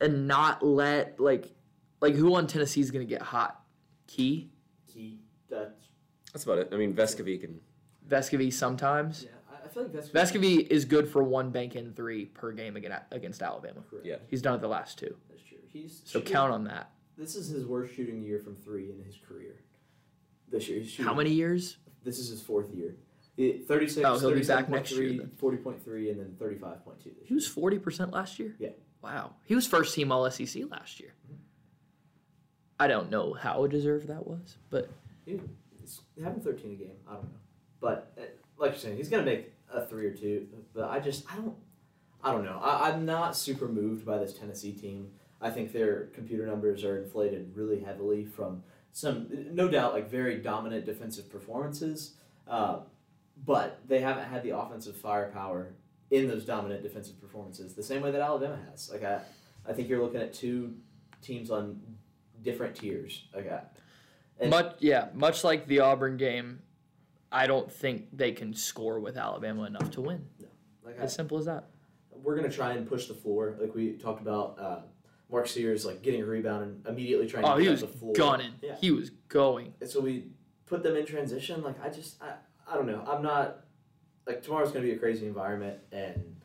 and 0.00 0.26
not 0.26 0.64
let 0.64 1.20
like 1.20 1.52
like 2.00 2.14
who 2.16 2.34
on 2.34 2.48
Tennessee 2.48 2.80
is 2.80 2.90
gonna 2.90 3.04
get 3.04 3.22
hot? 3.22 3.62
Key, 4.08 4.50
Key, 4.92 5.20
that's 5.48 5.86
That's 6.32 6.42
about 6.44 6.58
it. 6.58 6.68
I 6.72 6.76
mean, 6.76 6.94
Vescovi 6.94 7.40
can. 7.40 7.60
Vescovi 8.12 8.52
sometimes. 8.52 9.24
yeah. 9.24 9.30
I, 9.50 9.64
I 9.64 9.68
feel 9.68 9.84
like 9.84 9.92
that's 9.92 10.08
Vescovi 10.10 10.66
is 10.68 10.84
good 10.84 11.08
for 11.08 11.22
one 11.22 11.50
bank 11.50 11.74
in 11.76 11.92
three 11.94 12.26
per 12.26 12.52
game 12.52 12.76
against 12.76 13.02
against 13.10 13.42
Alabama. 13.42 13.80
Correct. 13.88 14.06
Yeah. 14.06 14.16
He's 14.28 14.42
done 14.42 14.54
it 14.54 14.60
the 14.60 14.68
last 14.68 14.98
two, 14.98 15.16
That's 15.30 15.42
true. 15.42 15.58
He's 15.66 16.02
so 16.04 16.18
shooting- 16.20 16.32
count 16.32 16.52
on 16.52 16.64
that. 16.64 16.90
This 17.16 17.36
is 17.36 17.48
his 17.48 17.64
worst 17.66 17.94
shooting 17.94 18.22
year 18.22 18.38
from 18.40 18.56
three 18.56 18.90
in 18.90 19.02
his 19.04 19.16
career. 19.28 19.60
This 20.50 20.68
year, 20.68 20.80
he's 20.80 20.96
How 20.98 21.14
many 21.14 21.30
years? 21.30 21.76
This 22.04 22.18
is 22.18 22.28
his 22.28 22.42
fourth 22.42 22.70
year. 22.74 22.96
He- 23.36 23.58
36, 23.66 24.06
Oh, 24.06 24.18
he'll 24.18 24.34
be 24.34 24.44
back 24.44 24.68
next 24.68 24.92
year 24.92 25.08
then. 25.16 25.30
40.3, 25.40 26.10
and 26.10 26.20
then 26.20 26.36
35.2 26.38 27.04
this 27.04 27.14
He 27.24 27.34
was 27.34 27.46
forty 27.46 27.78
percent 27.78 28.12
last 28.12 28.38
year. 28.38 28.54
Yeah. 28.58 28.70
Wow, 29.02 29.32
he 29.44 29.54
was 29.54 29.66
first 29.66 29.94
team 29.94 30.12
All 30.12 30.30
SEC 30.30 30.64
last 30.70 31.00
year. 31.00 31.14
Mm-hmm. 31.26 31.36
I 32.78 32.88
don't 32.88 33.10
know 33.10 33.32
how 33.32 33.66
deserved 33.66 34.08
that 34.08 34.26
was, 34.26 34.56
but 34.70 34.90
He, 35.24 35.40
he's 35.80 36.00
having 36.22 36.40
13 36.40 36.72
a 36.72 36.74
game. 36.74 36.96
I 37.08 37.14
don't 37.14 37.22
know. 37.24 37.38
But 37.82 38.14
uh, 38.16 38.22
like 38.56 38.70
you're 38.70 38.78
saying, 38.78 38.96
he's 38.96 39.10
to 39.10 39.22
make 39.22 39.52
a 39.70 39.84
three 39.84 40.06
or 40.06 40.14
two. 40.14 40.46
But 40.72 40.88
I 40.88 41.00
just, 41.00 41.30
I 41.30 41.36
don't, 41.36 41.56
I 42.24 42.32
don't 42.32 42.44
know. 42.44 42.58
I, 42.62 42.90
I'm 42.90 43.04
not 43.04 43.36
super 43.36 43.68
moved 43.68 44.06
by 44.06 44.16
this 44.16 44.32
Tennessee 44.32 44.72
team. 44.72 45.10
I 45.40 45.50
think 45.50 45.72
their 45.72 46.04
computer 46.14 46.46
numbers 46.46 46.84
are 46.84 47.02
inflated 47.02 47.50
really 47.54 47.80
heavily 47.80 48.24
from 48.24 48.62
some, 48.92 49.26
no 49.50 49.68
doubt, 49.68 49.92
like 49.92 50.08
very 50.08 50.36
dominant 50.36 50.86
defensive 50.86 51.28
performances. 51.30 52.14
Uh, 52.48 52.80
but 53.44 53.80
they 53.88 54.00
haven't 54.00 54.24
had 54.24 54.42
the 54.44 54.56
offensive 54.56 54.96
firepower 54.96 55.74
in 56.10 56.28
those 56.28 56.44
dominant 56.44 56.82
defensive 56.82 57.20
performances 57.20 57.74
the 57.74 57.82
same 57.82 58.02
way 58.02 58.12
that 58.12 58.20
Alabama 58.20 58.58
has. 58.70 58.90
Like 58.90 59.02
I, 59.02 59.20
I 59.68 59.72
think 59.72 59.88
you're 59.88 60.02
looking 60.02 60.20
at 60.20 60.32
two 60.32 60.74
teams 61.22 61.50
on 61.50 61.80
different 62.42 62.76
tiers. 62.76 63.24
Like 63.34 63.50
I, 63.50 64.46
much 64.46 64.76
yeah, 64.80 65.08
much 65.14 65.42
like 65.42 65.66
the 65.66 65.80
Auburn 65.80 66.16
game, 66.16 66.60
I 67.32 67.46
don't 67.46 67.70
think 67.72 68.08
they 68.16 68.32
can 68.32 68.54
score 68.54 69.00
with 69.00 69.16
Alabama 69.16 69.64
enough 69.64 69.90
to 69.92 70.00
win. 70.02 70.24
like 70.84 71.00
I, 71.00 71.04
As 71.04 71.14
simple 71.14 71.38
as 71.38 71.46
that. 71.46 71.64
we're 72.22 72.36
gonna 72.36 72.50
try 72.52 72.72
and 72.74 72.86
push 72.86 73.06
the 73.06 73.14
floor, 73.14 73.56
like 73.60 73.74
we 73.74 73.92
talked 73.92 74.20
about. 74.20 74.58
Uh, 74.58 74.78
Mark 75.30 75.48
Sears 75.48 75.86
like 75.86 76.02
getting 76.02 76.20
a 76.20 76.26
rebound 76.26 76.62
and 76.62 76.86
immediately 76.86 77.26
trying 77.26 77.42
Oh, 77.46 77.56
to 77.56 77.64
get 77.64 77.80
the 77.80 77.86
floor. 77.86 78.12
gunning. 78.12 78.52
Yeah. 78.60 78.76
He 78.78 78.90
was 78.90 79.08
going. 79.28 79.72
And 79.80 79.88
so 79.88 79.98
we 79.98 80.24
put 80.66 80.82
them 80.82 80.94
in 80.94 81.06
transition. 81.06 81.62
Like 81.62 81.82
I 81.82 81.88
just, 81.88 82.22
I, 82.22 82.34
I 82.70 82.74
don't 82.76 82.84
know. 82.84 83.02
I'm 83.10 83.22
not 83.22 83.60
like 84.26 84.42
tomorrow's 84.42 84.72
gonna 84.72 84.84
be 84.84 84.92
a 84.92 84.98
crazy 84.98 85.26
environment, 85.26 85.78
and 85.90 86.36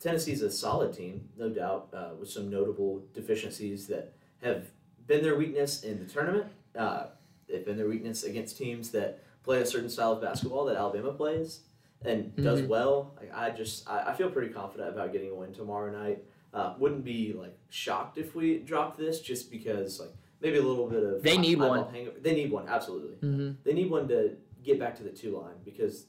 Tennessee's 0.00 0.42
a 0.42 0.50
solid 0.50 0.92
team, 0.92 1.30
no 1.38 1.48
doubt, 1.48 1.88
uh, 1.94 2.10
with 2.20 2.28
some 2.28 2.50
notable 2.50 3.02
deficiencies 3.14 3.86
that 3.86 4.12
have 4.42 4.66
been 5.06 5.22
their 5.22 5.36
weakness 5.36 5.82
in 5.82 5.98
the 5.98 6.04
tournament. 6.12 6.44
Uh, 6.78 7.06
they've 7.48 7.64
been 7.64 7.78
their 7.78 7.88
weakness 7.88 8.22
against 8.24 8.58
teams 8.58 8.90
that 8.90 9.24
play 9.46 9.62
a 9.62 9.66
certain 9.66 9.88
style 9.88 10.12
of 10.12 10.20
basketball 10.20 10.64
that 10.66 10.76
Alabama 10.76 11.12
plays 11.12 11.60
and 12.04 12.34
does 12.36 12.60
Mhm. 12.62 12.68
well. 12.68 13.14
Like 13.16 13.32
I 13.32 13.50
just, 13.50 13.88
I, 13.88 14.10
I 14.10 14.14
feel 14.14 14.28
pretty 14.28 14.52
confident 14.52 14.90
about 14.90 15.12
getting 15.12 15.30
a 15.30 15.34
win 15.34 15.52
tomorrow 15.54 15.90
night. 15.90 16.22
Uh, 16.52 16.74
wouldn't 16.78 17.04
be 17.04 17.32
like 17.32 17.56
shocked 17.70 18.18
if 18.18 18.34
we 18.34 18.58
dropped 18.58 18.98
this, 18.98 19.20
just 19.20 19.50
because 19.50 20.00
like 20.00 20.10
maybe 20.40 20.56
a 20.58 20.62
little 20.62 20.88
bit 20.88 21.02
of 21.04 21.22
They 21.22 21.38
need 21.38 21.58
one. 21.60 21.88
hangover. 21.92 22.18
They 22.20 22.34
need 22.34 22.50
one, 22.50 22.68
absolutely. 22.68 23.14
hmm 23.16 23.52
They 23.62 23.72
need 23.72 23.88
one 23.90 24.08
to 24.08 24.36
get 24.64 24.78
back 24.80 24.96
to 24.96 25.04
the 25.04 25.10
two 25.10 25.38
line 25.38 25.54
because 25.64 26.06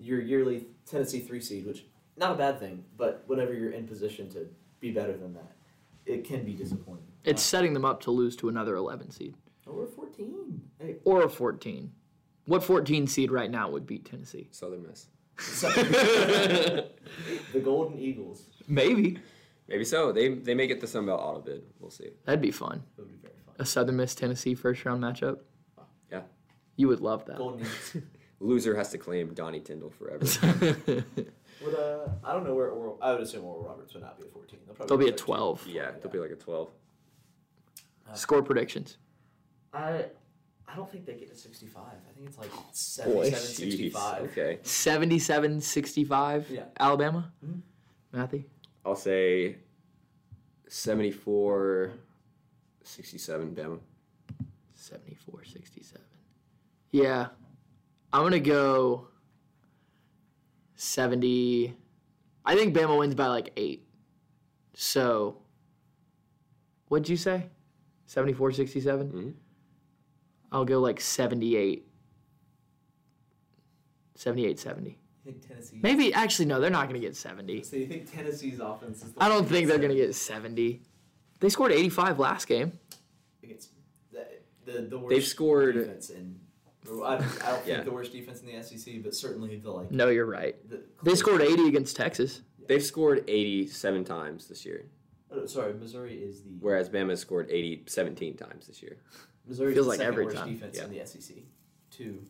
your 0.00 0.20
yearly 0.20 0.66
Tennessee 0.84 1.20
three 1.20 1.40
seed, 1.40 1.64
which 1.66 1.86
not 2.16 2.32
a 2.32 2.34
bad 2.36 2.58
thing, 2.58 2.84
but 2.96 3.22
whenever 3.28 3.54
you're 3.54 3.70
in 3.70 3.86
position 3.86 4.28
to 4.30 4.48
be 4.80 4.90
better 4.90 5.16
than 5.16 5.32
that, 5.34 5.52
it 6.06 6.24
can 6.24 6.44
be 6.44 6.54
disappointing. 6.54 7.06
It's 7.24 7.42
setting 7.42 7.72
them 7.74 7.84
up 7.84 8.00
to 8.02 8.10
lose 8.10 8.34
to 8.36 8.48
another 8.48 8.74
11 8.74 9.10
seed 9.12 9.36
Uh, 9.68 9.72
we're 9.74 9.86
14. 9.86 10.60
Hey, 10.80 10.96
or 11.04 11.22
a 11.22 11.28
14. 11.28 11.92
What 12.50 12.64
14 12.64 13.06
seed 13.06 13.30
right 13.30 13.48
now 13.48 13.70
would 13.70 13.86
beat 13.86 14.04
Tennessee? 14.04 14.48
Southern 14.50 14.82
Miss. 14.82 15.06
the 15.62 16.90
Golden 17.62 17.96
Eagles. 17.96 18.42
Maybe 18.66 19.18
Maybe 19.68 19.84
so. 19.84 20.10
They 20.10 20.34
they 20.34 20.54
may 20.54 20.66
get 20.66 20.80
the 20.80 20.88
Sun 20.88 21.06
Belt 21.06 21.20
auto 21.20 21.40
bid. 21.42 21.62
We'll 21.78 21.92
see. 21.92 22.08
that'd 22.24 22.40
be 22.40 22.50
fun. 22.50 22.82
It 22.98 23.02
would 23.02 23.08
be 23.08 23.18
very 23.22 23.34
fun. 23.46 23.54
A 23.60 23.64
Southern 23.64 23.98
Miss 23.98 24.16
Tennessee 24.16 24.56
first 24.56 24.84
round 24.84 25.00
matchup. 25.00 25.38
Yeah. 26.10 26.22
You 26.74 26.88
would 26.88 26.98
love 26.98 27.24
that. 27.26 27.38
Golden 27.38 27.60
Eagles. 27.60 27.96
Loser 28.40 28.74
has 28.74 28.90
to 28.90 28.98
claim 28.98 29.32
Donnie 29.32 29.60
Tyndall 29.60 29.90
forever. 29.90 30.24
Would, 31.62 31.74
uh, 31.74 32.08
I 32.24 32.32
don't 32.32 32.42
know 32.44 32.54
where 32.54 32.70
Oral, 32.70 32.98
I 33.02 33.12
would 33.12 33.20
assume 33.20 33.44
Oral 33.44 33.62
Roberts 33.62 33.92
would 33.92 34.02
not 34.02 34.18
be 34.18 34.26
a 34.26 34.30
14. 34.30 34.58
They'll, 34.64 34.74
probably 34.74 34.88
They'll 34.88 35.04
be 35.06 35.10
a 35.10 35.12
at 35.12 35.20
13. 35.20 35.24
12. 35.26 35.66
yeah, 35.68 35.90
they'll 36.02 36.10
be 36.10 36.18
like 36.18 36.30
a 36.30 36.36
twelve. 36.36 36.70
Score 38.14 38.42
predictions. 38.42 38.96
I 39.74 40.06
I 40.72 40.76
don't 40.76 40.90
think 40.90 41.04
they 41.06 41.14
get 41.14 41.28
to 41.30 41.36
65. 41.36 41.82
I 41.82 42.12
think 42.14 42.28
it's 42.28 42.38
like 42.38 42.50
Boy. 42.52 42.60
77, 43.30 43.32
Jeez. 43.32 43.56
65. 43.92 44.22
Okay. 44.30 44.58
77 44.62 45.60
65 45.60 46.50
Yeah. 46.50 46.64
Alabama. 46.78 47.32
Mhm. 47.44 47.60
Matthew? 48.12 48.44
I'll 48.84 48.94
say 48.96 49.56
74 50.68 51.92
67 52.84 53.54
Bama. 53.54 53.78
74 54.74 55.44
67. 55.44 56.02
Yeah. 56.92 57.28
I'm 58.12 58.20
going 58.22 58.32
to 58.32 58.40
go 58.40 59.08
70. 60.76 61.76
I 62.44 62.54
think 62.56 62.74
Bama 62.74 62.98
wins 62.98 63.14
by 63.14 63.26
like 63.26 63.52
eight. 63.56 63.86
So, 64.74 65.38
what'd 66.88 67.08
you 67.08 67.16
say? 67.16 67.46
74 68.06 68.52
67? 68.52 69.08
Mhm. 69.12 69.34
I'll 70.52 70.64
go 70.64 70.80
like 70.80 71.00
78. 71.00 71.86
78 74.14 74.58
70. 74.58 74.90
You 74.90 74.96
think 75.32 75.46
Tennessee? 75.48 75.78
Maybe, 75.82 76.12
actually, 76.14 76.46
no, 76.46 76.60
they're 76.60 76.70
not 76.70 76.88
going 76.88 77.00
to 77.00 77.06
get 77.06 77.16
70. 77.16 77.62
So 77.62 77.76
you 77.76 77.86
think 77.86 78.10
Tennessee's 78.12 78.60
offense 78.60 79.02
is? 79.02 79.12
The 79.12 79.22
I 79.22 79.28
don't 79.28 79.46
think 79.48 79.66
they're 79.68 79.78
going 79.78 79.90
to 79.90 79.94
get 79.96 80.14
70. 80.14 80.82
They 81.40 81.48
scored 81.48 81.72
85 81.72 82.18
last 82.18 82.46
game. 82.46 82.78
Against 83.42 83.70
the, 84.12 84.26
the, 84.66 84.82
the 84.82 84.98
worst 84.98 85.10
They've 85.14 85.24
scored- 85.24 85.74
defense 85.74 86.10
in. 86.10 86.38
I, 86.90 87.14
I 87.14 87.18
don't 87.18 87.22
think 87.28 87.66
Yeah. 87.66 87.82
the 87.82 87.90
worst 87.92 88.10
defense 88.12 88.40
in 88.40 88.46
the 88.46 88.62
SEC, 88.62 89.02
but 89.02 89.14
certainly 89.14 89.56
the 89.56 89.70
like. 89.70 89.90
No, 89.90 90.08
you're 90.08 90.26
right. 90.26 90.56
The, 90.68 90.82
They 91.04 91.14
scored 91.14 91.42
80 91.42 91.68
against 91.68 91.94
Texas. 91.94 92.40
They've 92.66 92.82
scored 92.82 93.24
87 93.28 94.04
times 94.04 94.48
this 94.48 94.64
year, 94.64 94.86
Oh, 95.32 95.44
sorry, 95.46 95.74
Missouri 95.74 96.14
is 96.16 96.42
the. 96.42 96.50
whereas 96.60 96.88
Bama 96.88 97.16
scored 97.18 97.48
80 97.50 97.84
17 97.86 98.36
times 98.36 98.66
this 98.66 98.82
year. 98.82 98.96
Missouri 99.46 99.74
Feels 99.74 99.86
the 99.86 99.90
like 99.90 100.00
every 100.00 100.24
worst 100.26 100.36
time. 100.36 100.52
defense 100.52 100.76
Yeah. 100.76 100.84
in 100.84 100.90
the 100.90 101.06
SEC. 101.06 101.36
Two. 101.90 102.22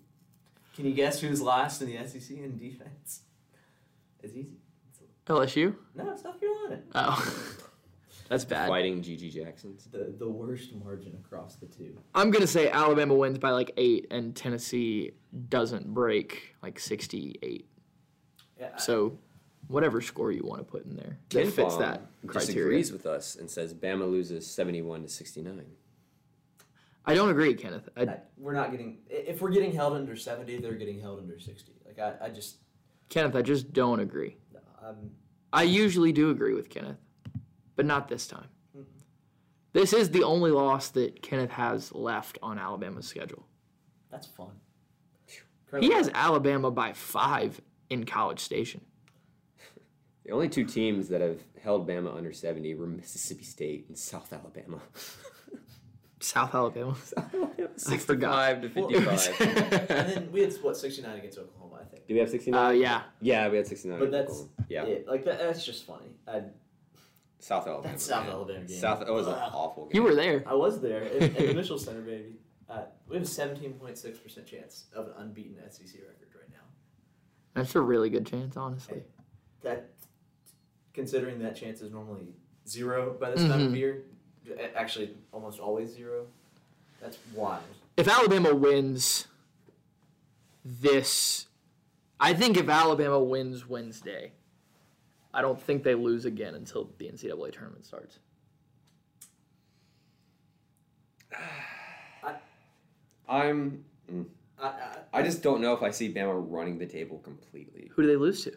Can 0.74 0.86
you 0.86 0.94
guess 0.94 1.20
who's 1.20 1.42
last 1.42 1.82
in 1.82 1.88
the 1.88 1.96
SEC 2.06 2.36
in 2.38 2.56
defense? 2.58 3.22
It's 4.22 4.34
easy. 4.34 4.56
LSU. 5.26 5.74
No, 5.94 6.16
South 6.16 6.40
Carolina. 6.40 6.82
Oh, 6.94 7.46
that's 8.28 8.44
bad. 8.44 8.68
Fighting 8.68 9.02
GG 9.02 9.32
Jacksons. 9.32 9.86
The 9.92 10.14
the 10.18 10.28
worst 10.28 10.74
margin 10.74 11.14
across 11.24 11.56
the 11.56 11.66
two. 11.66 11.98
I'm 12.14 12.30
gonna 12.30 12.46
say 12.46 12.68
Alabama 12.70 13.14
wins 13.14 13.38
by 13.38 13.50
like 13.50 13.70
eight, 13.76 14.06
and 14.10 14.34
Tennessee 14.34 15.12
doesn't 15.48 15.92
break 15.94 16.54
like 16.62 16.78
68. 16.80 17.66
Yeah, 18.58 18.76
So, 18.76 19.18
whatever 19.68 20.00
score 20.00 20.32
you 20.32 20.42
want 20.44 20.58
to 20.60 20.64
put 20.64 20.84
in 20.84 20.96
there 20.96 21.18
that 21.30 21.42
Ken 21.44 21.50
fits 21.50 21.74
Fong 21.74 21.80
that 21.80 22.02
criteria. 22.26 22.80
disagrees 22.80 22.92
with 22.92 23.06
us 23.06 23.36
and 23.36 23.48
says 23.50 23.72
Bama 23.72 24.10
loses 24.10 24.46
71 24.46 25.02
to 25.02 25.08
69. 25.08 25.64
I 27.06 27.14
don't 27.14 27.30
agree, 27.30 27.54
Kenneth. 27.54 27.88
I, 27.96 28.02
I- 28.02 28.18
we're 28.36 28.52
not 28.54 28.70
getting. 28.70 28.98
If 29.08 29.40
we're 29.40 29.50
getting 29.50 29.72
held 29.72 29.94
under 29.94 30.16
seventy, 30.16 30.58
they're 30.58 30.74
getting 30.74 31.00
held 31.00 31.18
under 31.20 31.38
sixty. 31.38 31.72
Like 31.86 31.98
I, 31.98 32.26
I 32.26 32.28
just. 32.30 32.58
Kenneth, 33.08 33.34
I 33.34 33.42
just 33.42 33.72
don't 33.72 34.00
agree. 34.00 34.36
no, 34.54 34.60
I'm, 34.86 35.10
I 35.52 35.64
usually 35.64 36.12
do 36.12 36.30
agree 36.30 36.54
with 36.54 36.68
Kenneth, 36.70 36.98
but 37.74 37.84
not 37.86 38.08
this 38.08 38.26
time. 38.28 38.46
This 39.72 39.92
is 39.92 40.10
the 40.10 40.24
only 40.24 40.50
loss 40.50 40.88
that 40.90 41.22
Kenneth 41.22 41.50
has 41.52 41.92
left 41.94 42.38
on 42.42 42.58
Alabama's 42.58 43.06
schedule. 43.06 43.46
that's 44.10 44.26
fun. 44.26 44.50
He 45.78 45.92
has 45.92 46.10
Alabama 46.12 46.70
by 46.72 46.92
five 46.92 47.60
in 47.88 48.04
College 48.04 48.40
Station. 48.40 48.80
The 50.24 50.32
only 50.32 50.48
two 50.48 50.64
teams 50.64 51.08
that 51.10 51.20
have 51.20 51.38
held 51.62 51.88
Bama 51.88 52.16
under 52.16 52.32
70 52.32 52.74
were 52.74 52.86
Mississippi 52.88 53.44
State 53.44 53.86
and 53.88 53.96
South 53.96 54.32
Alabama. 54.32 54.80
South 56.20 56.54
Alabama. 56.54 56.94
I 57.16 57.22
65 57.76 58.62
to 58.62 58.68
55. 58.68 59.40
and 59.40 59.88
then 59.88 60.32
we 60.32 60.42
had 60.42 60.52
what 60.62 60.76
sixty 60.76 61.02
nine 61.02 61.18
against 61.18 61.38
Oklahoma, 61.38 61.78
I 61.80 61.84
think. 61.84 62.06
Do 62.06 62.14
we 62.14 62.20
have 62.20 62.28
69? 62.30 62.66
Uh, 62.66 62.70
yeah. 62.70 63.02
Yeah, 63.20 63.48
we 63.48 63.56
had 63.56 63.66
69. 63.66 63.98
But 63.98 64.10
that's 64.10 64.30
Oklahoma. 64.30 64.50
yeah. 64.68 64.82
it. 64.84 65.08
Like 65.08 65.24
that, 65.24 65.38
that's 65.38 65.64
just 65.64 65.86
funny. 65.86 66.10
I 66.28 66.42
South 67.38 67.66
Alabama. 67.66 67.88
That's 67.92 68.04
South 68.04 68.24
man. 68.24 68.32
Alabama 68.34 68.64
game. 68.66 68.76
South. 68.78 69.00
It 69.02 69.10
was 69.12 69.26
an 69.26 69.32
awful 69.34 69.86
game. 69.86 69.96
You 69.96 70.02
were 70.02 70.14
there. 70.14 70.44
I 70.46 70.54
was 70.54 70.80
there 70.80 71.04
at, 71.04 71.12
at 71.22 71.36
the 71.36 71.54
Mitchell 71.54 71.78
Center, 71.78 72.02
baby. 72.02 72.36
Uh, 72.68 72.82
we 73.08 73.16
have 73.16 73.24
a 73.24 73.26
seventeen 73.28 73.72
point 73.72 73.96
six 73.96 74.18
percent 74.18 74.46
chance 74.46 74.84
of 74.94 75.06
an 75.06 75.12
unbeaten 75.18 75.56
SEC 75.70 76.00
record 76.02 76.28
right 76.38 76.50
now. 76.50 76.58
That's 77.54 77.74
a 77.74 77.80
really 77.80 78.10
good 78.10 78.26
chance, 78.26 78.56
honestly. 78.58 79.02
That, 79.62 79.90
considering 80.92 81.38
that 81.40 81.56
chance 81.56 81.80
is 81.80 81.90
normally 81.90 82.28
zero 82.68 83.16
by 83.18 83.30
this 83.30 83.40
time 83.40 83.60
of 83.68 83.72
Mhm. 83.72 83.76
year, 83.78 84.02
a- 84.02 84.02
actually 84.74 85.10
almost 85.32 85.60
always 85.60 85.90
zero. 85.90 86.26
That's 87.00 87.18
wild. 87.34 87.62
If 87.96 88.08
Alabama 88.08 88.54
wins 88.54 89.26
this, 90.64 91.46
I 92.18 92.34
think 92.34 92.56
if 92.56 92.68
Alabama 92.68 93.18
wins 93.20 93.68
Wednesday, 93.68 94.32
I 95.32 95.42
don't 95.42 95.60
think 95.60 95.82
they 95.82 95.94
lose 95.94 96.24
again 96.24 96.54
until 96.54 96.90
the 96.98 97.06
NCAA 97.06 97.52
tournament 97.52 97.86
starts. 97.86 98.18
I'm. 103.28 103.84
mm, 104.12 104.26
I, 104.60 104.66
I, 104.66 104.96
I 105.14 105.22
just 105.22 105.42
don't 105.42 105.60
know 105.60 105.72
if 105.72 105.82
I 105.82 105.90
see 105.90 106.12
Bama 106.12 106.44
running 106.48 106.78
the 106.78 106.86
table 106.86 107.18
completely. 107.18 107.90
Who 107.94 108.02
do 108.02 108.08
they 108.08 108.16
lose 108.16 108.42
to? 108.44 108.52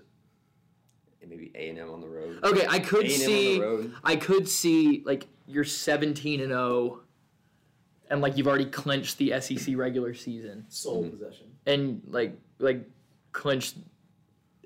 Maybe 1.25 1.51
A 1.55 1.69
and 1.69 1.79
M 1.79 1.89
on 1.89 2.01
the 2.01 2.07
road. 2.07 2.39
Okay, 2.43 2.67
I 2.67 2.79
could 2.79 3.05
A&M 3.05 3.13
on 3.13 3.19
see. 3.19 3.55
the 3.55 3.61
road. 3.65 3.93
I 4.03 4.15
could 4.17 4.49
see 4.49 5.03
like 5.05 5.25
you're 5.47 5.63
17 5.63 6.39
and 6.41 6.49
0, 6.49 7.01
and 8.09 8.21
like 8.21 8.37
you've 8.37 8.47
already 8.47 8.65
clinched 8.65 9.17
the 9.17 9.39
SEC 9.39 9.75
regular 9.77 10.13
season, 10.13 10.65
sole 10.69 11.09
possession. 11.09 11.47
and 11.65 12.01
like 12.07 12.37
like 12.59 12.87
clinched 13.31 13.77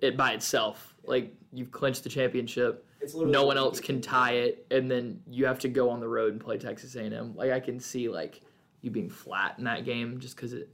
it 0.01 0.17
by 0.17 0.33
itself. 0.33 0.95
Like 1.05 1.33
you've 1.53 1.71
clinched 1.71 2.03
the 2.03 2.09
championship. 2.09 2.85
It's 2.99 3.13
literally 3.13 3.31
No 3.33 3.45
one 3.45 3.57
else 3.57 3.79
can 3.79 4.01
tie 4.01 4.33
it, 4.33 4.65
and 4.71 4.89
then 4.89 5.21
you 5.29 5.45
have 5.45 5.59
to 5.59 5.69
go 5.69 5.89
on 5.89 5.99
the 5.99 6.07
road 6.07 6.33
and 6.33 6.41
play 6.41 6.57
Texas 6.57 6.95
A&M. 6.95 7.35
Like 7.35 7.51
I 7.51 7.59
can 7.59 7.79
see 7.79 8.09
like 8.09 8.41
you 8.81 8.91
being 8.91 9.09
flat 9.09 9.55
in 9.57 9.63
that 9.65 9.85
game 9.85 10.19
just 10.19 10.35
because 10.35 10.53
it 10.53 10.69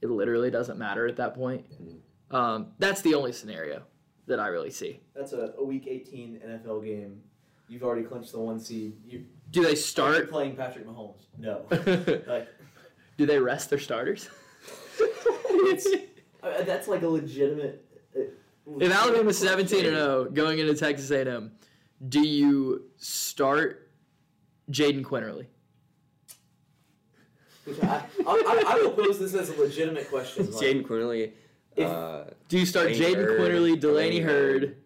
it 0.00 0.10
literally 0.10 0.50
doesn't 0.50 0.78
matter 0.78 1.06
at 1.06 1.16
that 1.16 1.34
point. 1.34 1.64
Um, 2.30 2.68
that's 2.78 3.02
the 3.02 3.14
only 3.14 3.30
scenario 3.32 3.82
that 4.26 4.40
I 4.40 4.48
really 4.48 4.70
see. 4.70 5.00
That's 5.14 5.32
a, 5.32 5.52
a 5.58 5.64
week 5.64 5.86
eighteen 5.88 6.40
NFL 6.44 6.84
game. 6.84 7.20
You've 7.72 7.84
already 7.84 8.02
clinched 8.02 8.32
the 8.32 8.38
one 8.38 8.60
seed. 8.60 8.98
You 9.06 9.24
Do 9.50 9.62
they 9.62 9.68
are 9.68 9.70
you 9.70 9.76
start? 9.76 10.30
playing 10.30 10.56
Patrick 10.56 10.86
Mahomes? 10.86 11.22
No. 11.38 11.62
like 12.28 12.46
Do 13.16 13.24
they 13.24 13.38
rest 13.38 13.70
their 13.70 13.78
starters? 13.78 14.28
it's 15.00 15.86
uh, 16.42 16.64
that's 16.64 16.86
like 16.86 17.00
a 17.00 17.08
legitimate. 17.08 17.82
Uh, 18.14 18.24
If 18.78 18.92
Alabama's 18.92 19.38
17 19.38 19.86
and 19.86 19.88
question. 19.88 19.94
0 19.94 20.24
going 20.34 20.58
into 20.58 20.74
Texas 20.74 21.10
A&M, 21.10 21.52
do 22.10 22.20
you 22.20 22.90
start 22.98 23.90
Jaden 24.70 25.02
Quinerly? 25.02 25.46
Which 27.64 27.82
I, 27.82 27.86
I, 27.86 28.02
I, 28.26 28.64
I 28.66 28.74
will 28.82 28.90
pose 28.90 29.18
this 29.18 29.32
as 29.34 29.48
a 29.48 29.58
legitimate 29.58 30.10
question. 30.10 30.44
like, 30.52 30.62
Jaden 30.62 30.82
Quinerly. 30.86 31.32
If- 31.74 31.88
uh, 31.88 32.24
Do 32.48 32.58
you 32.58 32.66
start 32.66 32.88
Jaden 32.88 33.38
Quinerly, 33.38 33.80
Delaney 33.80 34.18
Delaney 34.18 34.20
Heard? 34.20 34.76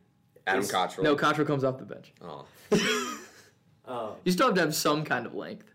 Adam 0.47 0.63
Is- 0.63 0.71
Cottrell. 0.71 1.03
No, 1.03 1.17
Cottrell 1.17 1.49
comes 1.49 1.65
off 1.65 1.79
the 1.79 1.85
bench. 1.85 2.13
Oh. 2.23 2.45
um, 3.87 4.11
You 4.25 4.33
still 4.33 4.47
have 4.47 4.55
to 4.57 4.61
have 4.63 4.75
some 4.75 5.05
kind 5.05 5.27
of 5.27 5.35
length. 5.35 5.73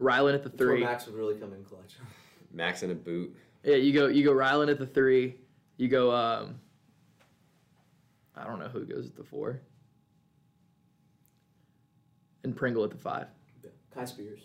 Rylan 0.00 0.34
at 0.34 0.42
the 0.42 0.50
three. 0.50 0.80
Max 0.80 1.06
would 1.06 1.14
really 1.14 1.36
come 1.36 1.52
in 1.52 1.62
clutch. 1.64 1.94
Max 2.52 2.82
in 2.82 2.90
a 2.90 2.94
boot. 2.94 3.34
Yeah, 3.62 3.76
you 3.76 3.92
go 3.92 4.08
you 4.08 4.24
go 4.24 4.32
Rylan 4.32 4.70
at 4.70 4.78
the 4.78 4.86
three. 4.86 5.36
You 5.76 5.88
go 5.88 6.12
um 6.14 6.56
I 8.36 8.44
don't 8.44 8.58
know 8.58 8.68
who 8.68 8.84
goes 8.84 9.06
at 9.06 9.14
the 9.16 9.22
four. 9.24 9.60
And 12.44 12.56
Pringle 12.56 12.82
at 12.84 12.90
the 12.90 12.96
five. 12.96 13.26
Kai 13.94 14.04
Spears 14.06 14.40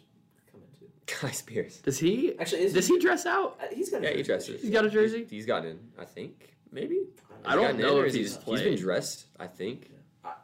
come 0.51 0.61
in 0.61 0.79
too. 0.79 0.85
Kai 1.07 1.31
Spears. 1.31 1.77
Does 1.77 1.97
he 1.97 2.37
Actually, 2.37 2.63
is 2.63 2.73
does 2.73 2.87
he 2.87 2.99
dress 2.99 3.25
out? 3.25 3.57
Uh, 3.61 3.65
He's 3.73 3.89
got. 3.89 4.01
a 4.01 4.03
Yeah, 4.03 4.09
he 4.11 4.15
jersey. 4.17 4.23
dresses. 4.27 4.61
He's 4.61 4.71
got 4.71 4.85
a 4.85 4.89
jersey? 4.89 5.21
He's, 5.23 5.29
he's 5.31 5.45
gotten 5.47 5.71
in, 5.71 5.79
I 5.97 6.05
think. 6.05 6.53
Maybe. 6.71 6.99
I 7.45 7.55
don't 7.55 7.63
gotten 7.63 7.79
know 7.81 7.97
in, 7.97 8.03
or 8.03 8.05
if 8.05 8.13
he's, 8.13 8.35
he's 8.35 8.43
he's 8.45 8.61
been 8.61 8.77
dressed, 8.77 9.25
I 9.39 9.47
think. 9.47 9.89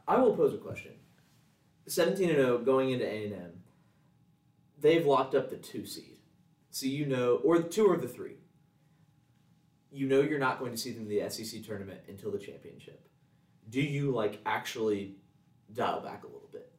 I, 0.08 0.18
will 0.20 0.36
pose 0.36 0.54
a 0.54 0.58
question. 0.58 0.92
Seventeen 1.88 2.30
and 2.30 2.38
zero 2.38 2.58
going 2.60 2.92
into 2.92 3.06
A 3.06 3.26
and 3.26 3.34
M. 3.34 3.52
They've 4.80 5.06
locked 5.06 5.36
up 5.36 5.50
the 5.50 5.58
two 5.58 5.86
seed, 5.86 6.18
so 6.72 6.86
you 6.86 7.06
know, 7.06 7.36
or 7.44 7.58
the 7.60 7.70
two 7.70 7.86
or 7.86 7.98
the 7.98 8.08
three. 8.08 8.38
You 9.92 10.08
know 10.08 10.22
you're 10.22 10.40
not 10.40 10.60
going 10.60 10.72
to 10.72 10.78
see 10.78 10.92
them 10.92 11.04
in 11.04 11.10
the 11.10 11.30
SEC 11.30 11.64
tournament 11.64 12.02
until 12.08 12.32
the 12.32 12.40
championship. 12.40 13.08
Do 13.70 13.82
you 13.82 14.12
like 14.12 14.40
actually 14.46 15.16
dial 15.74 16.02
back 16.02 16.24
a 16.24 16.28
little 16.28 16.50
bit? 16.52 16.72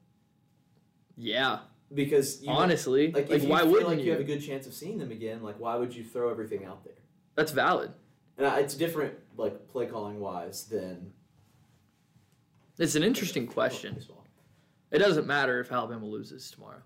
Yeah. 1.17 1.61
Because 1.93 2.43
you 2.43 2.51
Honestly. 2.51 3.13
like, 3.13 3.29
Like, 3.29 3.37
if 3.37 3.43
you 3.45 3.49
why 3.49 3.61
feel 3.61 3.71
wouldn't 3.71 3.89
like 3.91 3.99
you? 4.01 4.05
you 4.07 4.11
have 4.13 4.21
a 4.21 4.25
good 4.25 4.43
chance 4.43 4.67
of 4.67 4.75
seeing 4.75 4.99
them 4.99 5.13
again, 5.13 5.43
like 5.43 5.61
why 5.61 5.77
would 5.77 5.95
you 5.95 6.03
throw 6.03 6.29
everything 6.31 6.65
out 6.65 6.85
there? 6.85 6.95
That's 7.37 7.53
valid. 7.53 7.93
And 8.37 8.47
I- 8.47 8.59
it's 8.61 8.75
different, 8.75 9.15
like 9.37 9.69
play 9.69 9.87
calling 9.87 10.19
wise, 10.19 10.65
than 10.67 11.13
It's 12.79 12.95
an 12.95 13.03
interesting 13.05 13.47
question. 13.47 13.97
It 14.91 14.99
doesn't 14.99 15.27
matter 15.27 15.61
if 15.61 15.71
Alabama 15.73 16.07
loses 16.07 16.51
tomorrow. 16.51 16.83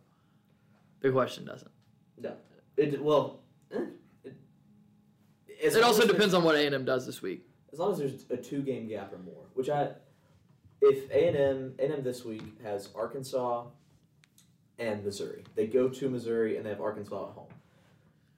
The 1.00 1.10
question 1.10 1.44
doesn't. 1.44 1.70
No, 2.20 2.34
it 2.76 3.00
well. 3.02 3.40
eh, 3.72 3.78
it, 4.24 4.34
It 5.60 5.82
also 5.82 6.06
depends 6.06 6.34
on 6.34 6.42
what 6.42 6.56
A&M 6.56 6.84
does 6.84 7.06
this 7.06 7.22
week. 7.22 7.46
as 7.72 7.78
long 7.78 7.92
as 7.92 7.98
there's 7.98 8.26
a 8.30 8.36
two 8.36 8.62
game 8.62 8.88
gap 8.88 9.12
or 9.12 9.18
more. 9.18 9.44
Which 9.54 9.68
I, 9.68 9.90
if 10.80 11.10
A 11.10 11.28
and 11.28 11.36
M 11.36 11.74
A 11.78 11.84
and 11.84 11.92
M 11.94 12.02
this 12.02 12.24
week 12.24 12.42
has 12.62 12.88
Arkansas 12.94 13.66
and 14.78 15.04
Missouri, 15.04 15.44
they 15.54 15.66
go 15.66 15.88
to 15.88 16.08
Missouri 16.10 16.56
and 16.56 16.66
they 16.66 16.70
have 16.70 16.80
Arkansas 16.80 17.28
at 17.28 17.34
home. 17.34 17.48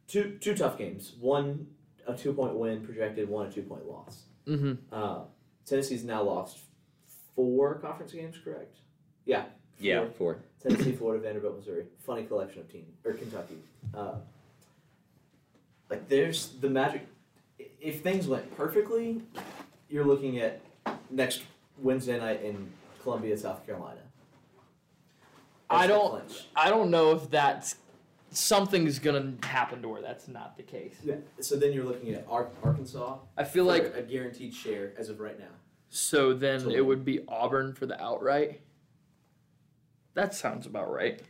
Two 0.07 0.37
two 0.41 0.55
tough 0.55 0.77
games. 0.79 1.15
One 1.21 1.67
a 2.07 2.15
two 2.17 2.33
point 2.33 2.55
win 2.57 2.85
projected. 2.85 3.29
One 3.29 3.47
a 3.47 3.51
two 3.51 3.63
point 3.63 3.87
loss. 3.87 4.25
Mm-hmm. 4.47 4.75
Uh, 4.93 5.21
Tennessee's 5.65 6.05
now 6.05 6.23
lost 6.23 6.59
four 7.35 7.75
conference 7.77 8.13
games. 8.13 8.37
Correct? 8.43 8.77
Yeah. 9.25 9.45
Yeah, 9.79 10.01
four. 10.01 10.35
four. 10.35 10.39
Tennessee, 10.63 10.93
Florida, 10.93 11.23
Vanderbilt, 11.23 11.57
Missouri. 11.57 11.87
Funny 12.01 12.25
collection 12.25 12.61
of 12.61 12.71
teams 12.71 12.95
or 13.05 13.15
Kentucky. 13.15 13.57
Uh, 13.95 14.17
like 15.89 16.09
there's 16.09 16.51
the 16.61 16.69
magic. 16.69 17.07
If 17.81 18.03
things 18.03 18.29
went 18.29 18.55
perfectly, 18.57 19.23
you're 19.89 20.05
looking 20.05 20.39
at 20.39 20.61
next 21.11 21.43
Wednesday 21.79 22.19
night 22.19 22.43
in 22.43 22.71
Columbia, 23.03 23.37
South 23.39 23.65
Carolina. 23.67 24.01
I 25.71 25.87
That's 25.87 25.99
the 25.99 26.09
don't. 26.19 26.47
I 26.57 26.69
don't 26.71 26.91
know 26.91 27.13
if 27.13 27.31
that's 27.31 27.77
something's 28.33 28.99
gonna 28.99 29.33
happen 29.43 29.81
to 29.83 29.89
where 29.89 30.03
that's 30.03 30.29
not 30.29 30.57
the 30.57 30.63
case. 30.63 30.97
Yeah. 31.03 31.17
So 31.41 31.57
then 31.57 31.73
you're 31.73 31.85
looking 31.85 32.13
at 32.15 32.27
Ar- 32.29 32.51
Arkansas. 32.63 33.17
I 33.37 33.45
feel 33.45 33.65
like 33.65 33.95
a 33.95 34.03
guaranteed 34.03 34.55
share 34.55 34.93
as 34.99 35.09
of 35.09 35.21
right 35.21 35.39
now. 35.39 35.47
So. 35.91 36.33
Then 36.33 36.61
So- 36.61 36.71
it 36.71 36.81
would 36.85 37.05
be 37.05 37.21
Auburn 37.29 37.75
for 37.75 37.85
the 37.87 38.01
outright. 38.03 38.63
That 40.15 40.35
sounds 40.35 40.67
about 40.67 40.91
right. 40.91 41.21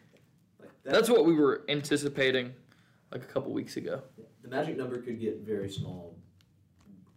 Like 0.60 0.70
that, 0.84 0.92
That's 0.92 1.10
what 1.10 1.24
we 1.26 1.34
were 1.34 1.64
anticipating 1.68 2.54
like 3.12 3.22
a 3.22 3.26
couple 3.26 3.52
weeks 3.52 3.76
ago. 3.76 4.02
the 4.42 4.48
magic 4.48 4.76
number 4.76 5.00
could 5.02 5.20
get 5.20 5.40
very 5.40 5.68
small 5.70 6.16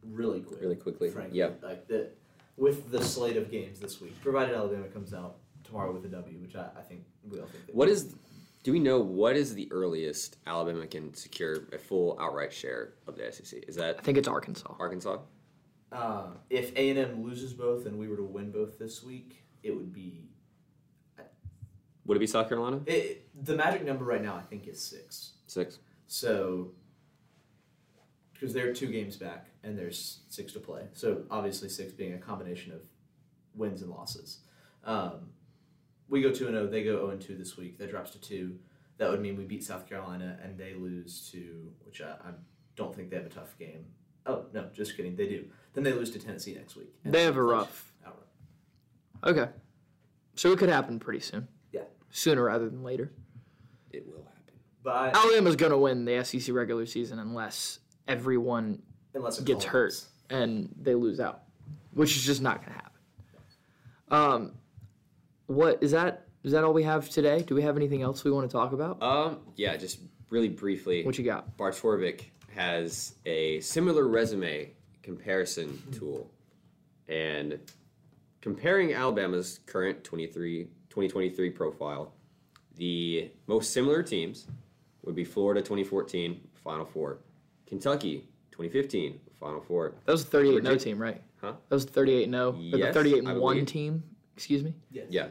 really 0.03 0.41
quick. 0.41 0.59
Really 0.61 0.75
quickly, 0.75 1.09
Frankly. 1.09 1.37
yeah. 1.39 1.51
Like 1.61 1.87
the 1.87 2.09
with 2.57 2.91
the 2.91 3.01
slate 3.01 3.37
of 3.37 3.49
games 3.49 3.79
this 3.79 3.99
week, 4.01 4.19
provided 4.21 4.53
Alabama 4.55 4.87
comes 4.87 5.13
out 5.13 5.37
tomorrow 5.63 5.91
with 5.93 6.05
a 6.05 6.09
W, 6.09 6.37
which 6.39 6.55
I, 6.55 6.67
I 6.77 6.81
think 6.81 7.03
we 7.27 7.39
all 7.39 7.47
think. 7.47 7.65
They 7.67 7.73
What 7.73 7.87
will. 7.87 7.97
Do 8.63 8.71
we 8.71 8.79
know 8.79 8.99
what 8.99 9.35
is 9.35 9.53
the 9.53 9.69
earliest 9.71 10.37
Alabama 10.47 10.85
can 10.87 11.13
secure 11.13 11.67
a 11.73 11.77
full 11.77 12.17
outright 12.19 12.53
share 12.53 12.93
of 13.07 13.17
the 13.17 13.29
SEC? 13.31 13.63
Is 13.67 13.75
that 13.75 13.97
I 13.99 14.01
think 14.01 14.17
it's 14.17 14.27
Arkansas. 14.27 14.73
Arkansas? 14.79 15.17
Uh, 15.93 16.25
if 16.49 16.75
A 16.75 16.89
and 16.89 16.97
M 16.97 17.23
loses 17.23 17.53
both 17.53 17.85
and 17.85 17.97
we 17.99 18.07
were 18.07 18.17
to 18.17 18.23
win 18.23 18.51
both 18.51 18.79
this 18.79 19.03
week, 19.03 19.43
it 19.61 19.75
would 19.75 19.93
be 19.93 20.29
Would 22.05 22.17
it 22.17 22.19
be 22.19 22.27
South 22.27 22.49
Carolina? 22.49 22.81
it, 22.87 23.27
the 23.45 23.55
magic 23.55 23.85
number 23.85 24.03
right 24.03 24.21
now. 24.21 24.35
I 24.35 24.41
think 24.41 24.67
is 24.67 24.81
six. 24.81 25.33
Six. 25.47 25.79
So, 26.07 26.71
because 28.33 28.53
they're 28.53 28.73
two 28.73 28.87
games 28.87 29.15
back 29.15 29.47
and 29.63 29.77
there's 29.77 30.21
six 30.29 30.51
to 30.53 30.59
play. 30.59 30.81
So 30.93 31.23
obviously 31.31 31.69
six 31.69 31.93
being 31.93 32.13
a 32.13 32.17
combination 32.17 32.73
of 32.73 32.81
wins 33.55 33.81
and 33.83 33.91
losses. 33.91 34.39
Um, 34.83 35.29
we 36.09 36.21
go 36.21 36.31
two 36.31 36.47
and 36.47 36.55
zero. 36.55 36.67
They 36.67 36.83
go 36.83 36.97
zero 36.97 37.09
and 37.11 37.21
two 37.21 37.35
this 37.37 37.55
week. 37.55 37.77
That 37.77 37.89
drops 37.89 38.11
to 38.11 38.19
two. 38.19 38.57
That 38.97 39.09
would 39.09 39.21
mean 39.21 39.37
we 39.37 39.45
beat 39.45 39.63
South 39.63 39.87
Carolina 39.87 40.37
and 40.43 40.57
they 40.57 40.73
lose 40.73 41.29
to 41.31 41.71
which 41.85 42.01
I, 42.01 42.11
I 42.11 42.31
don't 42.75 42.93
think 42.95 43.11
they 43.11 43.15
have 43.17 43.25
a 43.27 43.29
tough 43.29 43.57
game. 43.57 43.85
Oh 44.25 44.45
no, 44.53 44.67
just 44.73 44.95
kidding. 44.95 45.15
They 45.15 45.27
do. 45.27 45.45
Then 45.73 45.83
they 45.83 45.91
lose 45.93 46.11
to 46.11 46.19
Tennessee 46.19 46.53
next 46.53 46.75
week. 46.75 46.93
They 47.03 47.23
have 47.23 47.35
a 47.37 47.43
rough- 47.43 47.93
outright. 48.05 48.27
Okay. 49.37 49.51
So 50.35 50.51
it 50.51 50.59
could 50.59 50.69
happen 50.69 50.99
pretty 50.99 51.19
soon. 51.19 51.47
Yeah, 51.71 51.81
Sooner 52.09 52.43
rather 52.43 52.69
than 52.69 52.83
later. 52.83 53.11
It 53.91 54.05
will 54.07 54.23
happen. 54.23 54.53
but 54.83 54.95
I, 54.95 55.09
Alabama's 55.11 55.55
going 55.55 55.71
to 55.71 55.77
win 55.77 56.05
the 56.05 56.23
SEC 56.23 56.53
regular 56.55 56.85
season 56.85 57.19
unless 57.19 57.79
everyone 58.07 58.81
unless 59.13 59.39
gets 59.41 59.63
hurt 59.65 59.93
and 60.29 60.69
they 60.81 60.95
lose 60.95 61.19
out, 61.19 61.43
which 61.93 62.15
is 62.15 62.23
just 62.25 62.41
not 62.41 62.57
going 62.65 62.69
to 62.69 62.73
happen. 62.73 62.91
Um, 64.09 64.51
what 65.47 65.81
is 65.81 65.91
that? 65.91 66.27
Is 66.43 66.51
that 66.51 66.63
all 66.63 66.73
we 66.73 66.83
have 66.83 67.09
today? 67.09 67.41
Do 67.41 67.55
we 67.55 67.61
have 67.61 67.77
anything 67.77 68.01
else 68.01 68.23
we 68.23 68.31
want 68.31 68.49
to 68.49 68.53
talk 68.55 68.73
about? 68.73 69.01
Um. 69.01 69.39
Yeah. 69.55 69.75
Just 69.77 69.99
really 70.29 70.49
briefly. 70.49 71.03
What 71.05 71.17
you 71.17 71.23
got? 71.25 71.55
Bart 71.57 71.75
Torvik 71.75 72.25
has 72.55 73.15
a 73.25 73.59
similar 73.59 74.07
resume 74.07 74.71
comparison 75.01 75.69
hmm. 75.69 75.91
tool. 75.91 76.31
And 77.07 77.59
comparing 78.41 78.93
Alabama's 78.93 79.59
current 79.65 80.03
23, 80.03 80.65
2023 80.89 81.49
profile, 81.49 82.13
the 82.75 83.29
most 83.47 83.71
similar 83.71 84.01
teams 84.01 84.47
would 85.03 85.15
be 85.15 85.23
Florida 85.23 85.61
2014, 85.61 86.39
Final 86.63 86.85
Four, 86.85 87.19
Kentucky 87.67 88.27
2015, 88.51 89.19
Final 89.39 89.61
Four. 89.61 89.93
That 90.05 90.11
was 90.13 90.23
a 90.23 90.25
38 90.25 90.49
0 90.49 90.55
Virginia- 90.61 90.79
team, 90.79 90.97
right? 90.99 91.21
Huh? 91.41 91.53
That 91.67 91.75
was 91.75 91.85
38 91.85 92.29
0. 92.29 92.47
Or 92.47 92.77
the 92.77 92.93
38 92.93 93.27
I 93.27 93.33
1 93.33 93.65
team. 93.65 94.03
Excuse 94.35 94.63
me. 94.63 94.73
Yes. 94.91 95.07
Yeah. 95.09 95.27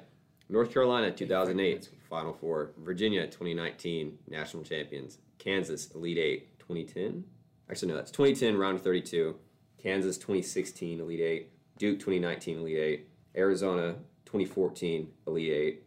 North 0.50 0.72
Carolina 0.72 1.10
2008, 1.10 1.88
Final 2.10 2.34
Four. 2.34 2.72
Virginia 2.78 3.26
2019, 3.26 4.18
National 4.28 4.62
Champions. 4.62 5.18
Kansas 5.38 5.90
Elite 5.92 6.18
Eight 6.18 6.51
2010. 6.66 7.24
Actually, 7.70 7.88
no, 7.88 7.96
that's 7.96 8.10
2010, 8.10 8.56
round 8.56 8.76
of 8.76 8.82
32. 8.82 9.34
Kansas 9.82 10.16
2016, 10.18 11.00
Elite 11.00 11.20
Eight. 11.20 11.50
Duke 11.78 11.98
2019, 11.98 12.58
Elite 12.58 12.78
Eight. 12.78 13.08
Arizona 13.36 13.94
2014, 14.26 15.08
Elite 15.26 15.52
Eight. 15.52 15.82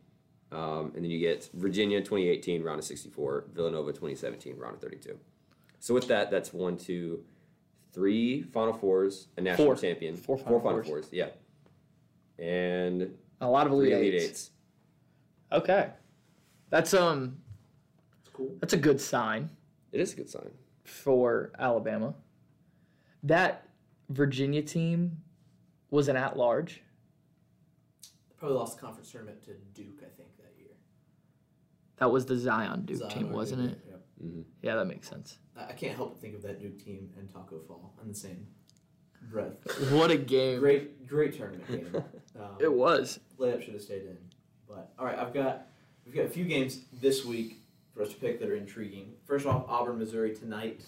Um, 0.52 0.92
and 0.96 1.04
then 1.04 1.12
you 1.12 1.20
get 1.20 1.50
Virginia 1.54 2.00
2018, 2.00 2.64
round 2.64 2.80
of 2.80 2.86
64. 2.86 3.46
Villanova 3.54 3.92
2017, 3.92 4.58
round 4.58 4.76
of 4.76 4.82
32. 4.82 5.18
So 5.80 5.94
with 5.94 6.08
that, 6.08 6.32
that's 6.32 6.54
one, 6.54 6.78
two, 6.78 7.24
three 7.94 8.42
Final 8.44 8.74
Fours, 8.74 9.28
a 9.38 9.42
national 9.42 9.68
Four. 9.68 9.76
champion. 9.76 10.16
Four 10.18 10.38
Final 10.38 10.60
Final 10.60 10.84
Fours. 10.84 10.88
Fours, 10.88 11.10
yeah. 11.12 11.30
And 12.40 13.16
A 13.42 13.48
lot 13.50 13.68
of 13.68 13.74
three 13.74 13.92
elite, 13.94 14.14
Elite 14.14 14.14
eights. 14.16 14.26
Eights. 14.26 14.50
Okay. 15.52 15.90
That's 16.70 16.94
um 16.94 17.38
It's 18.22 18.30
cool. 18.34 18.52
that's 18.60 18.74
a 18.74 18.78
good 18.78 19.00
sign 19.00 19.50
It 19.92 20.02
is 20.02 20.14
a 20.14 20.16
good 20.18 20.30
sign. 20.30 20.50
For 20.86 21.52
Alabama. 21.60 22.14
That 23.24 23.68
Virginia 24.10 24.62
team 24.62 25.18
was 25.90 26.08
an 26.08 26.16
at 26.16 26.38
large. 26.38 26.82
Probably 28.38 28.58
lost 28.58 28.76
the 28.78 28.82
conference 28.86 29.12
tournament 29.12 29.44
to 29.46 29.52
Duke, 29.74 30.00
I 30.02 30.10
think, 30.16 30.36
that 30.38 30.54
year. 30.58 30.70
That 31.98 32.12
was 32.12 32.26
the 32.26 32.38
Zion 32.38 32.86
Duke 32.86 33.00
Zion 33.00 33.10
team, 33.12 33.32
wasn't 33.32 33.62
Duke, 33.64 33.72
it? 33.72 33.86
Yep. 33.90 34.46
Yeah, 34.62 34.76
that 34.76 34.86
makes 34.86 35.10
sense. 35.10 35.38
I 35.58 35.68
I 35.68 35.72
can't 35.74 35.96
help 35.96 36.12
but 36.14 36.22
think 36.22 36.36
of 36.36 36.42
that 36.44 36.60
Duke 36.60 36.84
team 36.84 37.10
and 37.18 37.30
Taco 37.32 37.60
Fall 37.68 37.94
in 38.02 38.10
the 38.10 38.16
same 38.16 38.48
breath. 39.32 39.54
What 39.92 40.12
a 40.12 40.18
game. 40.18 40.60
Great, 40.60 41.08
great 41.08 41.36
tournament 41.38 41.68
game. 41.68 42.04
Um, 42.38 42.58
It 42.60 42.72
was. 42.72 43.22
layup 43.40 43.64
should 43.64 43.76
have 43.76 43.82
stayed 43.82 44.02
in. 44.02 44.18
But 44.68 44.92
all 45.00 45.06
right, 45.06 45.18
I've 45.18 45.34
got 45.34 45.68
we've 46.06 46.14
got 46.14 46.26
a 46.26 46.30
few 46.30 46.44
games 46.44 46.82
this 46.92 47.24
week 47.24 47.62
for 47.96 48.04
us 48.04 48.10
to 48.10 48.16
pick 48.16 48.40
that 48.40 48.50
are 48.50 48.56
intriguing. 48.56 49.14
First 49.26 49.46
off, 49.46 49.66
Auburn, 49.68 49.98
Missouri 49.98 50.36
tonight. 50.36 50.82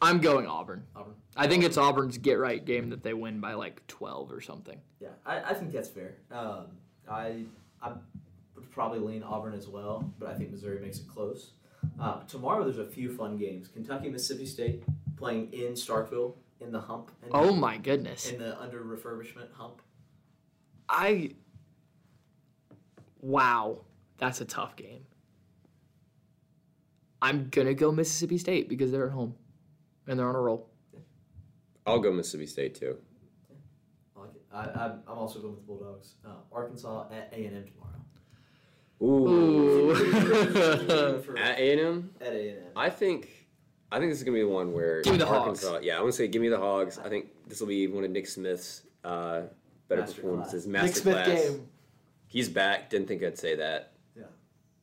I'm 0.00 0.18
going 0.20 0.46
Auburn. 0.46 0.84
Auburn. 0.96 1.14
I 1.36 1.46
think 1.46 1.64
it's 1.64 1.76
Auburn's 1.76 2.18
get 2.18 2.34
right 2.34 2.64
game 2.64 2.90
that 2.90 3.02
they 3.02 3.14
win 3.14 3.40
by 3.40 3.54
like 3.54 3.86
12 3.88 4.32
or 4.32 4.40
something. 4.40 4.80
Yeah, 5.00 5.08
I, 5.26 5.40
I 5.50 5.54
think 5.54 5.72
that's 5.72 5.88
fair. 5.88 6.14
Um, 6.30 6.66
I 7.08 7.44
I 7.82 7.92
would 8.54 8.70
probably 8.70 9.00
lean 9.00 9.22
Auburn 9.22 9.54
as 9.54 9.68
well, 9.68 10.10
but 10.18 10.28
I 10.28 10.34
think 10.34 10.50
Missouri 10.50 10.80
makes 10.80 10.98
it 10.98 11.08
close. 11.08 11.52
Uh, 12.00 12.20
tomorrow 12.24 12.64
there's 12.64 12.78
a 12.78 12.86
few 12.86 13.12
fun 13.12 13.36
games. 13.36 13.68
Kentucky, 13.68 14.08
Mississippi 14.08 14.46
State 14.46 14.84
playing 15.16 15.52
in 15.52 15.72
Starkville 15.72 16.34
in 16.60 16.72
the 16.72 16.80
hump. 16.80 17.10
In 17.24 17.30
Oh 17.32 17.52
my 17.52 17.76
goodness. 17.76 18.30
In 18.30 18.38
the 18.38 18.60
under 18.60 18.80
refurbishment 18.80 19.52
hump. 19.52 19.82
I 20.88 21.32
Wow, 23.20 23.80
that's 24.16 24.40
a 24.40 24.44
tough 24.44 24.76
game. 24.76 25.04
I'm 27.20 27.48
going 27.50 27.66
to 27.66 27.74
go 27.74 27.90
Mississippi 27.92 28.38
State 28.38 28.68
because 28.68 28.90
they're 28.92 29.06
at 29.06 29.12
home 29.12 29.34
and 30.06 30.18
they're 30.18 30.28
on 30.28 30.34
a 30.36 30.40
roll. 30.40 30.68
I'll 31.86 31.98
go 32.00 32.12
Mississippi 32.12 32.46
State 32.46 32.74
too. 32.74 32.96
I 34.16 34.20
like 34.20 34.30
it. 34.34 34.42
I, 34.52 34.84
I'm, 34.84 34.92
I'm 35.08 35.18
also 35.18 35.40
going 35.40 35.54
with 35.54 35.62
the 35.62 35.66
Bulldogs. 35.66 36.14
Uh, 36.24 36.30
Arkansas 36.52 37.06
at 37.10 37.32
A 37.32 37.44
and 37.46 37.56
M 37.56 37.64
tomorrow. 37.64 37.94
Ooh. 39.00 39.94
For- 41.22 41.38
At 41.38 41.58
A 41.58 41.72
and 41.72 41.80
M, 41.80 42.10
at 42.20 42.32
A 42.32 42.48
and 42.50 42.58
M. 42.58 42.64
I 42.76 42.90
think, 42.90 43.46
I 43.92 43.98
think 44.00 44.10
this 44.10 44.18
is 44.18 44.24
gonna 44.24 44.34
be 44.36 44.42
the 44.42 44.48
one 44.48 44.72
where 44.72 45.02
Give 45.02 45.12
me 45.12 45.18
the 45.18 45.26
Arkansas. 45.28 45.70
Hogs. 45.74 45.84
Yeah, 45.84 45.98
I 45.98 46.00
want 46.00 46.12
to 46.12 46.16
say 46.16 46.26
give 46.28 46.42
me 46.42 46.48
the 46.48 46.58
Hogs. 46.58 46.98
I 46.98 47.08
think 47.08 47.26
this 47.46 47.60
will 47.60 47.68
be 47.68 47.86
one 47.86 48.02
of 48.04 48.10
Nick 48.10 48.26
Smith's 48.26 48.82
uh, 49.04 49.42
better 49.88 50.00
Master 50.02 50.20
performances. 50.20 50.64
class. 50.64 50.72
Master 50.72 50.86
Nick 50.86 50.96
Smith 50.96 51.14
class. 51.24 51.48
game. 51.50 51.68
He's 52.26 52.48
back. 52.48 52.90
Didn't 52.90 53.06
think 53.08 53.22
I'd 53.22 53.38
say 53.38 53.54
that. 53.56 53.92
Yeah. 54.16 54.24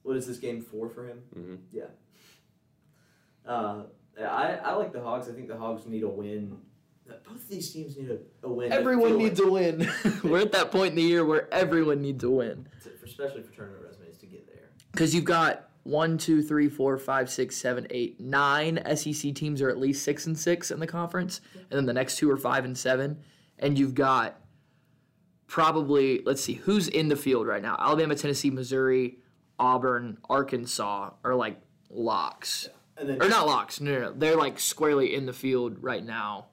What 0.03 0.15
is 0.15 0.25
this 0.27 0.37
game 0.37 0.61
for 0.61 0.89
for 0.89 1.05
him? 1.07 1.21
Mhm. 1.37 1.57
Yeah. 1.73 1.83
Uh, 3.47 3.83
I, 4.19 4.59
I 4.63 4.73
like 4.73 4.93
the 4.93 5.01
Hogs. 5.01 5.29
I 5.29 5.33
think 5.33 5.47
the 5.47 5.57
Hogs 5.57 5.85
need 5.85 6.03
a 6.03 6.09
win. 6.09 6.57
Both 7.07 7.43
of 7.43 7.49
these 7.49 7.71
teams 7.71 7.97
need 7.97 8.09
a, 8.09 8.17
a 8.43 8.49
win. 8.49 8.71
Everyone 8.71 9.17
needs 9.17 9.39
like, 9.39 9.47
a 9.47 9.51
win. 9.51 9.91
We're 10.23 10.41
at 10.41 10.51
that 10.53 10.71
point 10.71 10.91
in 10.91 10.95
the 10.95 11.03
year 11.03 11.25
where 11.25 11.53
everyone 11.53 12.01
needs 12.01 12.23
a 12.23 12.29
win. 12.29 12.67
especially 13.03 13.43
for 13.43 13.53
tournament 13.53 13.83
resumes 13.87 14.17
to 14.19 14.25
get 14.25 14.47
there. 14.47 14.69
Because 14.91 15.13
you've 15.13 15.25
got 15.25 15.69
one, 15.83 16.17
two, 16.17 16.41
three, 16.41 16.67
four, 16.67 16.97
five, 16.97 17.29
six, 17.29 17.55
seven, 17.55 17.85
eight, 17.91 18.19
nine 18.19 18.81
SEC 18.95 19.35
teams 19.35 19.61
are 19.61 19.69
at 19.69 19.77
least 19.77 20.03
six 20.03 20.25
and 20.25 20.37
six 20.37 20.71
in 20.71 20.79
the 20.79 20.87
conference, 20.87 21.41
and 21.53 21.71
then 21.71 21.85
the 21.85 21.93
next 21.93 22.17
two 22.17 22.29
are 22.31 22.37
five 22.37 22.65
and 22.65 22.75
seven. 22.75 23.19
And 23.59 23.77
you've 23.77 23.93
got 23.93 24.41
probably 25.47 26.23
let's 26.25 26.43
see 26.43 26.53
who's 26.53 26.87
in 26.87 27.07
the 27.07 27.15
field 27.15 27.45
right 27.45 27.61
now. 27.61 27.75
Alabama, 27.79 28.15
Tennessee, 28.15 28.49
Missouri, 28.49 29.19
Auburn, 29.59 30.17
Arkansas 30.27 31.11
are 31.23 31.35
like 31.35 31.61
locks, 31.89 32.67
or 32.99 33.29
not 33.29 33.47
locks. 33.47 33.79
No, 33.81 33.93
no, 33.93 33.99
no, 33.99 34.13
they're 34.13 34.35
like 34.35 34.59
squarely 34.59 35.15
in 35.15 35.25
the 35.25 35.33
field 35.33 35.77
right 35.81 36.03
now. 36.03 36.47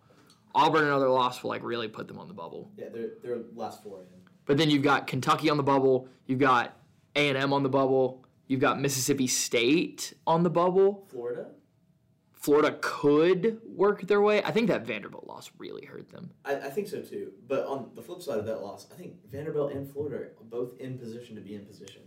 Auburn 0.55 0.85
another 0.85 1.09
loss 1.09 1.43
will 1.43 1.51
like 1.51 1.63
really 1.63 1.89
put 1.89 2.09
them 2.09 2.19
on 2.19 2.29
the 2.29 2.35
bubble. 2.35 2.71
Yeah, 2.77 2.87
they're 2.93 3.11
they're 3.23 3.39
last 3.55 3.83
four 3.83 4.01
in. 4.01 4.07
But 4.45 4.57
then 4.57 4.71
you've 4.71 4.83
got 4.83 5.07
Kentucky 5.07 5.51
on 5.51 5.57
the 5.57 5.63
bubble. 5.63 6.09
You've 6.27 6.41
got 6.41 6.77
A 7.17 7.29
and 7.29 7.39
M 7.39 7.53
on 7.53 7.63
the 7.63 7.69
bubble. 7.69 8.25
You've 8.49 8.61
got 8.61 8.81
Mississippi 8.81 9.27
State 9.27 10.15
on 10.27 10.43
the 10.43 10.51
bubble. 10.51 11.07
Florida. 11.11 11.47
Florida 12.33 12.77
could 12.81 13.61
work 13.65 14.03
their 14.03 14.21
way. 14.21 14.43
I 14.43 14.51
think 14.51 14.67
that 14.67 14.85
Vanderbilt 14.85 15.29
loss 15.29 15.53
really 15.59 15.87
hurt 15.87 16.11
them. 16.11 16.33
I, 16.45 16.57
I 16.57 16.71
think 16.71 16.89
so 16.89 17.01
too. 17.01 17.31
But 17.47 17.67
on 17.67 17.91
the 17.95 18.03
flip 18.03 18.21
side 18.21 18.39
of 18.39 18.47
that 18.47 18.61
loss, 18.61 18.89
I 18.93 18.97
think 18.97 19.15
Vanderbilt 19.31 19.73
and 19.73 19.89
Florida 19.89 20.17
are 20.17 20.33
both 20.43 20.77
in 20.81 20.99
position 20.99 21.37
to 21.37 21.41
be 21.41 21.55
in 21.55 21.65
position. 21.65 22.03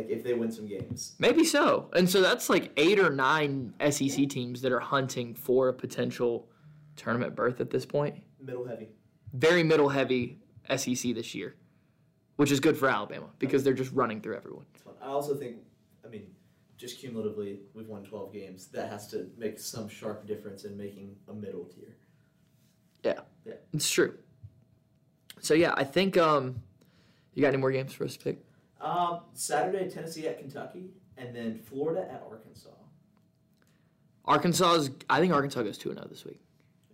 Like 0.00 0.10
if 0.10 0.24
they 0.24 0.32
win 0.34 0.50
some 0.50 0.66
games. 0.66 1.14
Maybe 1.18 1.44
so. 1.44 1.90
And 1.94 2.08
so 2.08 2.20
that's 2.22 2.48
like 2.48 2.72
eight 2.78 2.98
or 2.98 3.10
nine 3.10 3.74
SEC 3.90 4.28
teams 4.28 4.62
that 4.62 4.72
are 4.72 4.80
hunting 4.80 5.34
for 5.34 5.68
a 5.68 5.74
potential 5.74 6.48
tournament 6.96 7.36
berth 7.36 7.60
at 7.60 7.70
this 7.70 7.84
point. 7.84 8.14
Middle 8.40 8.66
heavy. 8.66 8.88
Very 9.34 9.62
middle 9.62 9.90
heavy 9.90 10.38
SEC 10.74 11.14
this 11.14 11.34
year, 11.34 11.54
which 12.36 12.50
is 12.50 12.60
good 12.60 12.76
for 12.78 12.88
Alabama 12.88 13.26
because 13.38 13.62
they're 13.62 13.74
just 13.74 13.92
running 13.92 14.20
through 14.22 14.36
everyone. 14.36 14.64
I 15.02 15.06
also 15.08 15.34
think, 15.34 15.56
I 16.04 16.08
mean, 16.08 16.28
just 16.78 16.98
cumulatively, 16.98 17.60
we've 17.74 17.88
won 17.88 18.02
12 18.02 18.32
games. 18.32 18.66
That 18.68 18.88
has 18.90 19.06
to 19.08 19.28
make 19.36 19.58
some 19.58 19.86
sharp 19.88 20.26
difference 20.26 20.64
in 20.64 20.76
making 20.78 21.14
a 21.28 21.34
middle 21.34 21.64
tier. 21.64 21.96
Yeah, 23.04 23.20
Yeah. 23.44 23.54
it's 23.74 23.90
true. 23.90 24.14
So 25.40 25.52
yeah, 25.54 25.74
I 25.76 25.84
think 25.84 26.16
um, 26.16 26.62
you 27.34 27.42
got 27.42 27.48
any 27.48 27.58
more 27.58 27.70
games 27.70 27.92
for 27.92 28.04
us 28.04 28.16
to 28.16 28.24
pick? 28.24 28.38
Um, 28.80 29.20
Saturday, 29.34 29.88
Tennessee 29.90 30.26
at 30.26 30.38
Kentucky, 30.38 30.90
and 31.16 31.34
then 31.34 31.58
Florida 31.58 32.02
at 32.10 32.22
Arkansas. 32.30 32.70
Arkansas 34.24 34.72
is. 34.74 34.90
I 35.08 35.20
think 35.20 35.32
Arkansas 35.32 35.62
goes 35.62 35.76
two 35.78 35.90
and 35.90 35.98
zero 35.98 36.08
this 36.08 36.24
week. 36.24 36.40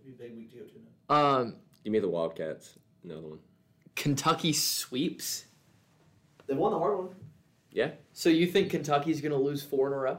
It'd 0.05 0.17
be 0.17 0.25
a 0.25 0.27
big 0.27 0.37
week 0.37 0.51
to 0.51 0.57
go 0.57 0.63
to 0.65 0.71
now. 1.09 1.37
Um, 1.39 1.55
Give 1.83 1.93
me 1.93 1.99
the 1.99 2.09
Wildcats. 2.09 2.77
Another 3.03 3.27
one. 3.27 3.39
Kentucky 3.95 4.53
sweeps. 4.53 5.45
They 6.47 6.53
won 6.53 6.71
the 6.71 6.79
hard 6.79 6.97
one. 6.97 7.09
Yeah, 7.71 7.91
So 8.13 8.29
you 8.29 8.47
think 8.47 8.71
Kentucky's 8.71 9.21
going 9.21 9.33
to 9.33 9.37
lose 9.37 9.61
four 9.61 9.87
in 9.87 9.93
a 9.93 9.97
row, 9.97 10.17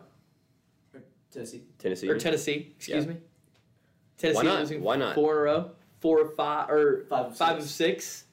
Tennessee. 1.33 1.62
Tennessee. 1.79 2.09
or 2.09 2.16
Tennessee? 2.16 2.73
Excuse 2.77 3.05
Yeah. 3.05 3.11
me. 3.14 3.16
Tennessee 4.16 4.37
Why 4.37 4.43
not? 4.45 4.61
losing 4.61 4.81
Why 4.83 4.97
not? 4.97 5.14
four 5.16 5.33
in 5.33 5.39
a 5.39 5.43
row, 5.43 5.71
four 6.01 6.21
or 6.21 6.29
five 6.37 6.71
or 6.71 7.07
Five 7.09 7.27
of 7.27 7.37
five 7.37 7.55
six. 7.57 7.64
of 7.64 7.71
six. 7.71 8.25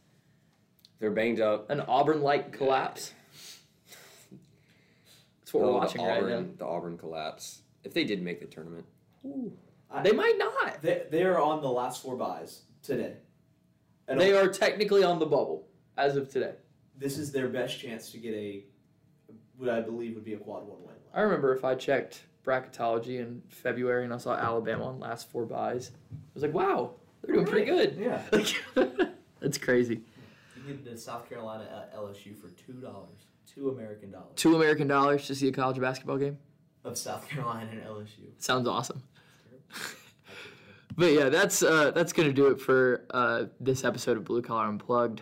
They're 1.00 1.10
banged 1.12 1.40
up. 1.42 1.70
An 1.72 1.80
Auburn-like 1.82 2.52
collapse. 2.52 3.14
That's 5.46 5.54
what 5.54 5.64
we're 5.64 5.70
Oh, 5.70 5.78
watching 5.78 6.02
the 6.02 6.08
right 6.08 6.18
Auburn, 6.24 6.44
now. 6.48 6.54
The 6.58 6.66
Auburn 6.66 6.98
collapse. 6.98 7.62
If 7.84 7.94
they 7.94 8.04
did 8.04 8.22
make 8.24 8.40
the 8.40 8.48
tournament, 8.48 8.86
They 10.04 10.12
might 10.12 10.38
not. 10.40 10.82
They, 10.82 11.04
they 11.12 11.24
are 11.24 11.40
on 11.40 11.62
the 11.62 11.70
last 11.70 12.02
four 12.02 12.16
buys 12.16 12.62
today. 12.82 13.14
And 14.08 14.20
They 14.20 14.34
are 14.36 14.48
technically 14.48 15.04
on 15.04 15.20
the 15.20 15.26
bubble 15.28 15.68
as 15.98 16.16
of 16.16 16.30
today. 16.30 16.54
This 16.98 17.20
is 17.20 17.32
their 17.32 17.48
best 17.48 17.80
chance 17.80 18.10
to 18.12 18.18
get 18.18 18.34
a, 18.34 18.64
what 19.58 19.70
I 19.70 19.82
believe 19.82 20.16
would 20.16 20.26
be 20.26 20.34
a 20.34 20.38
quad 20.38 20.66
one 20.68 20.82
win. 20.82 20.96
I 21.14 21.22
remember 21.22 21.56
if 21.56 21.64
I 21.64 21.76
checked 21.76 22.24
bracketology 22.44 23.20
in 23.20 23.44
February 23.50 24.04
and 24.04 24.14
I 24.14 24.18
saw 24.18 24.34
Alabama 24.36 24.86
on 24.86 25.00
last 25.00 25.30
four 25.30 25.46
buys, 25.46 25.92
I 26.12 26.16
was 26.34 26.42
like, 26.44 26.54
wow, 26.54 26.96
they're 27.22 27.36
doing 27.36 27.46
pretty 27.48 27.66
good. 27.68 27.98
Yeah. 28.00 28.22
That's 29.42 29.58
crazy. 29.60 30.02
You 30.56 30.64
can 30.64 30.78
get 30.78 30.88
into 30.88 30.98
South 31.00 31.30
Carolina 31.30 31.66
at 31.72 31.96
LSU 31.96 32.36
for 32.36 32.50
two 32.50 32.74
dollars, 32.74 33.28
two 33.54 33.70
American 33.70 34.12
dollars 34.12 34.32
Two 34.36 34.56
American 34.56 34.88
dollars 34.88 35.28
to 35.28 35.36
see 35.36 35.48
a 35.48 35.52
college 35.52 35.80
basketball 35.80 36.18
game. 36.18 36.38
of 36.84 36.98
South 36.98 37.28
Carolina 37.30 37.70
and 37.72 37.82
LSU. 37.84 38.30
Sounds 38.38 38.68
awesome. 38.68 39.04
but 40.98 41.12
yeah, 41.12 41.30
that's 41.30 41.64
uh, 41.64 41.92
that's 41.92 42.14
gonna 42.14 42.34
do 42.34 42.48
it 42.48 42.60
for 42.60 43.06
uh, 43.12 43.46
this 43.60 43.84
episode 43.84 44.18
of 44.18 44.24
Blue 44.26 44.42
Collar 44.42 44.66
Unplugged. 44.68 45.22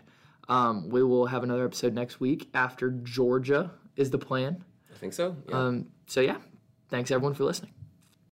Um, 0.50 0.90
we 0.90 1.04
will 1.04 1.26
have 1.28 1.44
another 1.44 1.66
episode 1.66 1.94
next 1.94 2.20
week 2.20 2.50
after 2.54 2.92
Georgia 2.92 3.72
is 3.96 4.10
the 4.12 4.18
plan. 4.18 4.64
I 4.94 4.98
think 4.98 5.14
so. 5.14 5.36
Yeah. 5.50 5.58
Um, 5.58 5.88
so 6.08 6.20
yeah, 6.22 6.38
thanks 6.90 7.12
everyone 7.12 7.34
for 7.34 7.46
listening. 7.46 7.74